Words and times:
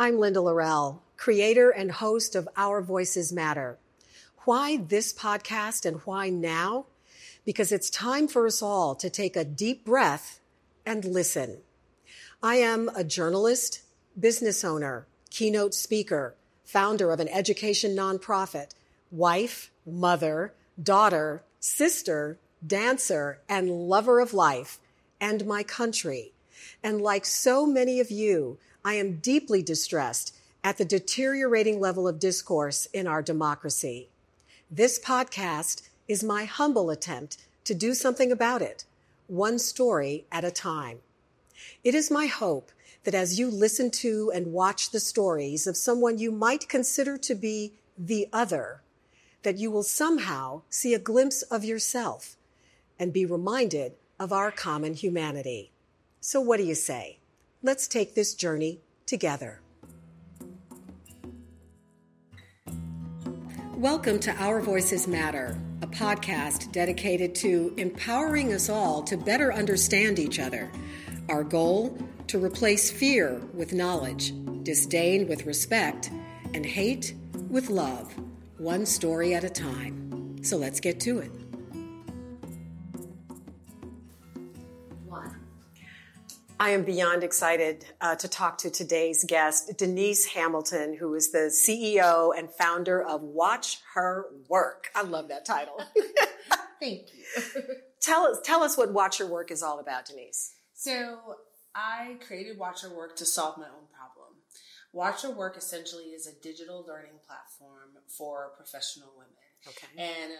I'm 0.00 0.18
Linda 0.18 0.40
Lorelle, 0.40 1.00
creator 1.18 1.68
and 1.68 1.92
host 1.92 2.34
of 2.34 2.48
Our 2.56 2.80
Voices 2.80 3.34
Matter. 3.34 3.76
Why 4.46 4.78
this 4.78 5.12
podcast 5.12 5.84
and 5.84 5.98
why 6.06 6.30
now? 6.30 6.86
Because 7.44 7.70
it's 7.70 7.90
time 7.90 8.26
for 8.26 8.46
us 8.46 8.62
all 8.62 8.94
to 8.94 9.10
take 9.10 9.36
a 9.36 9.44
deep 9.44 9.84
breath 9.84 10.40
and 10.86 11.04
listen. 11.04 11.58
I 12.42 12.56
am 12.56 12.88
a 12.96 13.04
journalist, 13.04 13.82
business 14.18 14.64
owner, 14.64 15.06
keynote 15.28 15.74
speaker, 15.74 16.34
founder 16.64 17.12
of 17.12 17.20
an 17.20 17.28
education 17.28 17.94
nonprofit, 17.94 18.70
wife, 19.10 19.70
mother, 19.84 20.54
daughter, 20.82 21.42
sister, 21.58 22.38
dancer, 22.66 23.42
and 23.50 23.68
lover 23.68 24.18
of 24.18 24.32
life 24.32 24.78
and 25.20 25.44
my 25.44 25.62
country. 25.62 26.32
And 26.82 27.02
like 27.02 27.26
so 27.26 27.66
many 27.66 28.00
of 28.00 28.10
you, 28.10 28.56
I 28.84 28.94
am 28.94 29.16
deeply 29.16 29.62
distressed 29.62 30.34
at 30.64 30.78
the 30.78 30.86
deteriorating 30.86 31.80
level 31.80 32.08
of 32.08 32.18
discourse 32.18 32.86
in 32.86 33.06
our 33.06 33.20
democracy. 33.20 34.08
This 34.70 34.98
podcast 34.98 35.88
is 36.08 36.24
my 36.24 36.44
humble 36.44 36.88
attempt 36.88 37.36
to 37.64 37.74
do 37.74 37.92
something 37.92 38.32
about 38.32 38.62
it, 38.62 38.84
one 39.26 39.58
story 39.58 40.24
at 40.32 40.44
a 40.44 40.50
time. 40.50 41.00
It 41.84 41.94
is 41.94 42.10
my 42.10 42.26
hope 42.26 42.72
that 43.04 43.14
as 43.14 43.38
you 43.38 43.50
listen 43.50 43.90
to 43.90 44.32
and 44.34 44.52
watch 44.52 44.90
the 44.90 45.00
stories 45.00 45.66
of 45.66 45.76
someone 45.76 46.18
you 46.18 46.32
might 46.32 46.68
consider 46.68 47.18
to 47.18 47.34
be 47.34 47.74
the 47.98 48.28
other, 48.32 48.80
that 49.42 49.58
you 49.58 49.70
will 49.70 49.82
somehow 49.82 50.62
see 50.70 50.94
a 50.94 50.98
glimpse 50.98 51.42
of 51.42 51.64
yourself 51.64 52.36
and 52.98 53.12
be 53.12 53.26
reminded 53.26 53.92
of 54.18 54.32
our 54.32 54.50
common 54.50 54.94
humanity. 54.94 55.70
So, 56.20 56.40
what 56.40 56.58
do 56.58 56.64
you 56.64 56.74
say? 56.74 57.19
Let's 57.62 57.88
take 57.88 58.14
this 58.14 58.34
journey 58.34 58.80
together. 59.04 59.60
Welcome 63.76 64.18
to 64.20 64.34
Our 64.36 64.62
Voices 64.62 65.06
Matter, 65.06 65.60
a 65.82 65.86
podcast 65.86 66.72
dedicated 66.72 67.34
to 67.34 67.74
empowering 67.76 68.54
us 68.54 68.70
all 68.70 69.02
to 69.02 69.18
better 69.18 69.52
understand 69.52 70.18
each 70.18 70.38
other. 70.38 70.72
Our 71.28 71.44
goal 71.44 71.98
to 72.28 72.42
replace 72.42 72.90
fear 72.90 73.42
with 73.52 73.74
knowledge, 73.74 74.32
disdain 74.62 75.28
with 75.28 75.44
respect, 75.44 76.10
and 76.54 76.64
hate 76.64 77.14
with 77.50 77.68
love, 77.68 78.10
one 78.56 78.86
story 78.86 79.34
at 79.34 79.44
a 79.44 79.50
time. 79.50 80.42
So 80.42 80.56
let's 80.56 80.80
get 80.80 80.98
to 81.00 81.18
it. 81.18 81.30
I 86.60 86.70
am 86.72 86.84
beyond 86.84 87.24
excited 87.24 87.86
uh, 88.02 88.16
to 88.16 88.28
talk 88.28 88.58
to 88.58 88.70
today's 88.70 89.24
guest, 89.24 89.78
Denise 89.78 90.26
Hamilton, 90.26 90.94
who 90.94 91.14
is 91.14 91.32
the 91.32 91.50
CEO 91.50 92.38
and 92.38 92.50
founder 92.50 93.02
of 93.02 93.22
Watch 93.22 93.78
Her 93.94 94.26
Work. 94.46 94.88
I 94.94 95.00
love 95.00 95.28
that 95.28 95.46
title. 95.46 95.80
Thank 96.78 97.06
you. 97.14 97.62
tell 98.02 98.26
us, 98.26 98.40
tell 98.44 98.62
us 98.62 98.76
what 98.76 98.92
Watch 98.92 99.16
Her 99.16 99.26
Work 99.26 99.50
is 99.50 99.62
all 99.62 99.80
about, 99.80 100.04
Denise. 100.04 100.52
So, 100.74 101.16
I 101.74 102.18
created 102.26 102.58
Watch 102.58 102.82
Her 102.82 102.94
Work 102.94 103.16
to 103.16 103.24
solve 103.24 103.56
my 103.56 103.64
own 103.64 103.88
problem. 103.96 104.36
Watch 104.92 105.22
Her 105.22 105.30
Work 105.30 105.56
essentially 105.56 106.10
is 106.10 106.26
a 106.26 106.42
digital 106.42 106.84
learning 106.86 107.20
platform 107.26 107.96
for 108.06 108.50
professional 108.58 109.12
women. 109.16 109.32
Okay. 109.66 109.86
And 109.96 110.32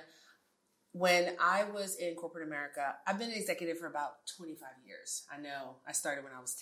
when 0.93 1.37
I 1.41 1.65
was 1.65 1.97
in 1.97 2.15
corporate 2.17 2.47
America, 2.47 2.95
I've 3.07 3.19
been 3.19 3.31
an 3.31 3.37
executive 3.37 3.79
for 3.79 3.87
about 3.87 4.27
25 4.37 4.69
years. 4.85 5.25
I 5.33 5.41
know 5.41 5.77
I 5.87 5.93
started 5.93 6.25
when 6.25 6.33
I 6.33 6.41
was 6.41 6.57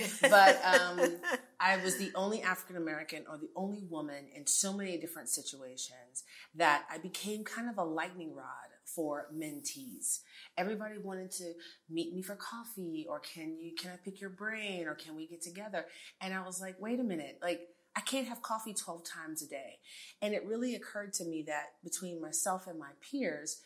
10, 0.00 0.20
but 0.30 0.60
um, 0.64 1.00
I 1.60 1.76
was 1.76 1.96
the 1.96 2.10
only 2.16 2.42
African 2.42 2.76
American 2.76 3.24
or 3.30 3.38
the 3.38 3.50
only 3.54 3.84
woman 3.88 4.26
in 4.34 4.46
so 4.46 4.72
many 4.72 4.96
different 4.98 5.28
situations 5.28 6.24
that 6.56 6.84
I 6.90 6.98
became 6.98 7.44
kind 7.44 7.70
of 7.70 7.78
a 7.78 7.84
lightning 7.84 8.34
rod 8.34 8.46
for 8.84 9.28
mentees. 9.32 10.20
Everybody 10.58 10.98
wanted 10.98 11.30
to 11.32 11.52
meet 11.88 12.12
me 12.12 12.22
for 12.22 12.34
coffee 12.34 13.06
or 13.08 13.20
can 13.20 13.56
you, 13.56 13.72
can 13.80 13.92
I 13.92 13.96
pick 14.04 14.20
your 14.20 14.30
brain 14.30 14.88
or 14.88 14.94
can 14.94 15.14
we 15.14 15.28
get 15.28 15.42
together? 15.42 15.86
And 16.20 16.34
I 16.34 16.44
was 16.44 16.60
like, 16.60 16.74
wait 16.80 16.98
a 16.98 17.04
minute, 17.04 17.38
like, 17.40 17.68
I 17.96 18.00
can't 18.00 18.28
have 18.28 18.42
coffee 18.42 18.74
12 18.74 19.04
times 19.04 19.42
a 19.42 19.48
day. 19.48 19.78
And 20.22 20.34
it 20.34 20.46
really 20.46 20.74
occurred 20.74 21.12
to 21.14 21.24
me 21.24 21.42
that 21.46 21.74
between 21.82 22.20
myself 22.20 22.66
and 22.66 22.78
my 22.78 22.90
peers, 23.00 23.60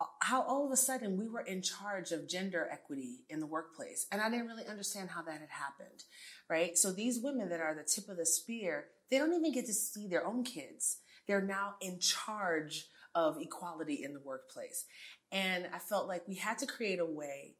uh, 0.00 0.06
how 0.20 0.42
all 0.42 0.64
of 0.64 0.72
a 0.72 0.76
sudden 0.76 1.18
we 1.18 1.28
were 1.28 1.40
in 1.40 1.60
charge 1.60 2.12
of 2.12 2.28
gender 2.28 2.68
equity 2.70 3.24
in 3.28 3.40
the 3.40 3.46
workplace. 3.46 4.06
And 4.10 4.22
I 4.22 4.30
didn't 4.30 4.46
really 4.46 4.66
understand 4.66 5.10
how 5.10 5.22
that 5.22 5.40
had 5.40 5.50
happened, 5.50 6.04
right? 6.48 6.78
So 6.78 6.92
these 6.92 7.20
women 7.20 7.48
that 7.50 7.60
are 7.60 7.74
the 7.74 7.82
tip 7.82 8.08
of 8.08 8.16
the 8.16 8.26
spear, 8.26 8.86
they 9.10 9.18
don't 9.18 9.34
even 9.34 9.52
get 9.52 9.66
to 9.66 9.74
see 9.74 10.08
their 10.08 10.26
own 10.26 10.44
kids. 10.44 10.98
They're 11.26 11.42
now 11.42 11.74
in 11.80 11.98
charge 11.98 12.86
of 13.14 13.40
equality 13.40 14.02
in 14.02 14.14
the 14.14 14.20
workplace. 14.20 14.86
And 15.30 15.66
I 15.74 15.78
felt 15.78 16.08
like 16.08 16.26
we 16.26 16.36
had 16.36 16.58
to 16.58 16.66
create 16.66 17.00
a 17.00 17.04
way 17.04 17.56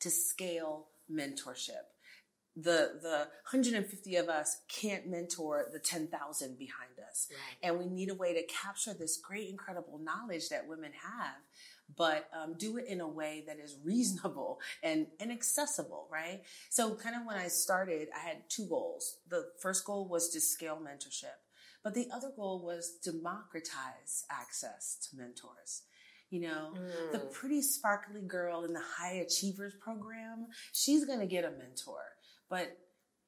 to 0.00 0.10
scale 0.10 0.88
mentorship 1.10 1.93
the 2.56 2.98
the 3.02 3.28
150 3.50 4.16
of 4.16 4.28
us 4.28 4.58
can't 4.68 5.08
mentor 5.08 5.66
the 5.72 5.78
10,000 5.78 6.58
behind 6.58 6.92
us. 7.08 7.28
Right. 7.30 7.68
And 7.68 7.78
we 7.78 7.86
need 7.86 8.10
a 8.10 8.14
way 8.14 8.34
to 8.34 8.42
capture 8.46 8.94
this 8.94 9.16
great, 9.16 9.48
incredible 9.48 9.98
knowledge 9.98 10.48
that 10.50 10.68
women 10.68 10.92
have, 10.92 11.36
but 11.96 12.28
um, 12.32 12.54
do 12.56 12.76
it 12.76 12.86
in 12.86 13.00
a 13.00 13.08
way 13.08 13.44
that 13.46 13.58
is 13.58 13.76
reasonable 13.84 14.60
and, 14.82 15.06
and 15.20 15.32
accessible, 15.32 16.06
right? 16.10 16.42
So, 16.70 16.94
kind 16.94 17.16
of 17.16 17.26
when 17.26 17.36
I 17.36 17.48
started, 17.48 18.08
I 18.14 18.20
had 18.20 18.48
two 18.48 18.66
goals. 18.66 19.18
The 19.28 19.46
first 19.60 19.84
goal 19.84 20.08
was 20.08 20.28
to 20.30 20.40
scale 20.40 20.78
mentorship, 20.80 21.36
but 21.82 21.94
the 21.94 22.08
other 22.14 22.30
goal 22.34 22.62
was 22.64 22.98
democratize 23.02 24.24
access 24.30 24.96
to 25.10 25.16
mentors. 25.16 25.82
You 26.30 26.40
know, 26.40 26.74
mm. 26.74 27.12
the 27.12 27.18
pretty 27.18 27.62
sparkly 27.62 28.20
girl 28.20 28.64
in 28.64 28.72
the 28.72 28.80
high 28.80 29.14
achievers 29.14 29.74
program, 29.80 30.46
she's 30.72 31.04
going 31.04 31.20
to 31.20 31.26
get 31.26 31.44
a 31.44 31.50
mentor 31.50 32.00
but 32.54 32.78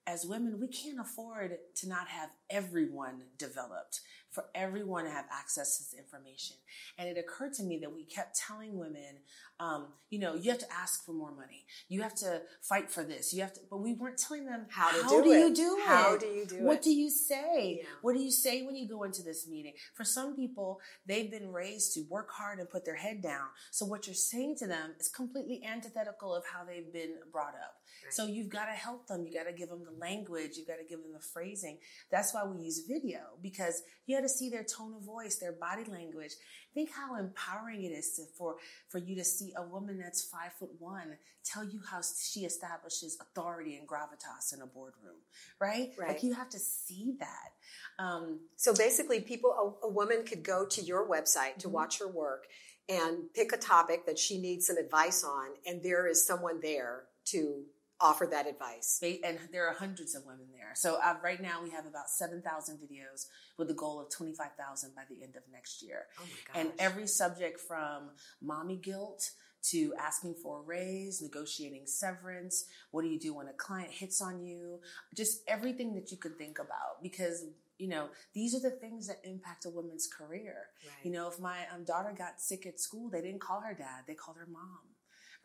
as 0.07 0.25
women, 0.25 0.61
we 0.61 0.69
can't 0.69 1.01
afford 1.01 1.57
to 1.75 1.89
not 1.89 2.07
have 2.07 2.31
everyone 2.49 3.23
developed, 3.39 4.03
for 4.37 4.45
everyone 4.55 5.05
to 5.05 5.11
have 5.11 5.25
access 5.33 5.79
to 5.79 5.85
this 5.85 5.95
information. 5.99 6.57
And 6.99 7.09
it 7.09 7.17
occurred 7.17 7.55
to 7.55 7.63
me 7.63 7.79
that 7.79 7.91
we 7.91 8.05
kept 8.05 8.39
telling 8.39 8.79
women, 8.79 9.17
um, 9.59 9.87
you 10.11 10.19
know, 10.19 10.35
you 10.35 10.51
have 10.51 10.61
to 10.61 10.71
ask 10.71 11.07
for 11.07 11.13
more 11.13 11.35
money. 11.35 11.65
You 11.89 12.03
have 12.03 12.15
to 12.17 12.43
fight 12.61 12.91
for 12.91 13.03
this. 13.03 13.33
You 13.33 13.41
have 13.41 13.55
to, 13.55 13.61
but 13.71 13.79
we 13.79 13.95
weren't 13.95 14.19
telling 14.19 14.45
them 14.45 14.67
how 14.69 14.91
to 14.91 15.03
how 15.05 15.09
do, 15.09 15.25
do 15.25 15.33
it. 15.33 15.39
you 15.39 15.55
do 15.55 15.77
it? 15.79 15.87
How 15.87 16.19
do 16.19 16.27
you 16.27 16.45
do 16.45 16.57
what 16.57 16.61
it? 16.61 16.67
What 16.67 16.83
do 16.83 16.91
you 16.91 17.09
say? 17.09 17.79
Yeah. 17.81 17.89
What 18.03 18.13
do 18.13 18.21
you 18.21 18.31
say 18.31 18.63
when 18.63 18.77
you 18.77 18.87
go 18.87 19.05
into 19.05 19.23
this 19.23 19.49
meeting? 19.49 19.73
For 19.95 20.05
some 20.05 20.37
people, 20.37 20.81
they've 21.07 21.31
been 21.31 21.51
raised 21.51 21.95
to 21.95 22.03
work 22.11 22.29
hard 22.31 22.59
and 22.59 22.69
put 22.69 22.85
their 22.85 22.97
head 22.97 23.23
down. 23.23 23.47
So 23.71 23.87
what 23.87 24.07
you're 24.07 24.15
saying 24.15 24.57
to 24.59 24.67
them 24.67 24.91
is 25.01 25.09
completely 25.09 25.63
antithetical 25.67 26.35
of 26.35 26.45
how 26.53 26.63
they've 26.67 26.93
been 26.93 27.15
brought 27.33 27.55
up. 27.55 27.77
Right. 28.05 28.13
So 28.13 28.27
you've 28.27 28.51
got 28.51 28.67
to 28.67 28.73
help 28.73 29.07
them. 29.07 29.25
You 29.25 29.33
got 29.33 29.49
to 29.49 29.57
give 29.57 29.71
them 29.71 29.83
the 29.83 29.99
language. 29.99 30.59
You've 30.59 30.69
got 30.69 30.77
to 30.77 30.85
give 30.87 31.03
them 31.03 31.15
the 31.15 31.21
phrasing. 31.21 31.79
That's 32.11 32.35
why 32.35 32.45
we 32.45 32.63
use 32.63 32.83
video 32.87 33.21
because 33.43 33.83
you 34.07 34.17
got 34.17 34.23
to 34.27 34.33
see 34.33 34.49
their 34.49 34.65
tone 34.65 34.95
of 34.95 35.03
voice, 35.03 35.37
their 35.37 35.53
body 35.53 35.85
language. 35.91 36.33
Think 36.75 36.91
how 36.91 37.17
empowering 37.17 37.85
it 37.85 37.89
is 37.91 38.13
to, 38.17 38.23
for, 38.37 38.57
for 38.89 38.99
you 38.99 39.15
to 39.17 39.25
see 39.25 39.53
a 39.57 39.63
woman 39.63 39.99
that's 39.99 40.23
five 40.23 40.53
foot 40.59 40.71
one 40.79 41.17
tell 41.45 41.65
you 41.65 41.81
how 41.91 42.01
she 42.03 42.41
establishes 42.41 43.17
authority 43.21 43.77
and 43.77 43.87
gravitas 43.87 44.53
in 44.53 44.61
a 44.61 44.67
boardroom, 44.67 45.17
right? 45.61 45.93
Right. 45.99 46.09
Like 46.09 46.23
you 46.23 46.35
have 46.35 46.49
to 46.51 46.59
see 46.59 47.15
that. 47.21 48.03
Um, 48.03 48.41
so 48.57 48.75
basically, 48.75 49.21
people, 49.21 49.79
a, 49.83 49.87
a, 49.87 49.91
woman 49.91 50.25
could 50.25 50.43
go 50.43 50.67
to 50.67 50.83
your 50.83 51.09
website 51.09 51.59
to 51.59 51.69
mm-hmm. 51.69 51.73
watch 51.73 51.99
her 52.01 52.09
work 52.09 52.47
and 52.89 53.33
pick 53.35 53.53
a 53.53 53.57
topic 53.57 54.07
that 54.07 54.19
she 54.19 54.39
needs 54.39 54.67
some 54.67 54.77
advice 54.77 55.25
on, 55.25 55.49
and 55.67 55.83
there 55.83 56.07
is 56.07 56.25
someone 56.25 56.61
there 56.61 57.05
to 57.27 57.63
offer 58.01 58.27
that 58.31 58.47
advice. 58.47 59.03
And 59.03 59.39
there 59.53 59.67
are 59.69 59.75
hundreds 59.75 60.15
of 60.15 60.25
women 60.27 60.47
there. 60.53 60.73
So 60.75 60.99
uh, 61.03 61.17
right 61.23 61.41
now 61.41 61.63
we 61.63 61.71
have 61.71 61.87
about 61.87 62.11
7,000 62.11 62.77
videos 62.77 63.27
with 63.57 63.69
the 63.69 63.75
goal 63.75 64.01
of 64.01 64.11
25,000 64.11 64.95
by 64.95 65.03
the 65.09 65.23
end 65.23 65.37
of 65.37 65.43
next 65.53 65.83
year. 65.83 66.07
Oh. 66.21 66.25
And 66.55 66.73
every 66.79 67.07
subject 67.07 67.61
from 67.61 68.11
mommy 68.43 68.77
guilt 68.77 69.31
to 69.71 69.95
asking 69.99 70.35
for 70.43 70.61
a 70.61 70.63
raise, 70.63 71.21
negotiating 71.21 71.87
severance, 71.87 72.67
what 72.91 73.03
do 73.03 73.09
you 73.09 73.19
do 73.19 73.35
when 73.35 73.49
a 73.49 73.53
client 73.53 73.91
hits 73.91 74.21
on 74.21 74.45
you, 74.45 74.81
just 75.15 75.41
everything 75.49 75.95
that 75.95 76.11
you 76.11 76.17
could 76.17 76.39
think 76.39 76.59
about 76.59 77.03
because 77.03 77.47
you 77.79 77.89
know 77.89 78.09
these 78.33 78.55
are 78.55 78.61
the 78.61 78.71
things 78.71 79.07
that 79.07 79.21
impact 79.25 79.67
a 79.67 79.71
woman's 79.71 80.07
career 80.07 80.69
right. 80.83 81.05
you 81.05 81.11
know 81.11 81.29
if 81.29 81.39
my 81.39 81.59
um, 81.75 81.85
daughter 81.85 82.15
got 82.17 82.41
sick 82.41 82.65
at 82.65 82.81
school 82.81 83.11
they 83.11 83.21
didn't 83.21 83.41
call 83.41 83.61
her 83.61 83.75
dad 83.75 84.01
they 84.07 84.15
called 84.15 84.39
her 84.39 84.49
mom 84.51 84.79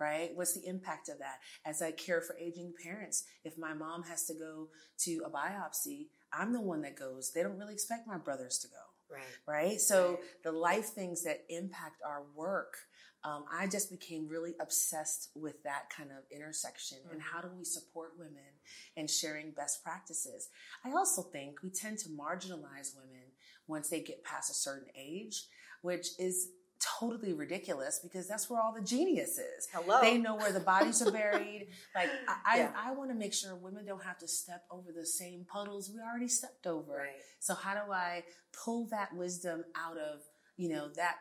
right? 0.02 0.32
What's 0.34 0.54
the 0.54 0.68
impact 0.68 1.08
of 1.10 1.20
that? 1.20 1.40
As 1.64 1.82
I 1.82 1.92
care 1.92 2.22
for 2.22 2.36
aging 2.38 2.74
parents, 2.84 3.24
if 3.46 3.58
my 3.58 3.74
mom 3.74 4.04
has 4.04 4.26
to 4.26 4.34
go 4.34 4.70
to 5.02 5.22
a 5.26 5.30
biopsy, 5.30 6.08
I'm 6.34 6.52
the 6.52 6.62
one 6.62 6.82
that 6.82 6.98
goes. 6.98 7.32
They 7.32 7.44
don't 7.44 7.58
really 7.58 7.74
expect 7.74 8.08
my 8.08 8.18
brothers 8.18 8.58
to 8.60 8.68
go. 8.68 9.16
Right. 9.16 9.70
Right. 9.70 9.82
So 9.82 10.20
the 10.44 10.52
life 10.52 10.86
things 10.86 11.24
that 11.24 11.44
impact 11.50 12.02
our 12.06 12.24
work, 12.36 12.78
um, 13.24 13.44
I 13.54 13.68
just 13.68 13.92
became 13.92 14.28
really 14.28 14.56
obsessed 14.60 15.30
with 15.36 15.62
that 15.64 15.90
kind 15.96 16.10
of 16.10 16.24
intersection 16.36 16.98
mm-hmm. 17.04 17.14
and 17.14 17.22
how 17.22 17.42
do 17.42 17.50
we 17.56 17.66
support 17.66 18.14
women 18.18 18.58
and 18.98 19.10
sharing 19.10 19.52
best 19.52 19.84
practices. 19.84 20.50
I 20.84 20.94
also 20.94 21.22
think 21.22 21.62
we 21.62 21.70
tend 21.70 22.00
to 22.00 22.10
marginalize 22.10 22.96
women 22.96 23.28
once 23.68 23.90
they 23.90 24.02
get 24.02 24.24
past 24.24 24.50
a 24.50 24.56
certain 24.56 24.88
age, 24.96 25.44
which 25.82 26.08
is 26.18 26.48
totally 26.82 27.34
ridiculous 27.34 28.00
because 28.02 28.28
that's 28.28 28.50
where 28.50 28.60
all 28.60 28.74
the 28.74 28.82
genius 28.82 29.38
is. 29.38 29.68
Hello. 29.72 30.02
They 30.02 30.18
know 30.18 30.36
where 30.36 30.52
the 30.52 30.60
bodies 30.60 31.02
are 31.02 31.12
buried. 31.12 31.68
like 31.96 32.10
I, 32.46 32.58
yeah. 32.58 32.72
I, 32.76 32.90
I 32.90 32.94
want 32.94 33.10
to 33.12 33.16
make 33.16 33.34
sure 33.34 33.56
women 33.56 33.86
don't 33.86 34.04
have 34.04 34.18
to 34.20 34.28
step 34.28 34.64
over 34.72 34.92
the 34.92 35.06
same 35.06 35.46
puddles 35.46 35.92
we 35.94 36.02
already 36.02 36.28
stepped 36.28 36.68
over. 36.68 36.94
Right. 36.94 37.22
So 37.40 37.56
how 37.56 37.74
do 37.74 37.92
I 37.92 38.24
pull 38.66 38.88
that 38.92 39.14
wisdom 39.16 39.64
out 39.76 39.98
of, 39.98 40.22
you 40.58 40.70
know, 40.70 40.90
that 40.96 41.18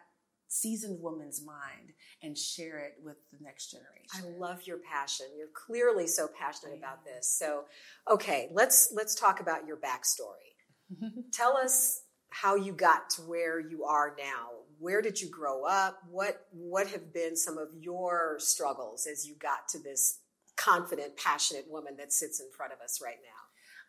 seasoned 0.49 1.01
woman's 1.01 1.45
mind 1.45 1.93
and 2.23 2.37
share 2.37 2.81
it 2.81 2.95
with 3.03 3.17
the 3.31 3.39
next 3.43 3.71
generation. 3.71 4.35
I 4.37 4.39
love 4.39 4.67
your 4.67 4.79
passion. 4.79 5.27
You're 5.39 5.47
clearly 5.55 6.07
so 6.07 6.29
passionate 6.29 6.77
about 6.77 7.05
this. 7.05 7.29
So, 7.29 7.65
okay, 8.11 8.49
let's 8.53 8.93
let's 8.95 9.15
talk 9.15 9.41
about 9.41 9.67
your 9.67 9.77
backstory. 9.77 11.13
Tell 11.33 11.57
us 11.57 12.03
how 12.31 12.57
you 12.57 12.73
got 12.73 13.11
to 13.11 13.23
where 13.23 13.61
you 13.61 13.85
are 13.85 14.15
now 14.19 14.60
where 14.81 15.03
did 15.03 15.21
you 15.21 15.29
grow 15.29 15.65
up? 15.65 16.03
What 16.11 16.47
what 16.51 16.89
have 16.89 17.13
been 17.13 17.37
some 17.37 17.59
of 17.59 17.69
your 17.79 18.37
struggles 18.39 19.07
as 19.07 19.27
you 19.27 19.35
got 19.37 19.69
to 19.69 19.79
this 19.79 20.21
confident, 20.57 21.17
passionate 21.17 21.67
woman 21.71 21.97
that 21.99 22.13
sits 22.13 22.41
in 22.41 22.47
front 22.51 22.73
of 22.73 22.81
us 22.81 23.01
right 23.03 23.19
now? 23.23 23.41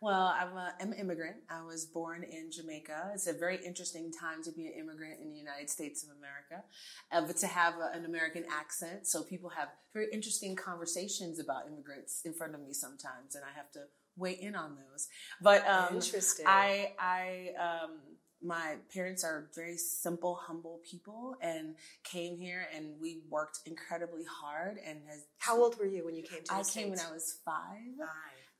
Well, 0.02 0.34
I'm, 0.36 0.56
a, 0.56 0.74
I'm 0.80 0.90
an 0.90 0.98
immigrant. 0.98 1.36
I 1.48 1.62
was 1.62 1.86
born 1.86 2.24
in 2.24 2.50
Jamaica. 2.50 3.12
It's 3.14 3.28
a 3.28 3.32
very 3.32 3.64
interesting 3.64 4.10
time 4.10 4.42
to 4.42 4.50
be 4.50 4.66
an 4.66 4.72
immigrant 4.72 5.20
in 5.22 5.30
the 5.30 5.38
United 5.38 5.70
States 5.70 6.02
of 6.02 6.08
America, 6.18 6.64
uh, 7.12 7.24
but 7.24 7.36
to 7.36 7.46
have 7.46 7.74
a, 7.74 7.96
an 7.96 8.04
American 8.04 8.44
accent. 8.50 9.06
So 9.06 9.22
people 9.22 9.50
have 9.50 9.68
very 9.94 10.08
interesting 10.12 10.56
conversations 10.56 11.38
about 11.38 11.68
immigrants 11.68 12.22
in 12.24 12.34
front 12.34 12.56
of 12.56 12.60
me 12.60 12.72
sometimes, 12.72 13.36
and 13.36 13.44
I 13.44 13.56
have 13.56 13.70
to 13.72 13.82
weigh 14.16 14.32
in 14.32 14.56
on 14.56 14.74
those. 14.74 15.06
But 15.40 15.64
um, 15.68 15.94
interesting. 15.94 16.46
I 16.48 16.94
I 16.98 17.50
um, 17.60 17.98
my 18.42 18.76
parents 18.92 19.24
are 19.24 19.48
very 19.54 19.76
simple, 19.76 20.34
humble 20.34 20.80
people 20.88 21.36
and 21.40 21.76
came 22.04 22.36
here 22.36 22.66
and 22.74 22.94
we 23.00 23.20
worked 23.30 23.60
incredibly 23.66 24.24
hard 24.24 24.78
and 24.84 25.00
has 25.08 25.24
How 25.38 25.60
old 25.60 25.78
were 25.78 25.86
you 25.86 26.04
when 26.04 26.14
you 26.14 26.22
came 26.22 26.42
to 26.44 26.54
I 26.54 26.62
came 26.62 26.90
when 26.90 26.98
I 26.98 27.12
was 27.12 27.38
five. 27.44 27.96
Five. 27.98 28.08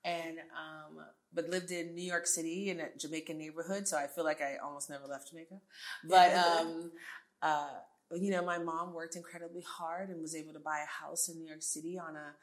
And 0.05 0.39
um 0.39 1.05
but 1.35 1.49
lived 1.49 1.71
in 1.71 1.95
New 1.95 2.05
York 2.05 2.27
City 2.27 2.71
in 2.71 2.81
a 2.81 2.89
Jamaican 2.99 3.39
neighborhood, 3.39 3.89
so 3.89 3.97
I 3.97 4.07
feel 4.07 4.25
like 4.25 4.41
I 4.41 4.57
almost 4.57 4.91
never 4.91 5.07
left 5.07 5.31
Jamaica. 5.31 5.61
But 6.09 6.35
um 6.35 6.93
uh 7.41 7.71
you 8.15 8.31
know, 8.31 8.45
my 8.45 8.59
mom 8.59 8.93
worked 8.93 9.17
incredibly 9.17 9.63
hard 9.63 10.11
and 10.11 10.21
was 10.21 10.37
able 10.37 10.53
to 10.53 10.61
buy 10.61 10.81
a 10.85 11.05
house 11.05 11.29
in 11.29 11.39
New 11.39 11.49
York 11.49 11.63
City 11.63 11.99
on 11.99 12.15
a 12.17 12.35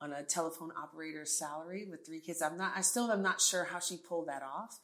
on 0.00 0.12
a 0.12 0.22
telephone 0.22 0.70
operator's 0.80 1.38
salary 1.38 1.86
with 1.90 2.06
three 2.06 2.20
kids. 2.20 2.42
I'm 2.42 2.56
not 2.56 2.72
I 2.76 2.82
still 2.82 3.10
am 3.10 3.22
not 3.22 3.40
sure 3.40 3.64
how 3.64 3.80
she 3.80 3.96
pulled 3.96 4.28
that 4.28 4.42
off, 4.42 4.78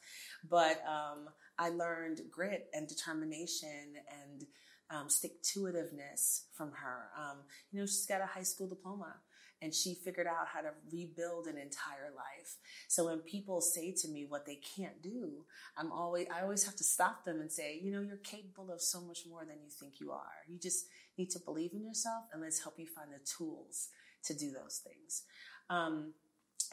but 0.49 0.81
um 0.87 1.29
I 1.57 1.69
learned 1.69 2.21
grit 2.31 2.67
and 2.73 2.87
determination 2.87 3.95
and 4.09 4.45
um, 4.89 5.09
stick 5.09 5.41
to 5.53 5.61
itiveness 5.61 6.43
from 6.53 6.71
her. 6.71 7.09
Um, 7.17 7.37
you 7.71 7.79
know, 7.79 7.85
she's 7.85 8.05
got 8.05 8.21
a 8.21 8.25
high 8.25 8.43
school 8.43 8.67
diploma 8.67 9.15
and 9.61 9.73
she 9.73 9.95
figured 9.95 10.27
out 10.27 10.47
how 10.53 10.61
to 10.61 10.71
rebuild 10.91 11.47
an 11.47 11.57
entire 11.57 12.11
life. 12.15 12.57
So 12.89 13.05
when 13.05 13.19
people 13.19 13.61
say 13.61 13.93
to 14.01 14.07
me 14.09 14.25
what 14.27 14.45
they 14.45 14.59
can't 14.75 15.01
do, 15.01 15.45
I'm 15.77 15.91
always 15.91 16.27
I 16.33 16.41
always 16.41 16.65
have 16.65 16.75
to 16.75 16.83
stop 16.83 17.23
them 17.23 17.39
and 17.39 17.51
say, 17.51 17.79
you 17.81 17.91
know, 17.91 18.01
you're 18.01 18.17
capable 18.17 18.71
of 18.71 18.81
so 18.81 18.99
much 18.99 19.19
more 19.29 19.45
than 19.45 19.61
you 19.63 19.69
think 19.69 20.01
you 20.01 20.11
are. 20.11 20.43
You 20.49 20.59
just 20.59 20.87
need 21.17 21.29
to 21.31 21.39
believe 21.39 21.71
in 21.73 21.85
yourself 21.85 22.25
and 22.33 22.41
let's 22.41 22.61
help 22.61 22.75
you 22.77 22.87
find 22.87 23.09
the 23.11 23.25
tools 23.25 23.87
to 24.25 24.33
do 24.33 24.51
those 24.51 24.81
things. 24.83 25.23
Um, 25.69 26.13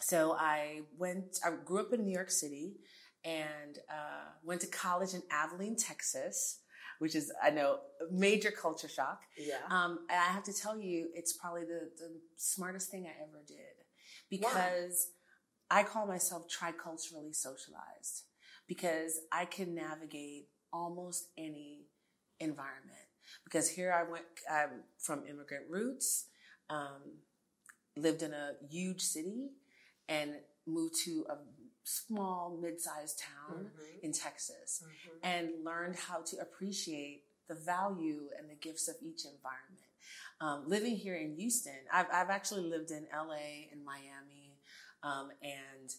so 0.00 0.32
I 0.38 0.82
went. 0.98 1.38
I 1.44 1.50
grew 1.64 1.80
up 1.80 1.92
in 1.92 2.04
New 2.04 2.12
York 2.12 2.30
City 2.30 2.76
and 3.24 3.78
uh, 3.90 4.30
went 4.42 4.60
to 4.62 4.66
college 4.66 5.14
in 5.14 5.22
Abilene, 5.30 5.76
Texas, 5.76 6.60
which 6.98 7.14
is 7.14 7.32
I 7.42 7.50
know 7.50 7.80
major 8.10 8.50
culture 8.50 8.88
shock. 8.88 9.22
Yeah. 9.36 9.56
Um, 9.68 10.00
and 10.08 10.18
I 10.18 10.32
have 10.32 10.44
to 10.44 10.52
tell 10.52 10.78
you, 10.78 11.08
it's 11.14 11.34
probably 11.34 11.62
the, 11.62 11.90
the 11.98 12.20
smartest 12.36 12.90
thing 12.90 13.06
I 13.06 13.22
ever 13.22 13.42
did 13.46 13.56
because 14.30 15.08
Why? 15.68 15.80
I 15.80 15.82
call 15.82 16.06
myself 16.06 16.46
triculturally 16.48 17.34
socialized 17.34 18.24
because 18.66 19.20
I 19.32 19.44
can 19.44 19.74
navigate 19.74 20.48
almost 20.72 21.28
any 21.36 21.86
environment. 22.38 22.96
Because 23.44 23.68
here 23.70 23.92
I 23.92 24.10
went 24.10 24.24
I'm 24.50 24.82
from 24.98 25.24
immigrant 25.26 25.64
roots, 25.68 26.26
um, 26.68 27.18
lived 27.96 28.22
in 28.22 28.32
a 28.32 28.52
huge 28.68 29.00
city, 29.00 29.50
and 30.08 30.32
moved 30.66 30.94
to 31.04 31.24
a 31.30 31.36
small, 31.84 32.58
mid-sized 32.60 33.18
town 33.18 33.66
mm-hmm. 33.66 34.04
in 34.04 34.12
Texas 34.12 34.82
mm-hmm. 34.84 35.18
and 35.22 35.64
learned 35.64 35.96
how 35.96 36.20
to 36.22 36.38
appreciate 36.38 37.24
the 37.48 37.54
value 37.54 38.28
and 38.38 38.48
the 38.48 38.54
gifts 38.54 38.88
of 38.88 38.94
each 39.02 39.24
environment. 39.24 39.90
Um, 40.40 40.64
living 40.66 40.96
here 40.96 41.16
in 41.16 41.34
Houston, 41.34 41.80
I've, 41.92 42.06
I've, 42.12 42.30
actually 42.30 42.62
lived 42.62 42.90
in 42.90 43.06
LA 43.14 43.68
and 43.72 43.84
Miami, 43.84 44.56
um, 45.02 45.30
and 45.42 45.90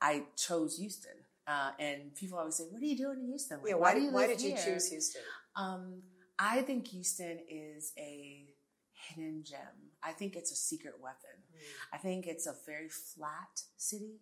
I 0.00 0.24
chose 0.36 0.78
Houston. 0.78 1.12
Uh, 1.46 1.70
and 1.78 2.14
people 2.14 2.38
always 2.38 2.56
say, 2.56 2.64
"What 2.70 2.82
are 2.82 2.86
you 2.86 2.96
doing 2.96 3.20
in 3.20 3.26
Houston? 3.26 3.58
Like, 3.58 3.68
yeah, 3.68 3.74
why, 3.74 3.92
why, 3.92 3.94
do 3.94 4.00
you 4.00 4.10
why 4.10 4.26
did 4.26 4.40
you 4.40 4.56
choose 4.56 4.88
Houston?" 4.90 5.22
Um, 5.54 6.02
I 6.38 6.62
think 6.62 6.88
Houston 6.88 7.38
is 7.48 7.92
a 7.96 8.48
hidden 9.08 9.42
gem. 9.44 9.92
I 10.02 10.12
think 10.12 10.36
it's 10.36 10.52
a 10.52 10.56
secret 10.56 10.94
weapon. 11.02 11.36
Mm. 11.52 11.94
I 11.94 11.98
think 11.98 12.26
it's 12.26 12.46
a 12.46 12.54
very 12.66 12.88
flat 12.88 13.62
city 13.76 14.20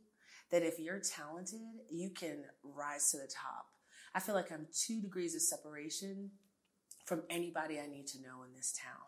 that 0.51 0.63
if 0.63 0.79
you're 0.79 1.01
talented, 1.01 1.61
you 1.91 2.11
can 2.11 2.45
rise 2.63 3.11
to 3.11 3.19
the 3.19 3.27
top. 3.29 3.67
I 4.15 4.21
feel 4.21 4.35
like 4.35 4.53
I'm 4.53 4.67
two 4.73 5.01
degrees 5.01 5.35
of 5.35 5.43
separation 5.43 6.31
from 7.05 7.23
anybody 7.31 7.81
I 7.81 7.87
need 7.87 8.07
to 8.09 8.21
know 8.21 8.43
in 8.47 8.55
this 8.55 8.73
town. 8.73 9.01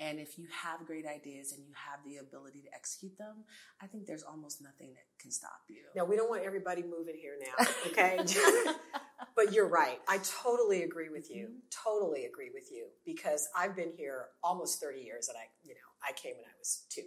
And 0.00 0.20
if 0.20 0.38
you 0.38 0.46
have 0.62 0.86
great 0.86 1.04
ideas 1.06 1.52
and 1.52 1.64
you 1.66 1.72
have 1.74 2.00
the 2.04 2.18
ability 2.18 2.62
to 2.62 2.74
execute 2.74 3.18
them, 3.18 3.44
I 3.82 3.86
think 3.86 4.06
there's 4.06 4.22
almost 4.22 4.62
nothing 4.62 4.94
that 4.94 5.04
can 5.20 5.30
stop 5.30 5.62
you. 5.68 5.82
Now, 5.96 6.04
we 6.04 6.16
don't 6.16 6.30
want 6.30 6.44
everybody 6.44 6.82
moving 6.82 7.16
here 7.20 7.36
now, 7.40 7.66
okay? 7.86 8.18
but 9.38 9.52
you're 9.52 9.68
right. 9.68 10.00
I 10.08 10.18
totally 10.18 10.82
agree 10.82 11.10
with 11.10 11.30
you. 11.30 11.44
Mm-hmm. 11.44 11.58
Totally 11.70 12.24
agree 12.24 12.50
with 12.52 12.72
you 12.72 12.86
because 13.06 13.48
I've 13.56 13.76
been 13.76 13.92
here 13.96 14.26
almost 14.42 14.80
30 14.80 14.98
years 14.98 15.28
and 15.28 15.38
I, 15.38 15.46
you 15.62 15.74
know, 15.74 15.88
I 16.02 16.10
came 16.12 16.34
when 16.34 16.44
I 16.44 16.58
was 16.58 16.82
two. 16.90 17.02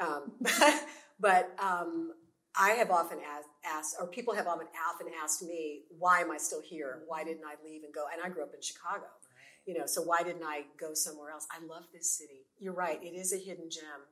Um, 0.00 0.80
but 1.20 1.54
um, 1.62 2.12
I 2.58 2.70
have 2.70 2.90
often 2.90 3.18
asked, 3.18 3.48
asked, 3.66 3.96
or 4.00 4.06
people 4.06 4.34
have 4.34 4.46
often, 4.46 4.68
often 4.90 5.08
asked 5.22 5.42
me, 5.42 5.82
why 5.98 6.20
am 6.20 6.30
I 6.30 6.38
still 6.38 6.62
here? 6.62 7.02
Why 7.06 7.24
didn't 7.24 7.44
I 7.44 7.62
leave 7.62 7.82
and 7.84 7.92
go? 7.92 8.06
And 8.10 8.22
I 8.24 8.30
grew 8.30 8.42
up 8.42 8.54
in 8.54 8.62
Chicago, 8.62 9.04
you 9.66 9.78
know, 9.78 9.84
so 9.84 10.00
why 10.00 10.22
didn't 10.22 10.44
I 10.44 10.62
go 10.80 10.94
somewhere 10.94 11.30
else? 11.30 11.46
I 11.52 11.62
love 11.66 11.84
this 11.92 12.16
city. 12.16 12.46
You're 12.58 12.72
right. 12.72 12.98
It 13.02 13.14
is 13.14 13.34
a 13.34 13.36
hidden 13.36 13.68
gem 13.68 14.08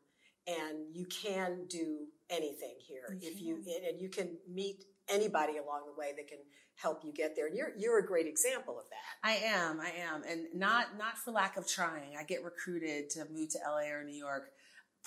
and 0.46 0.94
you 0.94 1.06
can 1.06 1.64
do 1.70 2.08
anything 2.28 2.76
here 2.78 3.16
you 3.18 3.30
if 3.30 3.40
you, 3.40 3.54
and 3.88 4.00
you 4.02 4.10
can 4.10 4.36
meet 4.46 4.84
anybody 5.08 5.56
along 5.56 5.82
the 5.86 5.98
way 5.98 6.12
that 6.14 6.28
can 6.28 6.38
help 6.80 7.04
you 7.04 7.12
get 7.12 7.34
there. 7.34 7.46
And 7.46 7.56
you're, 7.56 7.72
you're 7.76 7.98
a 7.98 8.06
great 8.06 8.26
example 8.26 8.78
of 8.78 8.84
that. 8.90 9.28
I 9.28 9.32
am. 9.44 9.80
I 9.80 9.90
am. 9.90 10.22
And 10.28 10.46
not, 10.54 10.96
not 10.96 11.18
for 11.18 11.32
lack 11.32 11.56
of 11.56 11.66
trying. 11.66 12.16
I 12.18 12.24
get 12.24 12.44
recruited 12.44 13.10
to 13.10 13.26
move 13.32 13.50
to 13.50 13.58
LA 13.66 13.90
or 13.90 14.04
New 14.04 14.14
York 14.14 14.52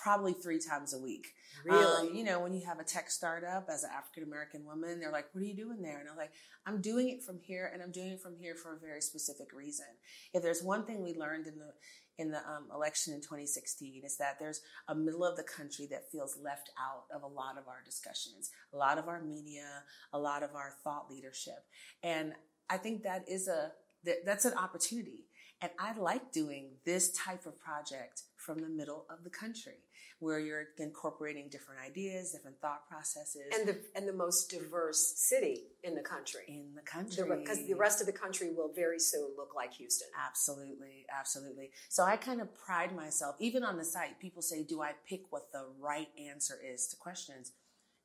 probably 0.01 0.33
three 0.33 0.59
times 0.59 0.93
a 0.93 0.99
week. 0.99 1.27
Really? 1.63 2.09
Um, 2.09 2.15
you 2.15 2.23
know, 2.23 2.39
when 2.39 2.53
you 2.53 2.65
have 2.65 2.79
a 2.79 2.83
tech 2.83 3.11
startup 3.11 3.67
as 3.71 3.83
an 3.83 3.91
African 3.95 4.23
American 4.23 4.65
woman, 4.65 4.99
they're 4.99 5.11
like, 5.11 5.27
what 5.33 5.41
are 5.41 5.45
you 5.45 5.55
doing 5.55 5.81
there? 5.81 5.99
And 5.99 6.09
I'm 6.09 6.17
like, 6.17 6.31
I'm 6.65 6.81
doing 6.81 7.09
it 7.09 7.23
from 7.23 7.39
here 7.39 7.69
and 7.71 7.81
I'm 7.81 7.91
doing 7.91 8.11
it 8.11 8.21
from 8.21 8.35
here 8.35 8.55
for 8.55 8.75
a 8.75 8.79
very 8.79 9.01
specific 9.01 9.53
reason. 9.53 9.85
If 10.33 10.41
there's 10.41 10.63
one 10.63 10.85
thing 10.85 11.03
we 11.03 11.13
learned 11.13 11.47
in 11.47 11.57
the, 11.57 11.73
in 12.17 12.31
the 12.31 12.39
um, 12.39 12.67
election 12.73 13.13
in 13.13 13.21
2016 13.21 14.01
is 14.03 14.17
that 14.17 14.37
there's 14.39 14.61
a 14.87 14.95
middle 14.95 15.23
of 15.23 15.37
the 15.37 15.43
country 15.43 15.87
that 15.91 16.11
feels 16.11 16.37
left 16.41 16.71
out 16.79 17.03
of 17.15 17.23
a 17.23 17.33
lot 17.33 17.57
of 17.57 17.67
our 17.67 17.83
discussions, 17.85 18.49
a 18.73 18.77
lot 18.77 18.97
of 18.97 19.07
our 19.07 19.21
media, 19.21 19.83
a 20.13 20.19
lot 20.19 20.43
of 20.43 20.55
our 20.55 20.73
thought 20.83 21.11
leadership. 21.11 21.65
And 22.03 22.33
I 22.69 22.77
think 22.77 23.03
that 23.03 23.25
is 23.27 23.47
a, 23.47 23.71
that, 24.05 24.25
that's 24.25 24.45
an 24.45 24.53
opportunity. 24.57 25.25
And 25.61 25.71
I 25.79 25.95
like 25.95 26.31
doing 26.31 26.71
this 26.85 27.11
type 27.11 27.45
of 27.45 27.59
project 27.59 28.23
from 28.35 28.59
the 28.59 28.69
middle 28.69 29.05
of 29.11 29.23
the 29.23 29.29
country 29.29 29.77
where 30.21 30.39
you're 30.39 30.65
incorporating 30.77 31.49
different 31.49 31.81
ideas, 31.81 32.31
different 32.31 32.61
thought 32.61 32.87
processes. 32.87 33.41
And 33.53 33.67
the, 33.67 33.77
and 33.95 34.07
the 34.07 34.13
most 34.13 34.51
diverse 34.51 35.13
city 35.17 35.63
in 35.83 35.95
the 35.95 36.01
country. 36.01 36.43
In 36.47 36.75
the 36.75 36.81
country. 36.81 37.23
Because 37.39 37.65
the, 37.67 37.73
rest 37.73 38.01
of 38.01 38.07
the 38.07 38.13
country 38.13 38.53
will 38.55 38.71
very 38.73 38.99
soon 38.99 39.29
look 39.35 39.55
like 39.55 39.73
Houston. 39.73 40.07
Absolutely. 40.27 41.07
Absolutely. 41.19 41.71
So 41.89 42.03
I 42.03 42.17
kind 42.17 42.39
of 42.39 42.49
pride 42.53 42.95
myself, 42.95 43.35
even 43.39 43.63
on 43.63 43.77
the 43.77 43.83
site, 43.83 44.19
people 44.19 44.43
say, 44.43 44.63
do 44.63 44.81
I 44.81 44.91
pick 45.09 45.23
what 45.31 45.51
the 45.51 45.65
right 45.79 46.07
answer 46.29 46.59
is 46.63 46.87
to 46.89 46.95
questions? 46.97 47.53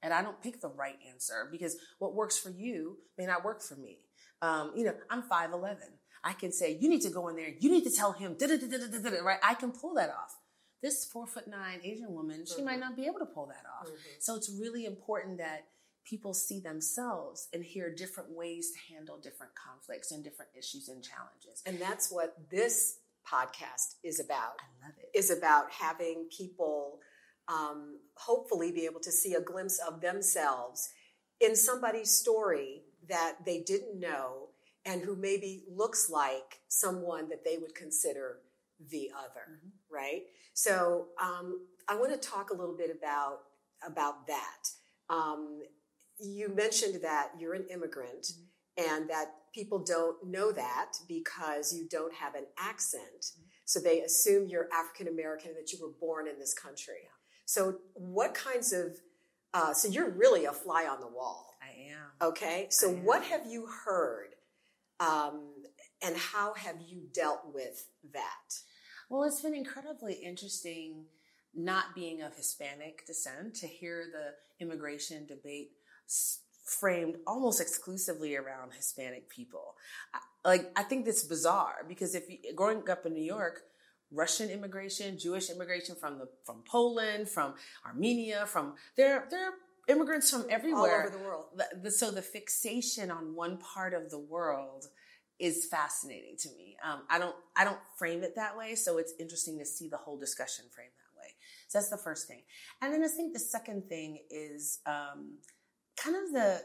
And 0.02 0.14
I 0.14 0.22
don't 0.22 0.40
pick 0.42 0.62
the 0.62 0.70
right 0.70 0.98
answer 1.10 1.48
because 1.52 1.76
what 1.98 2.14
works 2.14 2.38
for 2.38 2.50
you 2.50 2.96
may 3.18 3.26
not 3.26 3.44
work 3.44 3.62
for 3.62 3.76
me. 3.76 3.98
Um, 4.40 4.72
you 4.74 4.84
know, 4.84 4.94
I'm 5.10 5.22
5'11. 5.22 5.76
I 6.24 6.32
can 6.32 6.50
say, 6.50 6.78
you 6.80 6.88
need 6.88 7.02
to 7.02 7.10
go 7.10 7.28
in 7.28 7.36
there. 7.36 7.50
You 7.60 7.70
need 7.70 7.84
to 7.84 7.90
tell 7.90 8.12
him, 8.12 8.36
right? 9.22 9.38
I 9.42 9.54
can 9.54 9.70
pull 9.70 9.94
that 9.94 10.10
off. 10.10 10.34
This 10.82 11.04
four 11.04 11.26
foot 11.26 11.48
nine 11.48 11.80
Asian 11.82 12.12
woman, 12.12 12.44
she 12.46 12.56
mm-hmm. 12.56 12.64
might 12.66 12.80
not 12.80 12.96
be 12.96 13.06
able 13.06 13.18
to 13.20 13.26
pull 13.26 13.46
that 13.46 13.64
off. 13.80 13.88
Mm-hmm. 13.88 13.96
So 14.18 14.36
it's 14.36 14.50
really 14.50 14.84
important 14.84 15.38
that 15.38 15.66
people 16.04 16.32
see 16.32 16.60
themselves 16.60 17.48
and 17.52 17.64
hear 17.64 17.92
different 17.92 18.30
ways 18.30 18.70
to 18.70 18.94
handle 18.94 19.18
different 19.18 19.52
conflicts 19.54 20.12
and 20.12 20.22
different 20.22 20.50
issues 20.56 20.88
and 20.88 21.02
challenges. 21.02 21.62
And 21.66 21.80
that's 21.80 22.12
what 22.12 22.36
this 22.50 22.98
podcast 23.26 23.96
is 24.04 24.20
about. 24.20 24.60
I 24.60 24.86
love 24.86 24.94
it. 24.98 25.18
Is 25.18 25.30
about 25.30 25.72
having 25.72 26.28
people 26.36 27.00
um, 27.48 27.98
hopefully 28.14 28.72
be 28.72 28.86
able 28.86 29.00
to 29.00 29.12
see 29.12 29.34
a 29.34 29.40
glimpse 29.40 29.78
of 29.78 30.00
themselves 30.00 30.90
in 31.40 31.56
somebody's 31.56 32.10
story 32.10 32.82
that 33.08 33.36
they 33.44 33.60
didn't 33.60 33.98
know 33.98 34.48
and 34.84 35.02
who 35.02 35.16
maybe 35.16 35.64
looks 35.68 36.08
like 36.08 36.60
someone 36.68 37.28
that 37.28 37.44
they 37.44 37.58
would 37.58 37.74
consider 37.74 38.38
the 38.90 39.10
other, 39.16 39.46
mm-hmm. 39.50 39.94
right? 39.94 40.22
So 40.54 41.06
um, 41.22 41.66
I 41.88 41.96
want 41.96 42.12
to 42.12 42.28
talk 42.28 42.50
a 42.50 42.54
little 42.54 42.76
bit 42.76 42.90
about 42.96 43.38
about 43.86 44.26
that. 44.26 44.68
Um, 45.10 45.60
you 46.18 46.48
mentioned 46.54 47.02
that 47.02 47.32
you're 47.38 47.54
an 47.54 47.66
immigrant 47.70 48.26
mm-hmm. 48.26 48.92
and 48.92 49.10
that 49.10 49.26
people 49.54 49.78
don't 49.78 50.16
know 50.26 50.50
that 50.52 50.92
because 51.08 51.74
you 51.74 51.86
don't 51.90 52.14
have 52.14 52.34
an 52.34 52.46
accent. 52.58 53.02
Mm-hmm. 53.20 53.42
So 53.64 53.80
they 53.80 54.00
assume 54.00 54.48
you're 54.48 54.68
African 54.72 55.08
American 55.08 55.50
and 55.50 55.58
that 55.58 55.72
you 55.72 55.78
were 55.80 55.92
born 56.00 56.26
in 56.28 56.38
this 56.38 56.54
country. 56.54 57.02
Yeah. 57.02 57.10
So 57.44 57.78
what 57.94 58.34
kinds 58.34 58.72
of 58.72 58.96
uh, 59.54 59.72
so 59.72 59.88
you're 59.88 60.10
really 60.10 60.44
a 60.44 60.52
fly 60.52 60.86
on 60.86 61.00
the 61.00 61.08
wall. 61.08 61.54
I 61.62 61.92
am. 61.92 62.28
Okay. 62.28 62.66
So 62.70 62.90
what 62.90 63.22
have 63.24 63.46
you 63.46 63.66
heard, 63.84 64.34
um, 65.00 65.48
and 66.02 66.16
how 66.16 66.54
have 66.54 66.76
you 66.86 67.02
dealt 67.12 67.42
with 67.52 67.86
that? 68.12 68.60
Well, 69.08 69.24
it's 69.24 69.40
been 69.40 69.54
incredibly 69.54 70.14
interesting 70.14 71.04
not 71.54 71.94
being 71.94 72.22
of 72.22 72.36
Hispanic 72.36 73.06
descent 73.06 73.54
to 73.56 73.66
hear 73.66 74.04
the 74.12 74.64
immigration 74.64 75.26
debate 75.26 75.70
framed 76.64 77.16
almost 77.26 77.60
exclusively 77.60 78.36
around 78.36 78.74
Hispanic 78.74 79.30
people. 79.30 79.76
Like, 80.44 80.70
I 80.76 80.82
think 80.82 81.06
that's 81.06 81.22
bizarre 81.24 81.84
because 81.88 82.14
if 82.14 82.28
you, 82.28 82.38
growing 82.54 82.88
up 82.90 83.06
in 83.06 83.14
New 83.14 83.22
York, 83.22 83.62
Russian 84.12 84.50
immigration, 84.50 85.18
Jewish 85.18 85.50
immigration 85.50 85.96
from 85.96 86.18
the 86.18 86.28
from 86.44 86.62
Poland, 86.64 87.28
from 87.28 87.54
Armenia, 87.84 88.46
from 88.46 88.74
there 88.96 89.26
there 89.30 89.46
are 89.46 89.54
immigrants 89.88 90.30
from 90.30 90.44
everywhere, 90.50 91.02
all 91.02 91.08
over 91.08 91.16
the 91.16 91.24
world. 91.24 91.92
So 91.92 92.10
the 92.10 92.22
fixation 92.22 93.10
on 93.10 93.34
one 93.34 93.58
part 93.58 93.94
of 93.94 94.10
the 94.10 94.18
world 94.18 94.86
is 95.38 95.66
fascinating 95.66 96.36
to 96.38 96.48
me. 96.50 96.76
Um, 96.84 97.02
I 97.10 97.18
don't 97.18 97.36
I 97.56 97.64
don't 97.64 97.78
frame 97.98 98.22
it 98.22 98.34
that 98.36 98.56
way, 98.56 98.74
so 98.74 98.98
it's 98.98 99.14
interesting 99.20 99.58
to 99.58 99.66
see 99.66 99.88
the 99.88 99.96
whole 99.96 100.18
discussion 100.18 100.64
frame 100.74 100.88
that 100.88 101.20
way. 101.20 101.34
So 101.68 101.78
that's 101.78 101.90
the 101.90 101.96
first 101.98 102.26
thing, 102.28 102.42
and 102.80 102.92
then 102.92 103.04
I 103.04 103.08
think 103.08 103.32
the 103.32 103.40
second 103.40 103.88
thing 103.88 104.18
is 104.30 104.80
um, 104.86 105.38
kind 105.96 106.16
of 106.16 106.32
the 106.32 106.62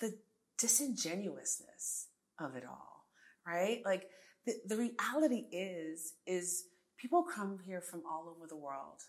the 0.00 0.14
disingenuousness 0.58 2.08
of 2.38 2.56
it 2.56 2.64
all, 2.68 3.06
right? 3.46 3.82
Like 3.84 4.08
the, 4.46 4.54
the 4.66 4.76
reality 4.76 5.46
is 5.50 6.14
is 6.26 6.64
people 6.96 7.24
come 7.24 7.58
here 7.64 7.80
from 7.80 8.02
all 8.08 8.34
over 8.34 8.46
the 8.46 8.56
world 8.56 9.02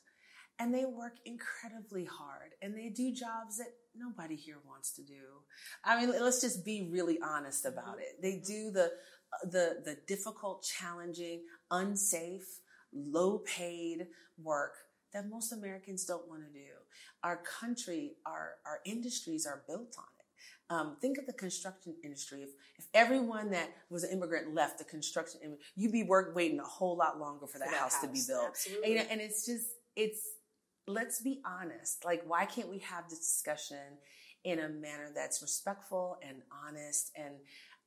and 0.59 0.73
they 0.73 0.85
work 0.85 1.17
incredibly 1.25 2.05
hard 2.05 2.51
and 2.61 2.75
they 2.75 2.89
do 2.89 3.11
jobs 3.11 3.57
that 3.57 3.67
nobody 3.97 4.35
here 4.35 4.59
wants 4.67 4.91
to 4.91 5.03
do. 5.03 5.43
I 5.83 5.99
mean, 5.99 6.11
let's 6.21 6.41
just 6.41 6.63
be 6.63 6.89
really 6.91 7.19
honest 7.21 7.65
about 7.65 7.97
it. 7.99 8.21
They 8.21 8.41
do 8.45 8.71
the 8.71 8.91
the 9.43 9.81
the 9.83 9.97
difficult, 10.07 10.63
challenging, 10.63 11.41
unsafe, 11.71 12.59
low 12.93 13.39
paid 13.39 14.07
work 14.41 14.73
that 15.13 15.29
most 15.29 15.51
Americans 15.51 16.05
don't 16.05 16.27
want 16.27 16.41
to 16.45 16.51
do. 16.51 16.71
Our 17.23 17.37
country, 17.37 18.13
our 18.25 18.55
our 18.65 18.79
industries 18.85 19.45
are 19.45 19.63
built 19.67 19.95
on 19.97 20.05
it. 20.05 20.25
Um, 20.73 20.97
think 20.99 21.17
of 21.17 21.25
the 21.27 21.33
construction 21.33 21.95
industry. 22.03 22.41
If, 22.41 22.49
if 22.77 22.87
everyone 22.93 23.51
that 23.51 23.69
was 23.89 24.03
an 24.03 24.11
immigrant 24.11 24.55
left 24.55 24.79
the 24.79 24.83
construction, 24.83 25.57
you'd 25.75 25.91
be 25.91 26.03
work 26.03 26.35
waiting 26.35 26.59
a 26.59 26.63
whole 26.63 26.97
lot 26.97 27.19
longer 27.19 27.45
for 27.45 27.59
that, 27.59 27.69
for 27.69 27.75
house, 27.75 27.93
house, 27.93 28.01
to 28.01 28.07
be 28.07 28.21
built. 28.27 28.47
Absolutely. 28.47 28.97
And, 28.97 29.11
and 29.11 29.21
it's 29.21 29.45
just, 29.45 29.67
it's, 29.95 30.21
let's 30.87 31.21
be 31.21 31.41
honest. 31.45 32.05
Like, 32.05 32.23
why 32.25 32.45
can't 32.45 32.69
we 32.69 32.79
have 32.79 33.09
this 33.09 33.19
discussion 33.19 33.97
in 34.43 34.59
a 34.59 34.69
manner 34.69 35.11
that's 35.13 35.41
respectful 35.41 36.17
and 36.21 36.41
honest 36.67 37.11
and 37.15 37.35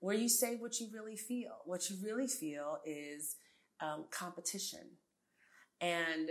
where 0.00 0.16
you 0.16 0.28
say 0.28 0.56
what 0.56 0.78
you 0.80 0.88
really 0.92 1.16
feel? 1.16 1.58
What 1.64 1.90
you 1.90 1.96
really 2.04 2.28
feel 2.28 2.78
is 2.84 3.36
um, 3.80 4.04
competition. 4.10 4.80
And 5.80 6.30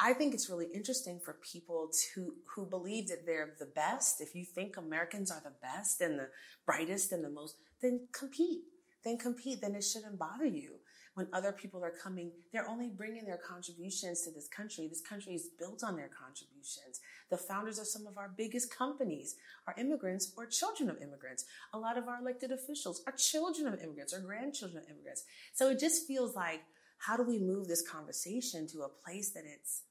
I 0.00 0.12
think 0.12 0.34
it's 0.34 0.50
really 0.50 0.68
interesting 0.74 1.20
for 1.24 1.38
people 1.52 1.90
to 2.14 2.34
who 2.54 2.66
believe 2.66 3.08
that 3.08 3.26
they're 3.26 3.54
the 3.58 3.66
best. 3.66 4.20
If 4.20 4.34
you 4.34 4.44
think 4.44 4.76
Americans 4.76 5.30
are 5.30 5.42
the 5.44 5.54
best 5.62 6.00
and 6.00 6.18
the 6.18 6.28
brightest 6.66 7.12
and 7.12 7.24
the 7.24 7.30
most, 7.30 7.56
then 7.80 8.08
compete. 8.12 8.62
Then 9.04 9.18
compete. 9.18 9.60
Then 9.60 9.74
it 9.74 9.84
shouldn't 9.84 10.18
bother 10.18 10.46
you 10.46 10.78
when 11.14 11.28
other 11.32 11.52
people 11.52 11.82
are 11.84 11.92
coming. 12.02 12.30
They're 12.52 12.68
only 12.68 12.88
bringing 12.88 13.24
their 13.24 13.38
contributions 13.38 14.22
to 14.22 14.30
this 14.30 14.48
country. 14.48 14.88
This 14.88 15.00
country 15.00 15.34
is 15.34 15.50
built 15.58 15.82
on 15.84 15.96
their 15.96 16.10
contributions. 16.10 17.00
The 17.30 17.36
founders 17.36 17.78
of 17.78 17.86
some 17.86 18.06
of 18.06 18.18
our 18.18 18.30
biggest 18.36 18.76
companies 18.76 19.36
are 19.66 19.74
immigrants 19.78 20.32
or 20.36 20.46
children 20.46 20.90
of 20.90 21.00
immigrants. 21.00 21.44
A 21.72 21.78
lot 21.78 21.96
of 21.96 22.08
our 22.08 22.18
elected 22.20 22.50
officials 22.50 23.02
are 23.06 23.12
children 23.12 23.72
of 23.72 23.80
immigrants 23.80 24.12
or 24.12 24.20
grandchildren 24.20 24.82
of 24.82 24.90
immigrants. 24.90 25.24
So 25.52 25.70
it 25.70 25.78
just 25.78 26.06
feels 26.06 26.34
like 26.34 26.62
how 26.98 27.16
do 27.16 27.22
we 27.22 27.38
move 27.38 27.68
this 27.68 27.86
conversation 27.86 28.66
to 28.68 28.82
a 28.82 28.88
place 28.88 29.30
that 29.30 29.44
it's 29.46 29.82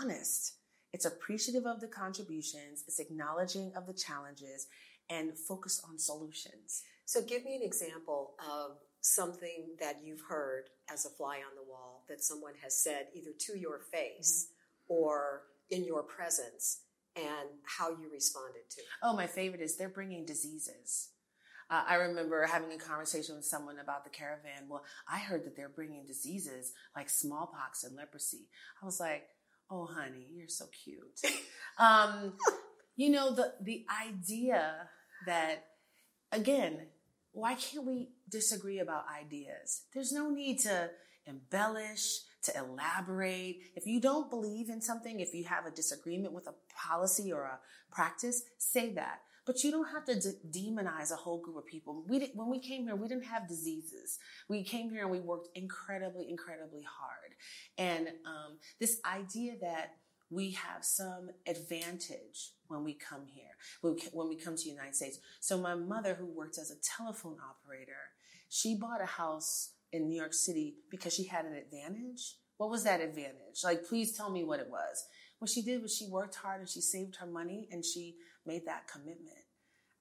honest? 0.00 0.54
It's 0.92 1.04
appreciative 1.04 1.66
of 1.66 1.80
the 1.80 1.86
contributions, 1.86 2.84
it's 2.86 2.98
acknowledging 2.98 3.72
of 3.76 3.86
the 3.86 3.92
challenges, 3.92 4.66
and 5.10 5.36
focused 5.36 5.82
on 5.88 5.98
solutions. 5.98 6.82
So, 7.04 7.22
give 7.22 7.44
me 7.44 7.56
an 7.56 7.62
example 7.62 8.34
of 8.38 8.78
something 9.14 9.76
that 9.80 9.96
you've 10.04 10.22
heard 10.28 10.64
as 10.92 11.04
a 11.04 11.10
fly 11.10 11.36
on 11.36 11.54
the 11.56 11.68
wall 11.68 12.04
that 12.08 12.22
someone 12.22 12.54
has 12.62 12.80
said 12.80 13.06
either 13.14 13.30
to 13.38 13.58
your 13.58 13.80
face 13.92 14.48
mm-hmm. 14.48 14.94
or 14.94 15.42
in 15.70 15.84
your 15.84 16.02
presence 16.02 16.82
and 17.16 17.48
how 17.64 17.90
you 17.90 18.10
responded 18.12 18.68
to 18.70 18.80
it. 18.80 18.86
Oh, 19.02 19.14
my 19.14 19.26
favorite 19.26 19.60
is 19.60 19.76
they're 19.76 19.88
bringing 19.88 20.24
diseases. 20.24 21.10
Uh, 21.70 21.82
I 21.86 21.94
remember 21.96 22.46
having 22.46 22.72
a 22.72 22.78
conversation 22.78 23.36
with 23.36 23.44
someone 23.44 23.78
about 23.78 24.04
the 24.04 24.10
caravan. 24.10 24.68
Well, 24.68 24.84
I 25.06 25.18
heard 25.18 25.44
that 25.44 25.56
they're 25.56 25.68
bringing 25.68 26.06
diseases 26.06 26.72
like 26.96 27.10
smallpox 27.10 27.84
and 27.84 27.94
leprosy. 27.94 28.48
I 28.82 28.86
was 28.86 29.00
like, 29.00 29.24
oh, 29.70 29.86
honey, 29.86 30.26
you're 30.32 30.48
so 30.48 30.66
cute. 30.84 31.20
um, 31.78 32.34
you 32.96 33.10
know, 33.10 33.34
the, 33.34 33.52
the 33.60 33.84
idea 34.06 34.88
that, 35.26 35.66
again, 36.32 36.86
why 37.32 37.54
can't 37.54 37.84
we 37.84 38.08
disagree 38.30 38.78
about 38.78 39.04
ideas? 39.08 39.82
There's 39.94 40.12
no 40.12 40.30
need 40.30 40.60
to 40.60 40.90
embellish, 41.26 42.20
to 42.42 42.56
elaborate. 42.56 43.62
If 43.76 43.86
you 43.86 44.00
don't 44.00 44.30
believe 44.30 44.70
in 44.70 44.80
something, 44.80 45.20
if 45.20 45.34
you 45.34 45.44
have 45.44 45.66
a 45.66 45.70
disagreement 45.70 46.32
with 46.32 46.46
a 46.46 46.54
policy 46.76 47.32
or 47.32 47.42
a 47.44 47.58
practice, 47.90 48.42
say 48.58 48.92
that. 48.94 49.20
But 49.44 49.64
you 49.64 49.70
don't 49.70 49.88
have 49.88 50.04
to 50.04 50.14
de- 50.14 50.60
demonize 50.60 51.10
a 51.10 51.16
whole 51.16 51.40
group 51.40 51.56
of 51.56 51.66
people. 51.66 52.04
We 52.06 52.18
did, 52.18 52.30
when 52.34 52.50
we 52.50 52.58
came 52.58 52.84
here, 52.84 52.94
we 52.94 53.08
didn't 53.08 53.24
have 53.24 53.48
diseases. 53.48 54.18
We 54.48 54.62
came 54.62 54.90
here 54.90 55.02
and 55.02 55.10
we 55.10 55.20
worked 55.20 55.48
incredibly, 55.56 56.28
incredibly 56.28 56.82
hard. 56.82 57.32
And 57.78 58.08
um, 58.26 58.58
this 58.78 59.00
idea 59.06 59.54
that 59.62 59.96
we 60.30 60.50
have 60.50 60.84
some 60.84 61.30
advantage 61.46 62.52
when 62.66 62.84
we 62.84 62.92
come 62.92 63.22
here, 63.26 63.96
when 64.12 64.28
we 64.28 64.36
come 64.36 64.54
to 64.54 64.62
the 64.62 64.70
United 64.70 64.94
States. 64.94 65.18
So 65.40 65.56
my 65.56 65.74
mother, 65.74 66.14
who 66.14 66.26
worked 66.26 66.58
as 66.58 66.70
a 66.70 66.76
telephone 66.96 67.36
operator, 67.40 68.12
she 68.48 68.74
bought 68.74 69.02
a 69.02 69.06
house 69.06 69.72
in 69.92 70.08
New 70.08 70.16
York 70.16 70.34
City 70.34 70.76
because 70.90 71.14
she 71.14 71.24
had 71.24 71.44
an 71.44 71.54
advantage. 71.54 72.36
What 72.56 72.70
was 72.70 72.84
that 72.84 73.00
advantage? 73.00 73.62
Like, 73.62 73.86
please 73.86 74.16
tell 74.16 74.30
me 74.30 74.44
what 74.44 74.60
it 74.60 74.68
was. 74.68 75.06
What 75.38 75.50
she 75.50 75.62
did 75.62 75.82
was 75.82 75.96
she 75.96 76.08
worked 76.08 76.34
hard 76.34 76.60
and 76.60 76.68
she 76.68 76.80
saved 76.80 77.16
her 77.16 77.26
money 77.26 77.68
and 77.70 77.84
she 77.84 78.16
made 78.44 78.66
that 78.66 78.88
commitment, 78.88 79.44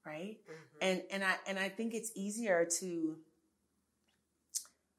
right? 0.05 0.37
Mm-hmm. 0.49 0.77
And 0.81 1.01
and 1.11 1.23
I 1.23 1.35
and 1.47 1.59
I 1.59 1.69
think 1.69 1.93
it's 1.93 2.11
easier 2.15 2.67
to 2.79 3.17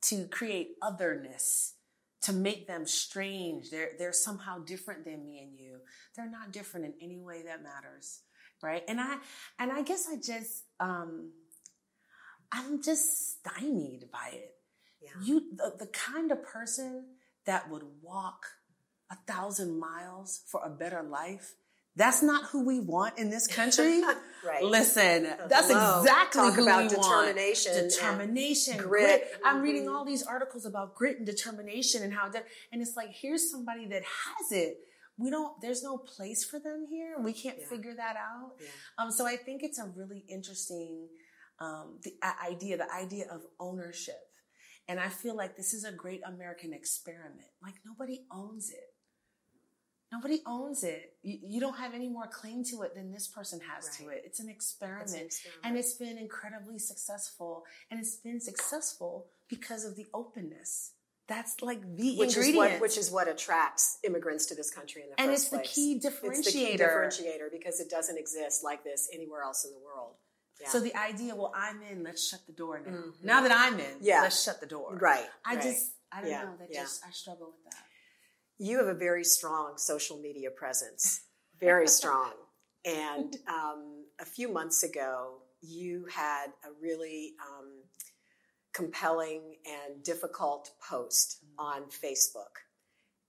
to 0.02 0.26
create 0.28 0.76
otherness, 0.81 1.75
to 2.23 2.33
make 2.33 2.69
them 2.69 2.87
strange. 2.87 3.71
They're 3.71 3.90
they're 3.99 4.12
somehow 4.12 4.61
different 4.61 5.05
than 5.05 5.25
me 5.25 5.40
and 5.40 5.59
you. 5.59 5.78
They're 6.14 6.31
not 6.31 6.52
different 6.52 6.87
in 6.87 6.95
any 7.02 7.19
way 7.19 7.43
that 7.43 7.62
matters, 7.64 8.21
right? 8.62 8.85
And 8.87 9.00
I 9.00 9.17
and 9.59 9.73
I 9.73 9.83
guess 9.83 10.07
I 10.09 10.17
just 10.17 10.62
um 10.78 11.33
I'm 12.52 12.83
just 12.83 13.38
stymied 13.38 14.11
by 14.12 14.31
it. 14.33 14.55
Yeah. 15.02 15.11
You 15.23 15.43
the, 15.57 15.75
the 15.78 15.87
kind 15.87 16.33
of 16.33 16.43
person 16.43 17.05
that 17.47 17.71
would 17.71 17.85
walk 18.02 18.47
a 19.11 19.17
thousand 19.31 19.78
miles 19.78 20.43
for 20.47 20.61
a 20.64 20.69
better 20.71 21.02
life 21.02 21.55
That's 21.97 22.23
not 22.23 22.45
who 22.50 22.64
we 22.64 22.78
want 22.78 23.19
in 23.19 23.28
this 23.31 23.47
country. 23.49 24.02
right. 24.47 24.62
Listen, 24.62 25.25
that's 25.49 25.67
Hello. 25.71 26.00
exactly 26.02 26.43
Talk 26.43 26.55
who 26.55 26.62
about 26.62 26.83
we 26.85 26.88
determination 26.97 27.73
want. 27.73 27.83
and 27.83 27.90
Determination, 27.90 28.76
grit. 28.76 28.87
grit. 28.87 29.40
I'm 29.45 29.57
Mhm. 29.59 29.62
reading 29.62 29.88
all 29.88 30.05
these 30.05 30.23
articles 30.23 30.64
about 30.64 30.95
grit 30.95 31.17
and 31.17 31.26
determination 31.26 32.02
and 32.05 32.12
how, 32.14 32.28
that, 32.28 32.47
and 32.71 32.81
it's 32.83 32.95
like 32.97 33.11
here's 33.11 33.50
somebody 33.50 33.87
that 33.88 34.02
has 34.05 34.52
it. 34.52 34.78
We 35.17 35.31
don't. 35.31 35.61
There's 35.61 35.83
no 35.83 35.99
place 35.99 36.45
for 36.45 36.61
them 36.61 36.87
here. 36.88 37.19
We 37.19 37.33
can't 37.33 37.59
Yeah. 37.59 37.67
figure 37.67 37.95
that 37.95 38.14
out. 38.17 38.52
Yeah. 38.61 38.69
Um, 38.99 39.11
so 39.11 39.26
I 39.26 39.37
think 39.37 39.62
it's 39.64 39.81
a 39.81 39.87
really 39.97 40.25
interesting 40.28 41.09
um, 41.61 41.99
the 42.03 42.15
idea, 42.45 42.77
the 42.77 42.93
idea 42.93 43.27
of 43.31 43.43
ownership. 43.59 44.21
And 44.88 44.99
I 44.99 45.09
feel 45.09 45.37
like 45.37 45.57
this 45.57 45.75
is 45.75 45.85
a 45.85 45.93
great 45.93 46.23
American 46.27 46.73
experiment. 46.73 47.49
Like 47.62 47.75
nobody 47.85 48.23
owns 48.33 48.71
it. 48.71 48.95
Nobody 50.11 50.41
owns 50.47 50.85
it. 50.85 51.12
You, 51.23 51.38
you 51.43 51.61
don't 51.61 51.77
have 51.77 51.93
any 51.93 52.09
more 52.09 52.27
claim 52.27 52.65
to 52.65 52.83
it 52.83 52.95
than 52.95 53.12
this 53.12 53.29
person 53.29 53.61
has 53.71 53.95
to 53.99 54.09
it. 54.09 54.23
It's 54.25 54.41
an 54.41 54.49
experiment. 54.49 55.11
an 55.11 55.27
experiment. 55.27 55.65
And 55.65 55.77
it's 55.77 55.95
been 55.95 56.17
incredibly 56.17 56.79
successful. 56.79 57.65
And 57.91 58.00
it's 58.00 58.17
been 58.17 58.41
successful 58.41 59.27
because 59.49 59.85
of 59.85 59.97
the 59.97 60.07
openness. 60.15 60.93
That's 61.27 61.61
like 61.61 61.83
the 61.97 62.17
which 62.17 62.31
is 62.31 62.37
ingredient. 62.37 62.57
what 62.57 62.81
which 62.81 62.97
is 62.97 63.11
what 63.11 63.29
attracts 63.29 63.99
immigrants 64.03 64.47
to 64.47 64.55
this 64.55 64.71
country 64.71 65.03
in 65.03 65.11
the 65.11 65.21
and 65.21 65.31
first 65.31 65.43
it's 65.43 65.50
the 65.50 65.59
place. 65.59 65.75
key 65.75 65.93
It's 66.03 66.07
the 66.47 66.53
key 66.53 66.75
differentiator. 66.75 66.79
differentiator 66.79 67.53
because 67.53 67.81
it 67.81 67.91
doesn't 67.91 68.17
exist 68.17 68.65
like 68.65 68.83
this 68.83 69.11
anywhere 69.12 69.43
else 69.43 69.67
in 69.67 69.73
the 69.73 69.79
world. 69.79 70.15
Yeah. 70.61 70.69
So 70.71 70.81
the 70.81 70.95
idea, 70.97 71.35
well, 71.37 71.53
I'm 71.55 71.83
in, 71.83 72.03
let's 72.03 72.29
shut 72.29 72.41
the 72.47 72.53
door 72.53 72.81
now. 72.85 72.91
Mhm. 72.93 73.23
Now 73.23 73.41
that 73.43 73.53
I'm 73.53 73.79
in, 73.79 73.99
Yeah. 74.00 74.23
let's 74.23 74.43
shut 74.43 74.61
the 74.61 74.67
door. 74.67 74.97
right. 74.97 75.29
I 75.45 75.55
right. 75.55 75.62
just, 75.62 75.93
I 76.11 76.21
don't 76.21 76.31
Yeah, 76.31 76.45
know. 76.45 76.57
That 76.59 76.73
just, 76.73 77.05
I 77.07 77.11
struggle 77.11 77.53
with 77.53 77.73
that. 77.73 77.85
you 78.59 78.79
have 78.79 78.88
a 78.88 78.95
very 78.95 79.23
strong 79.25 79.79
social 79.79 80.19
media 80.19 80.50
presence, 80.50 81.23
very 81.61 81.87
strong. 82.00 82.33
And 82.85 83.37
um, 83.47 84.05
a 84.19 84.25
few 84.25 84.49
months 84.49 84.83
ago, 84.83 85.43
you 85.61 86.07
had 86.07 86.47
a 86.65 86.71
really 86.81 87.35
um, 87.49 87.83
compelling 88.73 89.57
and 89.67 90.03
difficult 90.03 90.71
post 90.88 91.45
on 91.59 91.83
Facebook. 91.91 92.55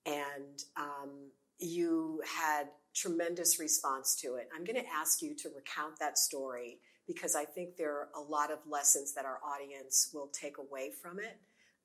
And 0.06 0.64
um, 0.78 1.32
you 1.60 2.22
had 2.26 2.70
tremendous 2.96 3.60
response 3.60 4.16
to 4.22 4.36
it. 4.36 4.48
I'm 4.56 4.64
going 4.64 4.82
to 4.82 4.90
ask 4.90 5.22
you 5.22 5.36
to 5.36 5.50
recount 5.50 6.00
that 6.00 6.18
story 6.18 6.80
because 7.10 7.36
I 7.36 7.44
think 7.44 7.76
there 7.76 7.92
are 7.92 8.10
a 8.16 8.22
lot 8.22 8.52
of 8.52 8.60
lessons 8.70 9.16
that 9.16 9.26
our 9.26 9.40
audience 9.44 10.12
will 10.14 10.28
take 10.28 10.60
away 10.60 10.92
from 11.02 11.18
it. 11.20 11.40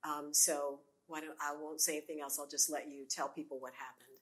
Um, 0.07 0.35
so 0.35 0.81
why 1.07 1.21
don't 1.21 1.37
I 1.41 1.55
won't 1.59 1.81
say 1.81 1.97
anything 1.97 2.21
else. 2.21 2.39
I'll 2.39 2.47
just 2.47 2.71
let 2.71 2.91
you 2.91 3.07
tell 3.09 3.29
people 3.29 3.59
what 3.59 3.73
happened. 3.73 4.19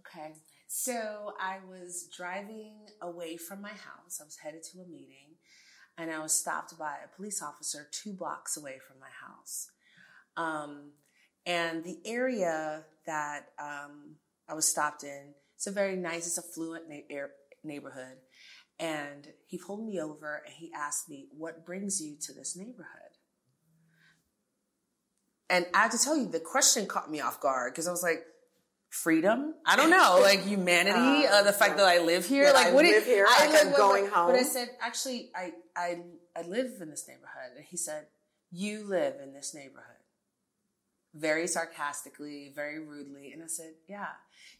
Okay. 0.00 0.40
So 0.68 1.34
I 1.38 1.58
was 1.68 2.08
driving 2.16 2.86
away 3.02 3.36
from 3.36 3.60
my 3.60 3.68
house. 3.68 4.18
I 4.18 4.24
was 4.24 4.38
headed 4.42 4.62
to 4.72 4.80
a 4.80 4.86
meeting 4.86 5.36
and 5.98 6.10
I 6.10 6.18
was 6.18 6.32
stopped 6.32 6.78
by 6.78 6.94
a 7.04 7.14
police 7.14 7.42
officer 7.42 7.86
two 7.92 8.14
blocks 8.14 8.56
away 8.56 8.78
from 8.88 8.98
my 8.98 9.10
house. 9.20 9.68
Um, 10.38 10.92
and 11.44 11.84
the 11.84 11.98
area 12.06 12.84
that 13.04 13.48
um, 13.58 14.16
I 14.48 14.54
was 14.54 14.66
stopped 14.66 15.04
in, 15.04 15.34
it's 15.56 15.66
a 15.66 15.70
very 15.70 15.96
nice, 15.96 16.26
it's 16.26 16.38
affluent 16.38 16.84
na- 16.88 17.26
neighborhood. 17.62 18.16
And 18.78 19.28
he 19.46 19.58
pulled 19.58 19.86
me 19.86 20.00
over 20.00 20.42
and 20.44 20.54
he 20.54 20.70
asked 20.76 21.08
me, 21.08 21.28
What 21.36 21.64
brings 21.64 22.00
you 22.00 22.16
to 22.22 22.32
this 22.32 22.56
neighborhood? 22.56 23.16
And 25.48 25.66
I 25.74 25.82
have 25.82 25.92
to 25.92 25.98
tell 25.98 26.16
you, 26.16 26.26
the 26.28 26.40
question 26.40 26.86
caught 26.86 27.10
me 27.10 27.20
off 27.20 27.40
guard 27.40 27.72
because 27.72 27.86
I 27.86 27.90
was 27.92 28.02
like, 28.02 28.24
freedom? 28.90 29.54
I 29.64 29.76
don't 29.76 29.90
know, 29.90 30.18
like 30.22 30.42
humanity, 30.42 31.26
uh, 31.26 31.42
the 31.42 31.52
fact 31.52 31.76
that 31.76 31.86
I 31.86 31.98
live 31.98 32.26
here, 32.26 32.52
like 32.52 32.68
I 32.68 32.72
what 32.72 32.84
live 32.84 33.02
it, 33.02 33.06
here, 33.06 33.26
I 33.28 33.46
like 33.46 33.52
live 33.54 33.66
with- 33.68 33.76
going 33.76 34.08
But 34.10 34.34
I 34.34 34.42
said, 34.42 34.68
actually, 34.80 35.30
I 35.34 35.52
I 35.76 36.02
I 36.36 36.42
live 36.42 36.72
in 36.80 36.90
this 36.90 37.06
neighborhood, 37.08 37.56
and 37.56 37.64
he 37.64 37.76
said, 37.76 38.06
you 38.50 38.84
live 38.88 39.14
in 39.22 39.32
this 39.34 39.54
neighborhood. 39.54 39.96
Very 41.16 41.46
sarcastically, 41.46 42.52
very 42.54 42.78
rudely, 42.78 43.32
and 43.32 43.42
I 43.42 43.46
said, 43.46 43.74
yeah. 43.88 44.08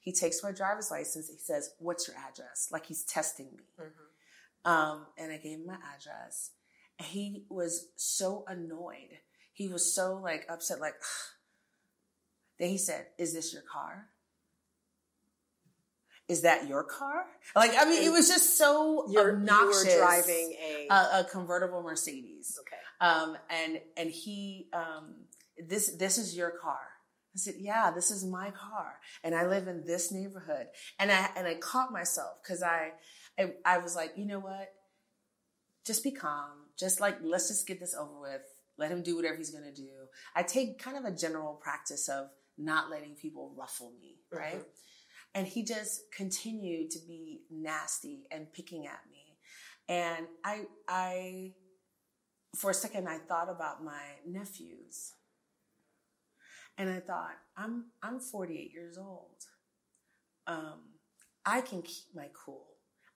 He 0.00 0.12
takes 0.12 0.42
my 0.42 0.52
driver's 0.52 0.90
license. 0.90 1.28
He 1.28 1.36
says, 1.38 1.74
"What's 1.78 2.06
your 2.06 2.16
address?" 2.16 2.68
Like 2.70 2.86
he's 2.86 3.02
testing 3.02 3.46
me. 3.52 3.86
Um, 4.64 5.06
and 5.16 5.32
I 5.32 5.36
gave 5.36 5.58
him 5.58 5.66
my 5.66 5.76
address. 5.94 6.50
And 6.98 7.06
he 7.06 7.44
was 7.48 7.88
so 7.96 8.44
annoyed. 8.48 9.18
He 9.52 9.68
was 9.68 9.94
so 9.94 10.18
like 10.22 10.44
upset, 10.48 10.80
like, 10.80 10.94
then 12.58 12.68
he 12.68 12.78
said, 12.78 13.06
Is 13.18 13.32
this 13.32 13.52
your 13.52 13.62
car? 13.62 14.08
Is 16.28 16.42
that 16.42 16.66
your 16.66 16.82
car? 16.82 17.26
Like, 17.54 17.72
I 17.78 17.84
mean, 17.84 18.02
it 18.02 18.10
was 18.10 18.28
just 18.28 18.58
so 18.58 19.06
You're, 19.08 19.36
obnoxious. 19.36 19.84
you 19.84 19.92
were 19.92 19.98
driving 19.98 20.56
a. 20.60 20.88
a, 20.90 21.20
a 21.20 21.24
convertible 21.30 21.82
Mercedes. 21.82 22.58
okay. 22.60 22.76
Um, 23.00 23.36
and, 23.48 23.80
and 23.96 24.10
he, 24.10 24.66
um, 24.72 25.14
this, 25.58 25.96
this 25.96 26.18
is 26.18 26.36
your 26.36 26.50
car. 26.50 26.80
I 27.34 27.38
said, 27.38 27.54
yeah, 27.58 27.90
this 27.90 28.10
is 28.10 28.24
my 28.24 28.50
car. 28.50 28.94
And 29.22 29.34
I 29.34 29.46
live 29.46 29.68
in 29.68 29.84
this 29.84 30.10
neighborhood. 30.10 30.68
And 30.98 31.12
I, 31.12 31.28
and 31.36 31.46
I 31.46 31.54
caught 31.54 31.92
myself 31.92 32.38
because 32.42 32.62
I, 32.62 32.92
I, 33.38 33.52
I 33.64 33.78
was 33.78 33.94
like, 33.94 34.12
you 34.16 34.24
know 34.24 34.38
what? 34.38 34.72
Just 35.84 36.02
be 36.02 36.12
calm. 36.12 36.70
Just 36.78 37.00
like, 37.00 37.18
let's 37.22 37.48
just 37.48 37.66
get 37.66 37.78
this 37.78 37.94
over 37.94 38.18
with. 38.20 38.40
Let 38.78 38.90
him 38.90 39.02
do 39.02 39.16
whatever 39.16 39.36
he's 39.36 39.50
going 39.50 39.64
to 39.64 39.74
do. 39.74 39.90
I 40.34 40.42
take 40.42 40.78
kind 40.78 40.96
of 40.96 41.04
a 41.04 41.14
general 41.14 41.54
practice 41.54 42.08
of 42.08 42.28
not 42.58 42.90
letting 42.90 43.14
people 43.14 43.52
ruffle 43.56 43.92
me, 44.00 44.16
right? 44.32 44.60
Mhm. 44.60 44.64
And 45.34 45.46
he 45.46 45.62
just 45.62 46.02
continued 46.14 46.90
to 46.92 46.98
be 47.06 47.42
nasty 47.50 48.26
and 48.30 48.50
picking 48.52 48.86
at 48.86 49.00
me. 49.10 49.36
And 49.88 50.26
I, 50.42 50.64
I, 50.88 51.52
for 52.56 52.70
a 52.70 52.74
second, 52.74 53.08
I 53.08 53.18
thought 53.18 53.50
about 53.50 53.84
my 53.84 54.02
nephews. 54.26 55.12
And 56.78 56.90
I 56.90 57.00
thought, 57.00 57.36
I'm, 57.56 57.86
I'm 58.02 58.20
48 58.20 58.72
years 58.72 58.98
old. 58.98 59.44
Um, 60.46 60.80
I 61.44 61.60
can 61.60 61.82
keep 61.82 62.14
my 62.14 62.28
cool. 62.34 62.66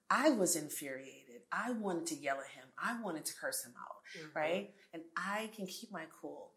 I 0.09 0.31
was 0.31 0.57
infuriated. 0.57 1.43
I 1.53 1.73
wanted 1.73 2.07
to 2.07 2.15
yell 2.17 2.39
at 2.41 2.49
him. 2.49 2.65
I 2.79 3.01
wanted 3.03 3.25
to 3.27 3.35
curse 3.41 3.65
him 3.65 3.75
out, 3.79 3.97
Mhm. 4.19 4.35
right? 4.35 4.75
And 4.93 5.03
I 5.17 5.51
can 5.55 5.67
keep 5.67 5.91
my 5.93 6.07
cool. 6.21 6.55